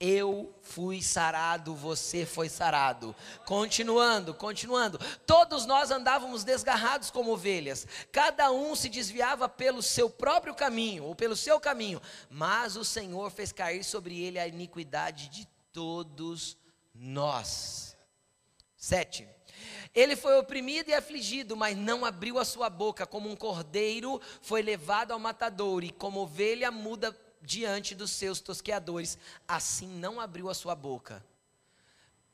eu 0.00 0.54
fui 0.62 1.02
sarado, 1.02 1.74
você 1.74 2.24
foi 2.24 2.48
sarado. 2.48 3.14
Continuando, 3.44 4.32
continuando. 4.32 4.98
Todos 5.26 5.66
nós 5.66 5.90
andávamos 5.90 6.42
desgarrados 6.42 7.10
como 7.10 7.32
ovelhas, 7.32 7.86
cada 8.10 8.50
um 8.50 8.74
se 8.74 8.88
desviava 8.88 9.46
pelo 9.46 9.82
seu 9.82 10.08
próprio 10.08 10.54
caminho, 10.54 11.04
ou 11.04 11.14
pelo 11.14 11.36
seu 11.36 11.60
caminho, 11.60 12.00
mas 12.30 12.76
o 12.76 12.84
Senhor 12.84 13.30
fez 13.30 13.52
cair 13.52 13.84
sobre 13.84 14.18
ele 14.22 14.38
a 14.38 14.48
iniquidade 14.48 15.28
de 15.28 15.44
todos 15.44 15.59
nós. 16.94 17.96
Sete. 18.76 19.28
Ele 19.94 20.16
foi 20.16 20.38
oprimido 20.38 20.88
e 20.88 20.94
afligido, 20.94 21.56
mas 21.56 21.76
não 21.76 22.04
abriu 22.04 22.38
a 22.38 22.44
sua 22.44 22.70
boca, 22.70 23.06
como 23.06 23.28
um 23.28 23.36
cordeiro 23.36 24.20
foi 24.40 24.62
levado 24.62 25.12
ao 25.12 25.18
matadouro, 25.18 25.84
e 25.84 25.90
como 25.90 26.20
ovelha 26.20 26.70
muda 26.70 27.16
diante 27.42 27.94
dos 27.94 28.10
seus 28.10 28.40
tosqueadores, 28.40 29.18
assim 29.46 29.88
não 29.88 30.20
abriu 30.20 30.48
a 30.48 30.54
sua 30.54 30.74
boca. 30.74 31.24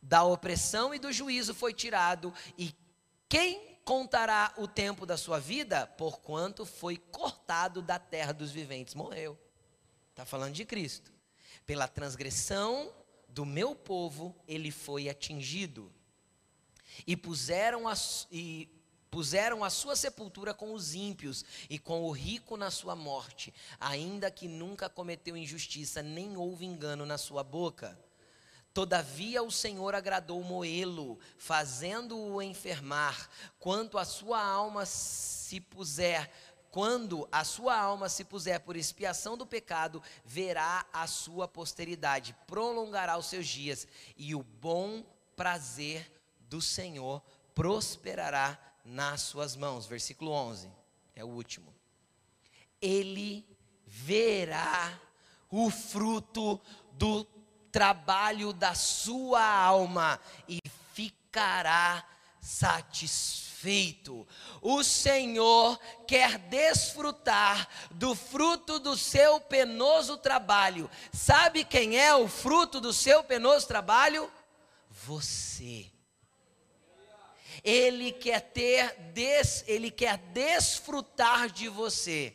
Da 0.02 0.22
opressão 0.22 0.94
e 0.94 0.98
do 0.98 1.12
juízo 1.12 1.54
foi 1.54 1.72
tirado, 1.72 2.32
e 2.58 2.74
quem 3.28 3.76
contará 3.84 4.52
o 4.56 4.68
tempo 4.68 5.06
da 5.06 5.16
sua 5.16 5.38
vida, 5.38 5.86
porquanto 5.86 6.66
foi 6.66 6.96
cortado 6.96 7.80
da 7.80 7.98
terra 7.98 8.32
dos 8.32 8.50
viventes, 8.50 8.94
morreu. 8.94 9.38
Está 10.10 10.24
falando 10.24 10.54
de 10.54 10.64
Cristo. 10.64 11.12
Pela 11.64 11.88
transgressão 11.88 12.92
do 13.36 13.44
meu 13.44 13.74
povo, 13.74 14.34
ele 14.48 14.70
foi 14.70 15.10
atingido. 15.10 15.92
E 17.06 17.14
puseram 17.14 17.86
a, 17.86 17.92
e 18.32 18.66
puseram 19.10 19.62
a 19.62 19.68
sua 19.68 19.94
sepultura 19.94 20.54
com 20.54 20.72
os 20.72 20.94
ímpios 20.94 21.44
e 21.68 21.78
com 21.78 22.02
o 22.04 22.12
rico 22.12 22.56
na 22.56 22.70
sua 22.70 22.96
morte, 22.96 23.52
ainda 23.78 24.30
que 24.30 24.48
nunca 24.48 24.88
cometeu 24.88 25.36
injustiça, 25.36 26.02
nem 26.02 26.34
houve 26.34 26.64
engano 26.64 27.04
na 27.04 27.18
sua 27.18 27.44
boca. 27.44 28.00
Todavia 28.72 29.42
o 29.42 29.50
Senhor 29.50 29.94
agradou 29.94 30.42
Moelo, 30.42 31.18
fazendo-o 31.36 32.40
enfermar, 32.40 33.28
quanto 33.58 33.98
a 33.98 34.04
sua 34.06 34.42
alma 34.42 34.86
se 34.86 35.60
puser, 35.60 36.30
quando 36.76 37.26
a 37.32 37.42
sua 37.42 37.74
alma 37.74 38.06
se 38.06 38.22
puser 38.22 38.60
por 38.60 38.76
expiação 38.76 39.34
do 39.34 39.46
pecado, 39.46 40.02
verá 40.26 40.84
a 40.92 41.06
sua 41.06 41.48
posteridade, 41.48 42.36
prolongará 42.46 43.16
os 43.16 43.24
seus 43.30 43.46
dias, 43.48 43.88
e 44.14 44.34
o 44.34 44.42
bom 44.42 45.02
prazer 45.34 46.06
do 46.38 46.60
Senhor 46.60 47.22
prosperará 47.54 48.58
nas 48.84 49.22
suas 49.22 49.56
mãos. 49.56 49.86
Versículo 49.86 50.30
11, 50.30 50.70
é 51.14 51.24
o 51.24 51.28
último. 51.28 51.74
Ele 52.78 53.42
verá 53.86 55.00
o 55.50 55.70
fruto 55.70 56.60
do 56.92 57.24
trabalho 57.72 58.52
da 58.52 58.74
sua 58.74 59.42
alma 59.42 60.20
e 60.46 60.60
ficará 60.92 62.06
satisfeito. 62.38 63.45
O 64.60 64.82
Senhor 64.82 65.78
quer 66.06 66.38
desfrutar 66.38 67.68
do 67.90 68.14
fruto 68.14 68.78
do 68.78 68.96
seu 68.96 69.40
penoso 69.40 70.16
trabalho. 70.16 70.90
Sabe 71.12 71.64
quem 71.64 71.98
é 71.98 72.14
o 72.14 72.28
fruto 72.28 72.80
do 72.80 72.92
seu 72.92 73.24
penoso 73.24 73.66
trabalho? 73.66 74.30
Você. 74.90 75.86
Ele 77.64 78.12
quer 78.12 78.40
ter 78.40 78.94
des, 79.12 79.64
ele 79.66 79.90
quer 79.90 80.18
desfrutar 80.18 81.50
de 81.50 81.68
você. 81.68 82.34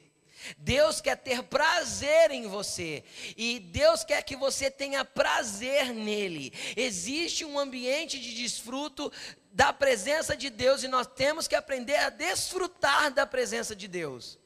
Deus 0.57 0.99
quer 0.99 1.15
ter 1.17 1.43
prazer 1.43 2.31
em 2.31 2.47
você 2.47 3.03
e 3.37 3.59
Deus 3.59 4.03
quer 4.03 4.23
que 4.23 4.35
você 4.35 4.71
tenha 4.71 5.05
prazer 5.05 5.93
nele. 5.93 6.51
Existe 6.75 7.45
um 7.45 7.59
ambiente 7.59 8.19
de 8.19 8.33
desfruto 8.33 9.11
da 9.51 9.73
presença 9.73 10.35
de 10.35 10.49
Deus 10.49 10.81
e 10.81 10.87
nós 10.87 11.07
temos 11.07 11.47
que 11.47 11.55
aprender 11.55 11.97
a 11.97 12.09
desfrutar 12.09 13.11
da 13.11 13.25
presença 13.25 13.75
de 13.75 13.87
Deus. 13.87 14.39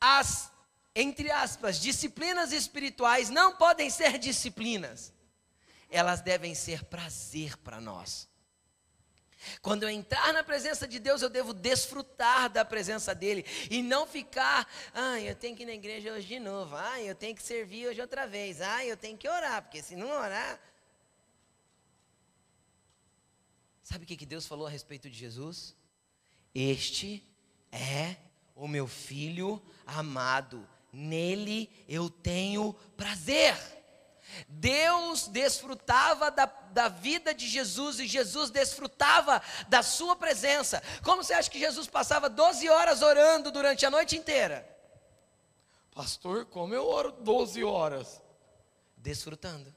As, 0.00 0.50
entre 0.94 1.30
aspas, 1.30 1.78
disciplinas 1.78 2.52
espirituais 2.52 3.30
não 3.30 3.54
podem 3.56 3.88
ser 3.88 4.18
disciplinas, 4.18 5.12
elas 5.88 6.20
devem 6.20 6.54
ser 6.54 6.84
prazer 6.84 7.56
para 7.58 7.80
nós. 7.80 8.28
Quando 9.60 9.82
eu 9.82 9.90
entrar 9.90 10.32
na 10.32 10.42
presença 10.42 10.88
de 10.88 10.98
Deus, 10.98 11.22
eu 11.22 11.28
devo 11.28 11.52
desfrutar 11.52 12.48
da 12.48 12.64
presença 12.64 13.14
dEle 13.14 13.44
e 13.70 13.82
não 13.82 14.06
ficar, 14.06 14.66
ah, 14.92 15.20
eu 15.20 15.34
tenho 15.34 15.54
que 15.54 15.62
ir 15.62 15.66
na 15.66 15.74
igreja 15.74 16.12
hoje 16.12 16.26
de 16.26 16.40
novo, 16.40 16.74
ah, 16.76 17.00
eu 17.00 17.14
tenho 17.14 17.34
que 17.34 17.42
servir 17.42 17.88
hoje 17.88 18.00
outra 18.00 18.26
vez, 18.26 18.60
ah, 18.60 18.84
eu 18.84 18.96
tenho 18.96 19.16
que 19.16 19.28
orar, 19.28 19.62
porque 19.62 19.82
se 19.82 19.94
não 19.94 20.08
orar. 20.08 20.58
Sabe 23.84 24.04
o 24.04 24.06
que 24.06 24.26
Deus 24.26 24.46
falou 24.46 24.66
a 24.66 24.70
respeito 24.70 25.10
de 25.10 25.16
Jesus? 25.16 25.76
Este 26.54 27.22
é 27.70 28.16
o 28.56 28.66
meu 28.66 28.88
filho 28.88 29.62
amado, 29.86 30.66
nele 30.90 31.70
eu 31.86 32.08
tenho 32.08 32.72
prazer. 32.96 33.54
Deus 34.48 35.28
desfrutava 35.28 36.30
da, 36.30 36.46
da 36.46 36.88
vida 36.88 37.34
de 37.34 37.46
Jesus 37.46 38.00
e 38.00 38.06
Jesus 38.06 38.50
desfrutava 38.50 39.42
da 39.68 39.82
sua 39.82 40.16
presença. 40.16 40.82
Como 41.02 41.22
você 41.22 41.34
acha 41.34 41.50
que 41.50 41.58
Jesus 41.58 41.86
passava 41.86 42.30
12 42.30 42.66
horas 42.70 43.02
orando 43.02 43.52
durante 43.52 43.84
a 43.84 43.90
noite 43.90 44.16
inteira? 44.16 44.66
Pastor, 45.92 46.46
como 46.46 46.74
eu 46.74 46.86
oro 46.86 47.12
12 47.12 47.62
horas? 47.62 48.22
Desfrutando. 48.96 49.72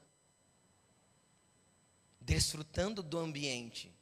Desfrutando 2.18 3.02
do 3.02 3.18
ambiente. 3.18 3.97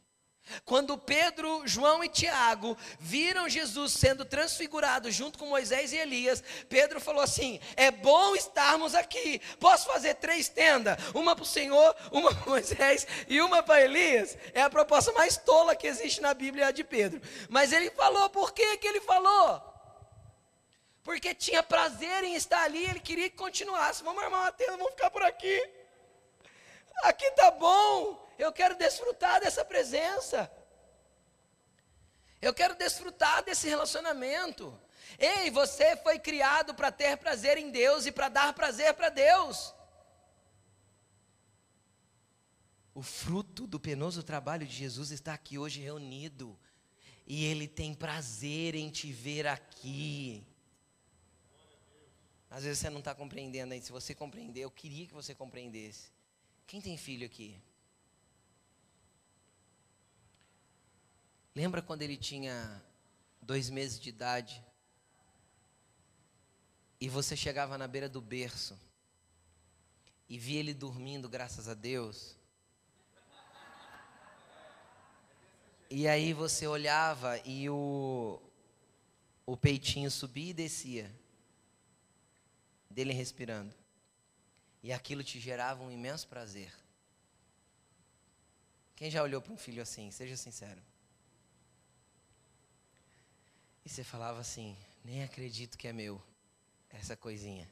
Quando 0.64 0.96
Pedro, 0.96 1.62
João 1.66 2.02
e 2.02 2.08
Tiago 2.08 2.76
viram 2.98 3.48
Jesus 3.48 3.92
sendo 3.92 4.24
transfigurado 4.24 5.10
junto 5.10 5.38
com 5.38 5.46
Moisés 5.46 5.92
e 5.92 5.96
Elias, 5.96 6.42
Pedro 6.68 7.00
falou 7.00 7.22
assim: 7.22 7.60
É 7.76 7.90
bom 7.90 8.34
estarmos 8.34 8.94
aqui. 8.94 9.40
Posso 9.58 9.86
fazer 9.86 10.14
três 10.14 10.48
tendas? 10.48 10.96
Uma 11.14 11.34
para 11.34 11.42
o 11.42 11.46
Senhor, 11.46 11.94
uma 12.10 12.34
para 12.34 12.50
Moisés 12.50 13.06
e 13.28 13.40
uma 13.40 13.62
para 13.62 13.82
Elias? 13.82 14.36
É 14.52 14.62
a 14.62 14.70
proposta 14.70 15.12
mais 15.12 15.36
tola 15.36 15.76
que 15.76 15.86
existe 15.86 16.20
na 16.20 16.32
Bíblia 16.32 16.72
de 16.72 16.84
Pedro. 16.84 17.20
Mas 17.48 17.72
ele 17.72 17.90
falou, 17.90 18.28
por 18.30 18.52
que, 18.52 18.76
que 18.76 18.86
ele 18.86 19.00
falou? 19.00 19.62
Porque 21.02 21.34
tinha 21.34 21.62
prazer 21.62 22.24
em 22.24 22.34
estar 22.34 22.62
ali, 22.62 22.84
ele 22.84 23.00
queria 23.00 23.30
que 23.30 23.36
continuasse. 23.36 24.02
Vamos 24.02 24.22
armar 24.22 24.40
uma 24.40 24.52
tenda, 24.52 24.76
vamos 24.76 24.90
ficar 24.90 25.10
por 25.10 25.22
aqui. 25.22 25.70
Aqui 27.04 27.30
tá 27.32 27.50
bom. 27.52 28.25
Eu 28.38 28.52
quero 28.52 28.76
desfrutar 28.76 29.40
dessa 29.40 29.64
presença. 29.64 30.50
Eu 32.40 32.52
quero 32.52 32.74
desfrutar 32.74 33.42
desse 33.42 33.68
relacionamento. 33.68 34.78
Ei, 35.18 35.50
você 35.50 35.96
foi 35.96 36.18
criado 36.18 36.74
para 36.74 36.92
ter 36.92 37.16
prazer 37.16 37.56
em 37.56 37.70
Deus 37.70 38.06
e 38.06 38.12
para 38.12 38.28
dar 38.28 38.52
prazer 38.52 38.92
para 38.94 39.08
Deus. 39.08 39.74
O 42.94 43.02
fruto 43.02 43.66
do 43.66 43.78
penoso 43.78 44.22
trabalho 44.22 44.66
de 44.66 44.74
Jesus 44.74 45.10
está 45.10 45.34
aqui 45.34 45.58
hoje 45.58 45.80
reunido. 45.80 46.58
E 47.26 47.44
Ele 47.44 47.66
tem 47.66 47.94
prazer 47.94 48.74
em 48.74 48.90
te 48.90 49.12
ver 49.12 49.46
aqui. 49.46 50.46
Às 52.48 52.64
vezes 52.64 52.78
você 52.78 52.88
não 52.88 53.00
está 53.00 53.14
compreendendo 53.14 53.74
aí. 53.74 53.82
Se 53.82 53.92
você 53.92 54.14
compreender, 54.14 54.60
eu 54.60 54.70
queria 54.70 55.06
que 55.06 55.12
você 55.12 55.34
compreendesse. 55.34 56.10
Quem 56.66 56.80
tem 56.80 56.96
filho 56.96 57.26
aqui? 57.26 57.60
Lembra 61.56 61.80
quando 61.80 62.02
ele 62.02 62.18
tinha 62.18 62.84
dois 63.40 63.70
meses 63.70 63.98
de 63.98 64.10
idade? 64.10 64.62
E 67.00 67.08
você 67.08 67.34
chegava 67.34 67.78
na 67.78 67.88
beira 67.88 68.10
do 68.10 68.20
berço 68.20 68.78
e 70.28 70.38
via 70.38 70.60
ele 70.60 70.74
dormindo, 70.74 71.30
graças 71.30 71.66
a 71.66 71.72
Deus. 71.72 72.36
E 75.88 76.06
aí 76.06 76.34
você 76.34 76.66
olhava 76.66 77.38
e 77.38 77.70
o, 77.70 78.38
o 79.46 79.56
peitinho 79.56 80.10
subia 80.10 80.50
e 80.50 80.52
descia, 80.52 81.10
dele 82.90 83.14
respirando. 83.14 83.74
E 84.82 84.92
aquilo 84.92 85.24
te 85.24 85.40
gerava 85.40 85.82
um 85.82 85.90
imenso 85.90 86.28
prazer. 86.28 86.70
Quem 88.94 89.10
já 89.10 89.22
olhou 89.22 89.40
para 89.40 89.54
um 89.54 89.56
filho 89.56 89.82
assim? 89.82 90.10
Seja 90.10 90.36
sincero. 90.36 90.82
E 93.86 93.88
você 93.88 94.02
falava 94.02 94.40
assim: 94.40 94.76
nem 95.04 95.22
acredito 95.22 95.78
que 95.78 95.86
é 95.86 95.92
meu, 95.92 96.20
essa 96.90 97.16
coisinha. 97.16 97.70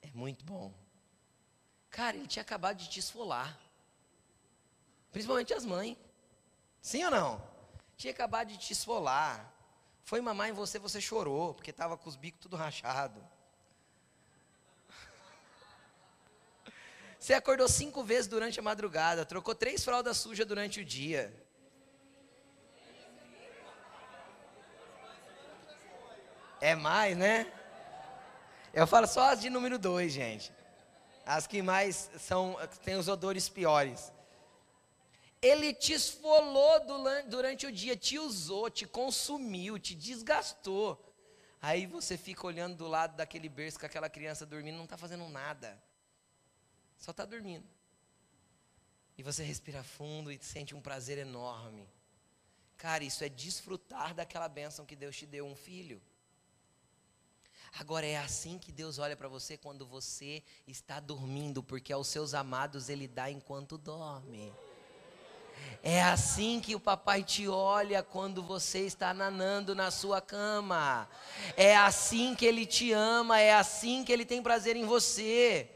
É 0.00 0.08
muito 0.14 0.44
bom. 0.44 0.72
Cara, 1.90 2.16
ele 2.16 2.28
tinha 2.28 2.42
acabado 2.42 2.76
de 2.76 2.88
te 2.88 3.00
esfolar. 3.00 3.58
Principalmente 5.10 5.52
as 5.52 5.64
mães. 5.64 5.96
Sim 6.80 7.02
ou 7.06 7.10
não? 7.10 7.42
Tinha 7.96 8.12
acabado 8.12 8.46
de 8.46 8.56
te 8.56 8.72
esfolar. 8.72 9.52
Foi 10.04 10.20
mamar 10.20 10.48
em 10.48 10.52
você, 10.52 10.78
você 10.78 11.00
chorou, 11.00 11.52
porque 11.52 11.70
estava 11.72 11.98
com 11.98 12.08
os 12.08 12.14
bicos 12.14 12.40
tudo 12.40 12.54
rachado. 12.54 13.20
Você 17.18 17.34
acordou 17.34 17.66
cinco 17.66 18.04
vezes 18.04 18.28
durante 18.28 18.60
a 18.60 18.62
madrugada, 18.62 19.26
trocou 19.26 19.56
três 19.56 19.84
fraldas 19.84 20.18
sujas 20.18 20.46
durante 20.46 20.78
o 20.78 20.84
dia. 20.84 21.45
É 26.60 26.74
mais, 26.74 27.16
né? 27.16 27.52
Eu 28.72 28.86
falo 28.86 29.06
só 29.06 29.32
as 29.32 29.40
de 29.40 29.50
número 29.50 29.78
dois, 29.78 30.12
gente. 30.12 30.52
As 31.24 31.46
que 31.46 31.60
mais 31.62 32.10
são, 32.18 32.56
têm 32.84 32.96
os 32.96 33.08
odores 33.08 33.48
piores. 33.48 34.12
Ele 35.42 35.72
te 35.74 35.92
esfolou 35.92 36.80
durante 37.28 37.66
o 37.66 37.72
dia, 37.72 37.96
te 37.96 38.18
usou, 38.18 38.70
te 38.70 38.86
consumiu, 38.86 39.78
te 39.78 39.94
desgastou. 39.94 41.02
Aí 41.60 41.86
você 41.86 42.16
fica 42.16 42.46
olhando 42.46 42.76
do 42.76 42.86
lado 42.86 43.16
daquele 43.16 43.48
berço 43.48 43.78
com 43.78 43.86
aquela 43.86 44.08
criança 44.08 44.46
dormindo, 44.46 44.76
não 44.76 44.84
está 44.84 44.96
fazendo 44.96 45.28
nada. 45.28 45.80
Só 46.98 47.10
está 47.10 47.24
dormindo. 47.24 47.66
E 49.18 49.22
você 49.22 49.42
respira 49.42 49.82
fundo 49.82 50.30
e 50.30 50.38
sente 50.42 50.74
um 50.74 50.80
prazer 50.80 51.18
enorme. 51.18 51.88
Cara, 52.76 53.04
isso 53.04 53.24
é 53.24 53.28
desfrutar 53.28 54.14
daquela 54.14 54.48
bênção 54.48 54.84
que 54.84 54.94
Deus 54.94 55.16
te 55.16 55.26
deu, 55.26 55.46
um 55.46 55.56
filho. 55.56 56.00
Agora 57.78 58.06
é 58.06 58.16
assim 58.16 58.58
que 58.58 58.72
Deus 58.72 58.98
olha 58.98 59.16
para 59.16 59.28
você 59.28 59.56
quando 59.56 59.86
você 59.86 60.42
está 60.66 61.00
dormindo, 61.00 61.62
porque 61.62 61.92
aos 61.92 62.08
seus 62.08 62.34
amados 62.34 62.88
Ele 62.88 63.06
dá 63.06 63.30
enquanto 63.30 63.76
dorme. 63.78 64.52
É 65.82 66.02
assim 66.02 66.60
que 66.60 66.74
o 66.74 66.80
papai 66.80 67.22
te 67.22 67.46
olha 67.46 68.02
quando 68.02 68.42
você 68.42 68.80
está 68.80 69.14
nanando 69.14 69.74
na 69.74 69.90
sua 69.90 70.20
cama. 70.20 71.08
É 71.56 71.76
assim 71.76 72.34
que 72.34 72.44
ele 72.44 72.66
te 72.66 72.92
ama, 72.92 73.40
é 73.40 73.54
assim 73.54 74.04
que 74.04 74.12
ele 74.12 74.24
tem 74.24 74.42
prazer 74.42 74.76
em 74.76 74.84
você. 74.84 75.75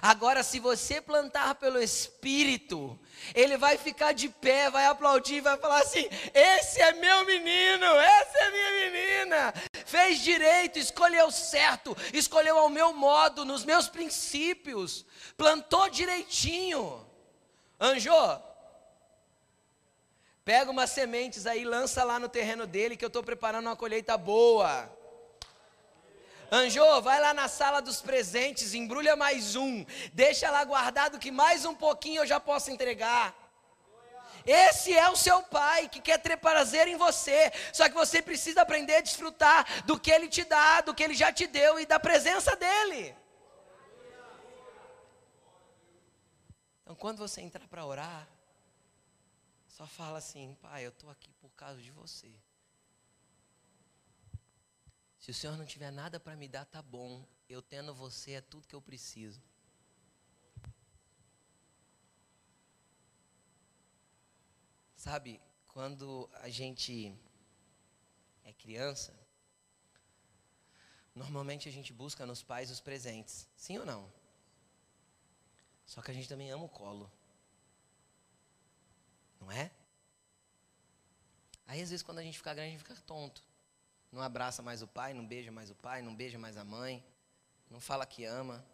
Agora, 0.00 0.42
se 0.42 0.58
você 0.58 1.00
plantar 1.00 1.56
pelo 1.56 1.80
Espírito, 1.80 2.98
ele 3.34 3.56
vai 3.56 3.76
ficar 3.76 4.12
de 4.12 4.28
pé, 4.28 4.70
vai 4.70 4.86
aplaudir, 4.86 5.40
vai 5.40 5.56
falar 5.56 5.80
assim: 5.80 6.08
Esse 6.32 6.80
é 6.80 6.92
meu 6.92 7.24
menino, 7.24 7.86
essa 7.86 8.38
é 8.38 8.50
minha 8.50 8.90
menina. 8.90 9.54
Fez 9.86 10.20
direito, 10.20 10.78
escolheu 10.78 11.30
certo, 11.30 11.96
escolheu 12.12 12.58
ao 12.58 12.68
meu 12.68 12.92
modo, 12.92 13.44
nos 13.44 13.64
meus 13.64 13.88
princípios, 13.88 15.04
plantou 15.36 15.88
direitinho. 15.90 17.06
Anjo, 17.80 18.12
pega 20.44 20.70
umas 20.70 20.90
sementes 20.90 21.46
aí, 21.46 21.64
lança 21.64 22.04
lá 22.04 22.18
no 22.18 22.28
terreno 22.28 22.66
dele, 22.66 22.96
que 22.96 23.04
eu 23.04 23.08
estou 23.08 23.22
preparando 23.22 23.66
uma 23.66 23.76
colheita 23.76 24.16
boa. 24.16 24.99
Anjo, 26.52 27.00
vai 27.00 27.20
lá 27.20 27.32
na 27.32 27.46
sala 27.46 27.80
dos 27.80 28.00
presentes, 28.00 28.74
embrulha 28.74 29.14
mais 29.14 29.54
um, 29.54 29.84
deixa 30.12 30.50
lá 30.50 30.64
guardado 30.64 31.18
que 31.18 31.30
mais 31.30 31.64
um 31.64 31.74
pouquinho 31.74 32.22
eu 32.22 32.26
já 32.26 32.40
posso 32.40 32.72
entregar. 32.72 33.32
Esse 34.44 34.92
é 34.92 35.08
o 35.08 35.14
seu 35.14 35.42
pai 35.44 35.88
que 35.88 36.00
quer 36.00 36.18
ter 36.18 36.36
prazer 36.36 36.88
em 36.88 36.96
você. 36.96 37.52
Só 37.72 37.88
que 37.88 37.94
você 37.94 38.20
precisa 38.20 38.62
aprender 38.62 38.96
a 38.96 39.00
desfrutar 39.00 39.84
do 39.84 40.00
que 40.00 40.10
ele 40.10 40.28
te 40.28 40.42
dá, 40.42 40.80
do 40.80 40.94
que 40.94 41.04
ele 41.04 41.14
já 41.14 41.32
te 41.32 41.46
deu 41.46 41.78
e 41.78 41.86
da 41.86 42.00
presença 42.00 42.56
dele. 42.56 43.14
Então, 46.82 46.96
quando 46.96 47.18
você 47.18 47.40
entrar 47.40 47.68
para 47.68 47.84
orar, 47.84 48.26
só 49.68 49.86
fala 49.86 50.18
assim: 50.18 50.56
Pai, 50.60 50.84
eu 50.84 50.90
estou 50.90 51.10
aqui 51.10 51.32
por 51.34 51.50
causa 51.50 51.80
de 51.80 51.90
você. 51.92 52.32
Se 55.20 55.30
o 55.30 55.34
Senhor 55.34 55.56
não 55.58 55.66
tiver 55.66 55.90
nada 55.90 56.18
para 56.18 56.34
me 56.34 56.48
dar, 56.48 56.64
tá 56.64 56.80
bom. 56.80 57.22
Eu 57.46 57.60
tendo 57.60 57.94
você 57.94 58.32
é 58.32 58.40
tudo 58.40 58.66
que 58.66 58.74
eu 58.74 58.80
preciso. 58.80 59.42
Sabe, 64.96 65.40
quando 65.68 66.28
a 66.34 66.48
gente 66.48 67.14
é 68.44 68.52
criança, 68.52 69.14
normalmente 71.14 71.68
a 71.68 71.72
gente 71.72 71.92
busca 71.92 72.24
nos 72.26 72.42
pais 72.42 72.70
os 72.70 72.80
presentes, 72.80 73.46
sim 73.56 73.78
ou 73.78 73.84
não? 73.84 74.10
Só 75.84 76.00
que 76.00 76.10
a 76.10 76.14
gente 76.14 76.28
também 76.28 76.50
ama 76.50 76.64
o 76.64 76.68
colo, 76.68 77.10
não 79.38 79.50
é? 79.50 79.70
Aí 81.66 81.82
às 81.82 81.90
vezes 81.90 82.02
quando 82.02 82.18
a 82.18 82.22
gente 82.22 82.38
fica 82.38 82.54
grande, 82.54 82.68
a 82.68 82.72
gente 82.72 82.86
fica 82.86 83.00
tonto. 83.02 83.49
Não 84.10 84.20
abraça 84.22 84.62
mais 84.62 84.82
o 84.82 84.88
pai, 84.88 85.14
não 85.14 85.26
beija 85.26 85.52
mais 85.52 85.70
o 85.70 85.74
pai, 85.74 86.02
não 86.02 86.14
beija 86.14 86.38
mais 86.38 86.56
a 86.56 86.64
mãe, 86.64 87.04
não 87.70 87.80
fala 87.80 88.04
que 88.04 88.24
ama. 88.24 88.64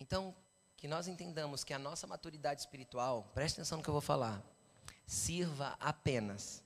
Então, 0.00 0.34
que 0.76 0.88
nós 0.88 1.06
entendamos 1.06 1.64
que 1.64 1.74
a 1.74 1.78
nossa 1.78 2.06
maturidade 2.06 2.60
espiritual, 2.60 3.30
preste 3.34 3.56
atenção 3.56 3.78
no 3.78 3.84
que 3.84 3.90
eu 3.90 3.92
vou 3.92 4.00
falar, 4.00 4.42
sirva 5.06 5.76
apenas 5.80 6.62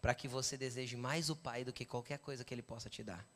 para 0.00 0.14
que 0.14 0.28
você 0.28 0.56
deseje 0.56 0.96
mais 0.96 1.28
o 1.28 1.36
Pai 1.36 1.64
do 1.64 1.72
que 1.72 1.84
qualquer 1.84 2.18
coisa 2.18 2.44
que 2.44 2.54
Ele 2.54 2.62
possa 2.62 2.88
te 2.88 3.02
dar. 3.02 3.26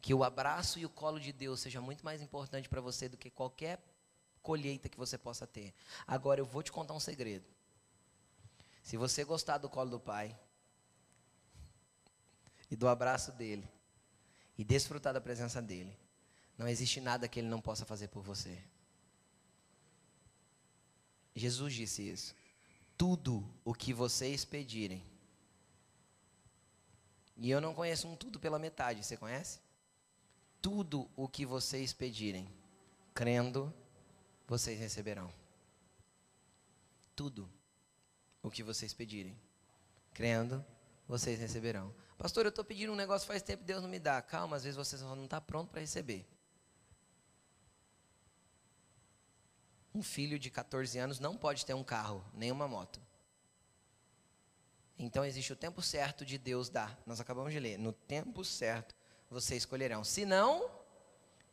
Que 0.00 0.12
o 0.12 0.24
abraço 0.24 0.78
e 0.78 0.84
o 0.84 0.90
colo 0.90 1.20
de 1.20 1.32
Deus 1.32 1.60
seja 1.60 1.80
muito 1.80 2.04
mais 2.04 2.20
importante 2.20 2.68
para 2.68 2.80
você 2.80 3.08
do 3.08 3.16
que 3.16 3.30
qualquer 3.30 3.80
colheita 4.42 4.88
que 4.88 4.98
você 4.98 5.16
possa 5.16 5.46
ter. 5.46 5.72
Agora 6.06 6.40
eu 6.40 6.44
vou 6.44 6.62
te 6.62 6.72
contar 6.72 6.94
um 6.94 7.00
segredo. 7.00 7.46
Se 8.82 8.96
você 8.96 9.24
gostar 9.24 9.58
do 9.58 9.68
colo 9.68 9.90
do 9.90 10.00
pai 10.00 10.36
e 12.70 12.76
do 12.76 12.88
abraço 12.88 13.32
dele 13.32 13.68
e 14.58 14.64
desfrutar 14.64 15.14
da 15.14 15.20
presença 15.20 15.62
dele, 15.62 15.96
não 16.58 16.68
existe 16.68 17.00
nada 17.00 17.28
que 17.28 17.40
ele 17.40 17.48
não 17.48 17.60
possa 17.60 17.86
fazer 17.86 18.08
por 18.08 18.22
você. 18.22 18.62
Jesus 21.34 21.74
disse 21.74 22.08
isso. 22.08 22.34
Tudo 22.98 23.48
o 23.64 23.72
que 23.72 23.92
vocês 23.92 24.44
pedirem. 24.44 25.02
E 27.36 27.50
eu 27.50 27.60
não 27.60 27.74
conheço 27.74 28.06
um 28.06 28.14
tudo 28.14 28.38
pela 28.38 28.58
metade, 28.58 29.02
você 29.02 29.16
conhece? 29.16 29.60
Tudo 30.60 31.10
o 31.16 31.26
que 31.26 31.44
vocês 31.44 31.92
pedirem, 31.92 32.48
crendo 33.14 33.72
vocês 34.52 34.78
receberão. 34.78 35.32
Tudo 37.16 37.50
o 38.42 38.50
que 38.50 38.62
vocês 38.62 38.92
pedirem. 38.92 39.34
Crendo, 40.12 40.62
vocês 41.08 41.40
receberão. 41.40 41.94
Pastor, 42.18 42.44
eu 42.44 42.50
estou 42.50 42.62
pedindo 42.62 42.92
um 42.92 42.96
negócio 42.96 43.26
faz 43.26 43.40
tempo, 43.40 43.64
Deus 43.64 43.80
não 43.80 43.88
me 43.88 43.98
dá. 43.98 44.20
Calma, 44.20 44.56
às 44.56 44.62
vezes 44.62 44.76
você 44.76 44.98
não 44.98 45.24
está 45.24 45.40
pronto 45.40 45.70
para 45.70 45.80
receber. 45.80 46.28
Um 49.94 50.02
filho 50.02 50.38
de 50.38 50.50
14 50.50 50.98
anos 50.98 51.18
não 51.18 51.34
pode 51.34 51.64
ter 51.64 51.72
um 51.72 51.82
carro, 51.82 52.22
nem 52.34 52.52
uma 52.52 52.68
moto. 52.68 53.00
Então 54.98 55.24
existe 55.24 55.54
o 55.54 55.56
tempo 55.56 55.80
certo 55.80 56.26
de 56.26 56.36
Deus 56.36 56.68
dar. 56.68 57.02
Nós 57.06 57.20
acabamos 57.20 57.54
de 57.54 57.58
ler. 57.58 57.78
No 57.78 57.94
tempo 57.94 58.44
certo 58.44 58.94
vocês 59.30 59.62
escolherão. 59.62 60.04
Se 60.04 60.26
não, 60.26 60.70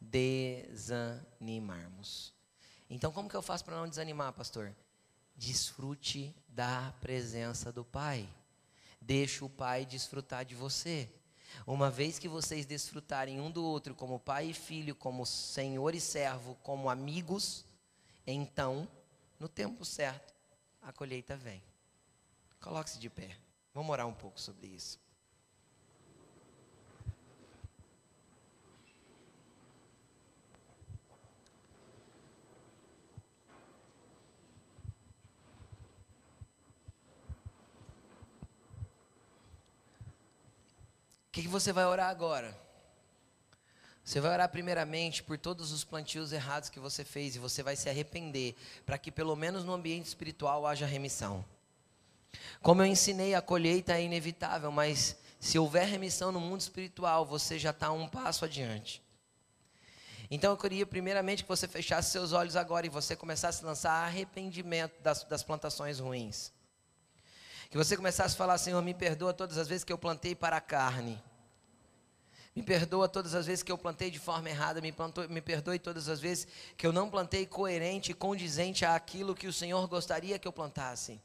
desanimarmos. 0.01 2.37
Então, 2.89 3.11
como 3.11 3.29
que 3.29 3.35
eu 3.35 3.41
faço 3.41 3.63
para 3.63 3.75
não 3.77 3.87
desanimar, 3.87 4.33
pastor? 4.33 4.73
Desfrute 5.35 6.35
da 6.47 6.93
presença 6.99 7.71
do 7.71 7.85
Pai. 7.85 8.27
Deixe 8.99 9.43
o 9.43 9.49
Pai 9.49 9.85
desfrutar 9.85 10.43
de 10.43 10.55
você. 10.55 11.09
Uma 11.65 11.89
vez 11.89 12.17
que 12.17 12.27
vocês 12.27 12.65
desfrutarem 12.65 13.39
um 13.39 13.51
do 13.51 13.63
outro 13.63 13.95
como 13.95 14.19
pai 14.19 14.49
e 14.49 14.53
filho, 14.53 14.95
como 14.95 15.25
senhor 15.25 15.95
e 15.95 15.99
servo, 15.99 16.55
como 16.61 16.89
amigos, 16.89 17.65
então, 18.25 18.87
no 19.39 19.47
tempo 19.47 19.83
certo, 19.83 20.33
a 20.81 20.91
colheita 20.93 21.35
vem. 21.35 21.63
Coloque-se 22.59 22.99
de 22.99 23.09
pé. 23.09 23.35
Vamos 23.73 23.91
orar 23.91 24.07
um 24.07 24.13
pouco 24.13 24.39
sobre 24.39 24.67
isso. 24.67 24.99
Que, 41.31 41.43
que 41.43 41.47
você 41.47 41.71
vai 41.71 41.85
orar 41.85 42.09
agora? 42.09 42.57
Você 44.03 44.19
vai 44.19 44.31
orar 44.31 44.49
primeiramente 44.49 45.21
por 45.21 45.37
todos 45.37 45.71
os 45.71 45.83
plantios 45.83 46.33
errados 46.33 46.69
que 46.69 46.79
você 46.79 47.03
fez 47.03 47.35
e 47.35 47.39
você 47.39 47.61
vai 47.61 47.75
se 47.75 47.89
arrepender, 47.89 48.55
para 48.85 48.97
que 48.97 49.11
pelo 49.11 49.35
menos 49.35 49.63
no 49.63 49.73
ambiente 49.73 50.07
espiritual 50.07 50.65
haja 50.65 50.85
remissão. 50.87 51.45
Como 52.61 52.81
eu 52.81 52.87
ensinei, 52.87 53.35
a 53.35 53.41
colheita 53.41 53.93
é 53.93 54.03
inevitável, 54.03 54.71
mas 54.71 55.15
se 55.39 55.59
houver 55.59 55.87
remissão 55.87 56.31
no 56.31 56.39
mundo 56.39 56.61
espiritual, 56.61 57.25
você 57.25 57.59
já 57.59 57.69
está 57.69 57.91
um 57.91 58.07
passo 58.07 58.45
adiante. 58.45 59.01
Então 60.31 60.51
eu 60.51 60.57
queria 60.57 60.85
primeiramente 60.85 61.43
que 61.43 61.49
você 61.49 61.67
fechasse 61.67 62.11
seus 62.11 62.33
olhos 62.33 62.55
agora 62.55 62.85
e 62.85 62.89
você 62.89 63.15
começasse 63.15 63.63
a 63.63 63.67
lançar 63.67 63.91
arrependimento 63.91 64.93
das, 65.01 65.23
das 65.23 65.43
plantações 65.43 65.99
ruins. 65.99 66.51
Que 67.69 67.77
você 67.77 67.95
começasse 67.95 68.33
a 68.33 68.37
falar, 68.37 68.57
Senhor, 68.57 68.81
me 68.81 68.93
perdoa 68.93 69.33
todas 69.33 69.57
as 69.57 69.67
vezes 69.67 69.83
que 69.83 69.93
eu 69.93 69.97
plantei 69.97 70.33
para 70.33 70.57
a 70.57 70.61
carne. 70.61 71.21
Me 72.55 72.63
perdoa 72.63 73.07
todas 73.07 73.35
as 73.35 73.45
vezes 73.45 73.61
que 73.61 73.71
eu 73.71 73.77
plantei 73.77 74.09
de 74.09 74.19
forma 74.19 74.49
errada, 74.49 74.81
me, 74.81 74.91
plantou, 74.91 75.29
me 75.29 75.39
perdoe 75.39 75.77
todas 75.77 76.09
as 76.09 76.19
vezes 76.19 76.47
que 76.75 76.85
eu 76.85 76.91
não 76.91 77.09
plantei 77.09 77.45
coerente 77.45 78.11
e 78.11 78.15
condizente 78.15 78.83
àquilo 78.83 79.35
que 79.35 79.47
o 79.47 79.53
Senhor 79.53 79.87
gostaria 79.87 80.39
que 80.39 80.47
eu 80.47 80.51
plantasse. 80.51 81.21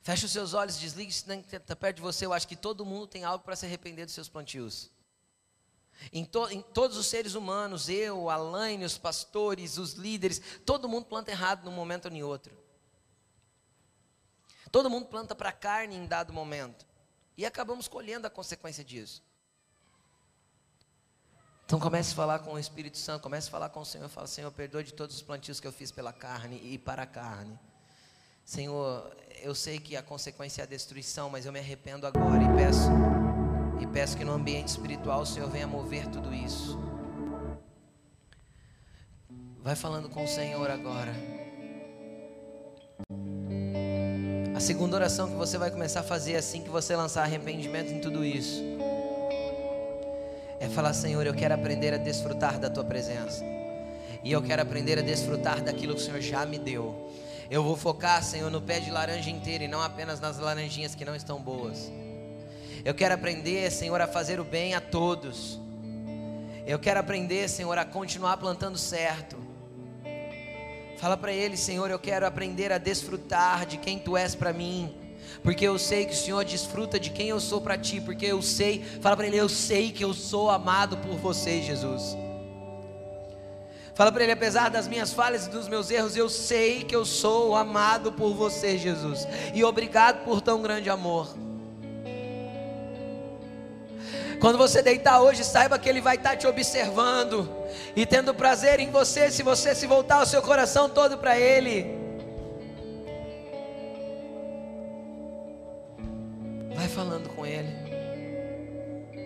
Feche 0.00 0.26
os 0.26 0.32
seus 0.32 0.54
olhos, 0.54 0.78
desligue 0.78 1.12
se 1.12 1.30
está 1.32 1.74
perto 1.74 1.96
de 1.96 2.02
você. 2.02 2.24
Eu 2.24 2.32
acho 2.32 2.46
que 2.46 2.56
todo 2.56 2.84
mundo 2.84 3.08
tem 3.08 3.24
algo 3.24 3.44
para 3.44 3.56
se 3.56 3.66
arrepender 3.66 4.04
dos 4.04 4.14
seus 4.14 4.28
plantios. 4.28 4.90
Em, 6.12 6.24
to, 6.24 6.48
em, 6.50 6.62
todos 6.62 6.96
os 6.96 7.06
seres 7.06 7.34
humanos, 7.34 7.88
eu, 7.88 8.30
Alaine, 8.30 8.84
os 8.84 8.98
pastores, 8.98 9.76
os 9.76 9.94
líderes, 9.94 10.40
todo 10.64 10.88
mundo 10.88 11.06
planta 11.06 11.30
errado 11.30 11.64
num 11.64 11.72
momento 11.72 12.06
ou 12.06 12.12
em 12.12 12.22
outro. 12.22 12.63
Todo 14.74 14.90
mundo 14.90 15.06
planta 15.06 15.36
para 15.36 15.52
carne 15.52 15.94
em 15.94 16.04
dado 16.04 16.32
momento. 16.32 16.84
E 17.36 17.46
acabamos 17.46 17.86
colhendo 17.86 18.26
a 18.26 18.30
consequência 18.30 18.82
disso. 18.82 19.22
Então 21.64 21.78
comece 21.78 22.10
a 22.10 22.16
falar 22.16 22.40
com 22.40 22.54
o 22.54 22.58
Espírito 22.58 22.98
Santo, 22.98 23.22
comece 23.22 23.46
a 23.46 23.50
falar 23.52 23.68
com 23.68 23.78
o 23.78 23.84
Senhor, 23.84 24.08
fala, 24.08 24.26
Senhor, 24.26 24.50
perdoe 24.50 24.82
de 24.82 24.92
todos 24.92 25.14
os 25.14 25.22
plantios 25.22 25.60
que 25.60 25.66
eu 25.68 25.70
fiz 25.70 25.92
pela 25.92 26.12
carne 26.12 26.60
e 26.60 26.76
para 26.76 27.04
a 27.04 27.06
carne. 27.06 27.56
Senhor, 28.44 29.16
eu 29.40 29.54
sei 29.54 29.78
que 29.78 29.96
a 29.96 30.02
consequência 30.02 30.62
é 30.62 30.64
a 30.64 30.66
destruição, 30.66 31.30
mas 31.30 31.46
eu 31.46 31.52
me 31.52 31.60
arrependo 31.60 32.04
agora 32.04 32.42
e 32.42 32.56
peço 32.56 32.90
e 33.80 33.86
peço 33.86 34.16
que 34.16 34.24
no 34.24 34.32
ambiente 34.32 34.66
espiritual 34.66 35.20
o 35.20 35.26
Senhor 35.26 35.48
venha 35.48 35.68
mover 35.68 36.08
tudo 36.08 36.34
isso. 36.34 36.76
Vai 39.60 39.76
falando 39.76 40.08
com 40.08 40.24
o 40.24 40.28
Senhor 40.28 40.68
agora. 40.68 41.43
A 44.54 44.60
segunda 44.60 44.94
oração 44.94 45.28
que 45.28 45.34
você 45.34 45.58
vai 45.58 45.68
começar 45.68 46.00
a 46.00 46.04
fazer 46.04 46.36
assim 46.36 46.62
que 46.62 46.70
você 46.70 46.94
lançar 46.94 47.24
arrependimento 47.24 47.92
em 47.92 48.00
tudo 48.00 48.24
isso 48.24 48.62
é 50.60 50.68
falar: 50.68 50.94
Senhor, 50.94 51.26
eu 51.26 51.34
quero 51.34 51.54
aprender 51.54 51.92
a 51.92 51.96
desfrutar 51.96 52.60
da 52.60 52.70
tua 52.70 52.84
presença. 52.84 53.44
E 54.22 54.30
eu 54.30 54.40
quero 54.40 54.62
aprender 54.62 54.96
a 54.96 55.02
desfrutar 55.02 55.60
daquilo 55.60 55.94
que 55.94 56.00
o 56.00 56.04
Senhor 56.04 56.20
já 56.20 56.46
me 56.46 56.56
deu. 56.56 57.10
Eu 57.50 57.64
vou 57.64 57.76
focar, 57.76 58.22
Senhor, 58.22 58.48
no 58.48 58.62
pé 58.62 58.78
de 58.78 58.92
laranja 58.92 59.28
inteiro 59.28 59.64
e 59.64 59.68
não 59.68 59.82
apenas 59.82 60.20
nas 60.20 60.38
laranjinhas 60.38 60.94
que 60.94 61.04
não 61.04 61.16
estão 61.16 61.42
boas. 61.42 61.90
Eu 62.84 62.94
quero 62.94 63.12
aprender, 63.12 63.70
Senhor, 63.72 64.00
a 64.00 64.06
fazer 64.06 64.38
o 64.38 64.44
bem 64.44 64.72
a 64.74 64.80
todos. 64.80 65.60
Eu 66.64 66.78
quero 66.78 67.00
aprender, 67.00 67.48
Senhor, 67.48 67.76
a 67.76 67.84
continuar 67.84 68.36
plantando 68.36 68.78
certo. 68.78 69.36
Fala 71.04 71.18
para 71.18 71.34
ele, 71.34 71.54
Senhor, 71.54 71.90
eu 71.90 71.98
quero 71.98 72.26
aprender 72.26 72.72
a 72.72 72.78
desfrutar 72.78 73.66
de 73.66 73.76
quem 73.76 73.98
tu 73.98 74.16
és 74.16 74.34
para 74.34 74.54
mim 74.54 74.90
porque 75.42 75.62
eu 75.68 75.78
sei 75.78 76.06
que 76.06 76.14
o 76.14 76.16
Senhor 76.16 76.42
desfruta 76.46 76.98
de 76.98 77.10
quem 77.10 77.28
eu 77.28 77.38
sou 77.38 77.60
para 77.60 77.76
ti, 77.76 78.00
porque 78.00 78.24
eu 78.24 78.40
sei, 78.40 78.82
fala 79.02 79.14
para 79.14 79.26
ele, 79.26 79.36
eu 79.36 79.50
sei 79.50 79.92
que 79.92 80.02
eu 80.02 80.14
sou 80.14 80.48
amado 80.48 80.96
por 80.96 81.16
você, 81.16 81.60
Jesus. 81.60 82.16
Fala 83.94 84.10
para 84.10 84.22
ele, 84.22 84.32
apesar 84.32 84.70
das 84.70 84.88
minhas 84.88 85.12
falhas 85.12 85.44
e 85.44 85.50
dos 85.50 85.68
meus 85.68 85.90
erros, 85.90 86.16
eu 86.16 86.30
sei 86.30 86.82
que 86.82 86.96
eu 86.96 87.04
sou 87.04 87.54
amado 87.54 88.10
por 88.10 88.32
você, 88.32 88.78
Jesus. 88.78 89.28
E 89.52 89.62
obrigado 89.62 90.24
por 90.24 90.40
tão 90.40 90.62
grande 90.62 90.88
amor. 90.88 91.36
Quando 94.44 94.58
você 94.58 94.82
deitar 94.82 95.22
hoje, 95.22 95.42
saiba 95.42 95.78
que 95.78 95.88
Ele 95.88 96.02
vai 96.02 96.16
estar 96.16 96.36
te 96.36 96.46
observando 96.46 97.48
e 97.96 98.04
tendo 98.04 98.34
prazer 98.34 98.78
em 98.78 98.90
você, 98.90 99.30
se 99.30 99.42
você 99.42 99.74
se 99.74 99.86
voltar 99.86 100.20
o 100.20 100.26
seu 100.26 100.42
coração 100.42 100.86
todo 100.86 101.16
para 101.16 101.40
Ele. 101.40 101.86
Vai 106.74 106.86
falando 106.88 107.30
com 107.30 107.46
Ele. 107.46 107.70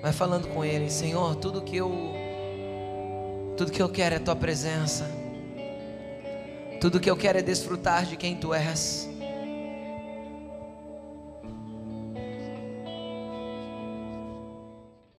Vai 0.01 0.12
falando 0.12 0.47
com 0.55 0.64
Ele, 0.64 0.89
Senhor, 0.89 1.35
tudo 1.35 1.62
que 1.62 1.77
eu 1.77 1.91
tudo 3.57 3.73
que 3.73 3.83
eu 3.83 3.89
quero 3.89 4.14
é 4.14 4.21
tua 4.21 4.37
presença. 4.37 5.05
Tudo 6.81 7.01
que 7.01 7.11
eu 7.11 7.16
quero 7.16 7.39
é 7.39 7.43
desfrutar 7.43 8.07
de 8.07 8.16
quem 8.16 8.37
tu 8.37 8.55
és. 8.55 9.08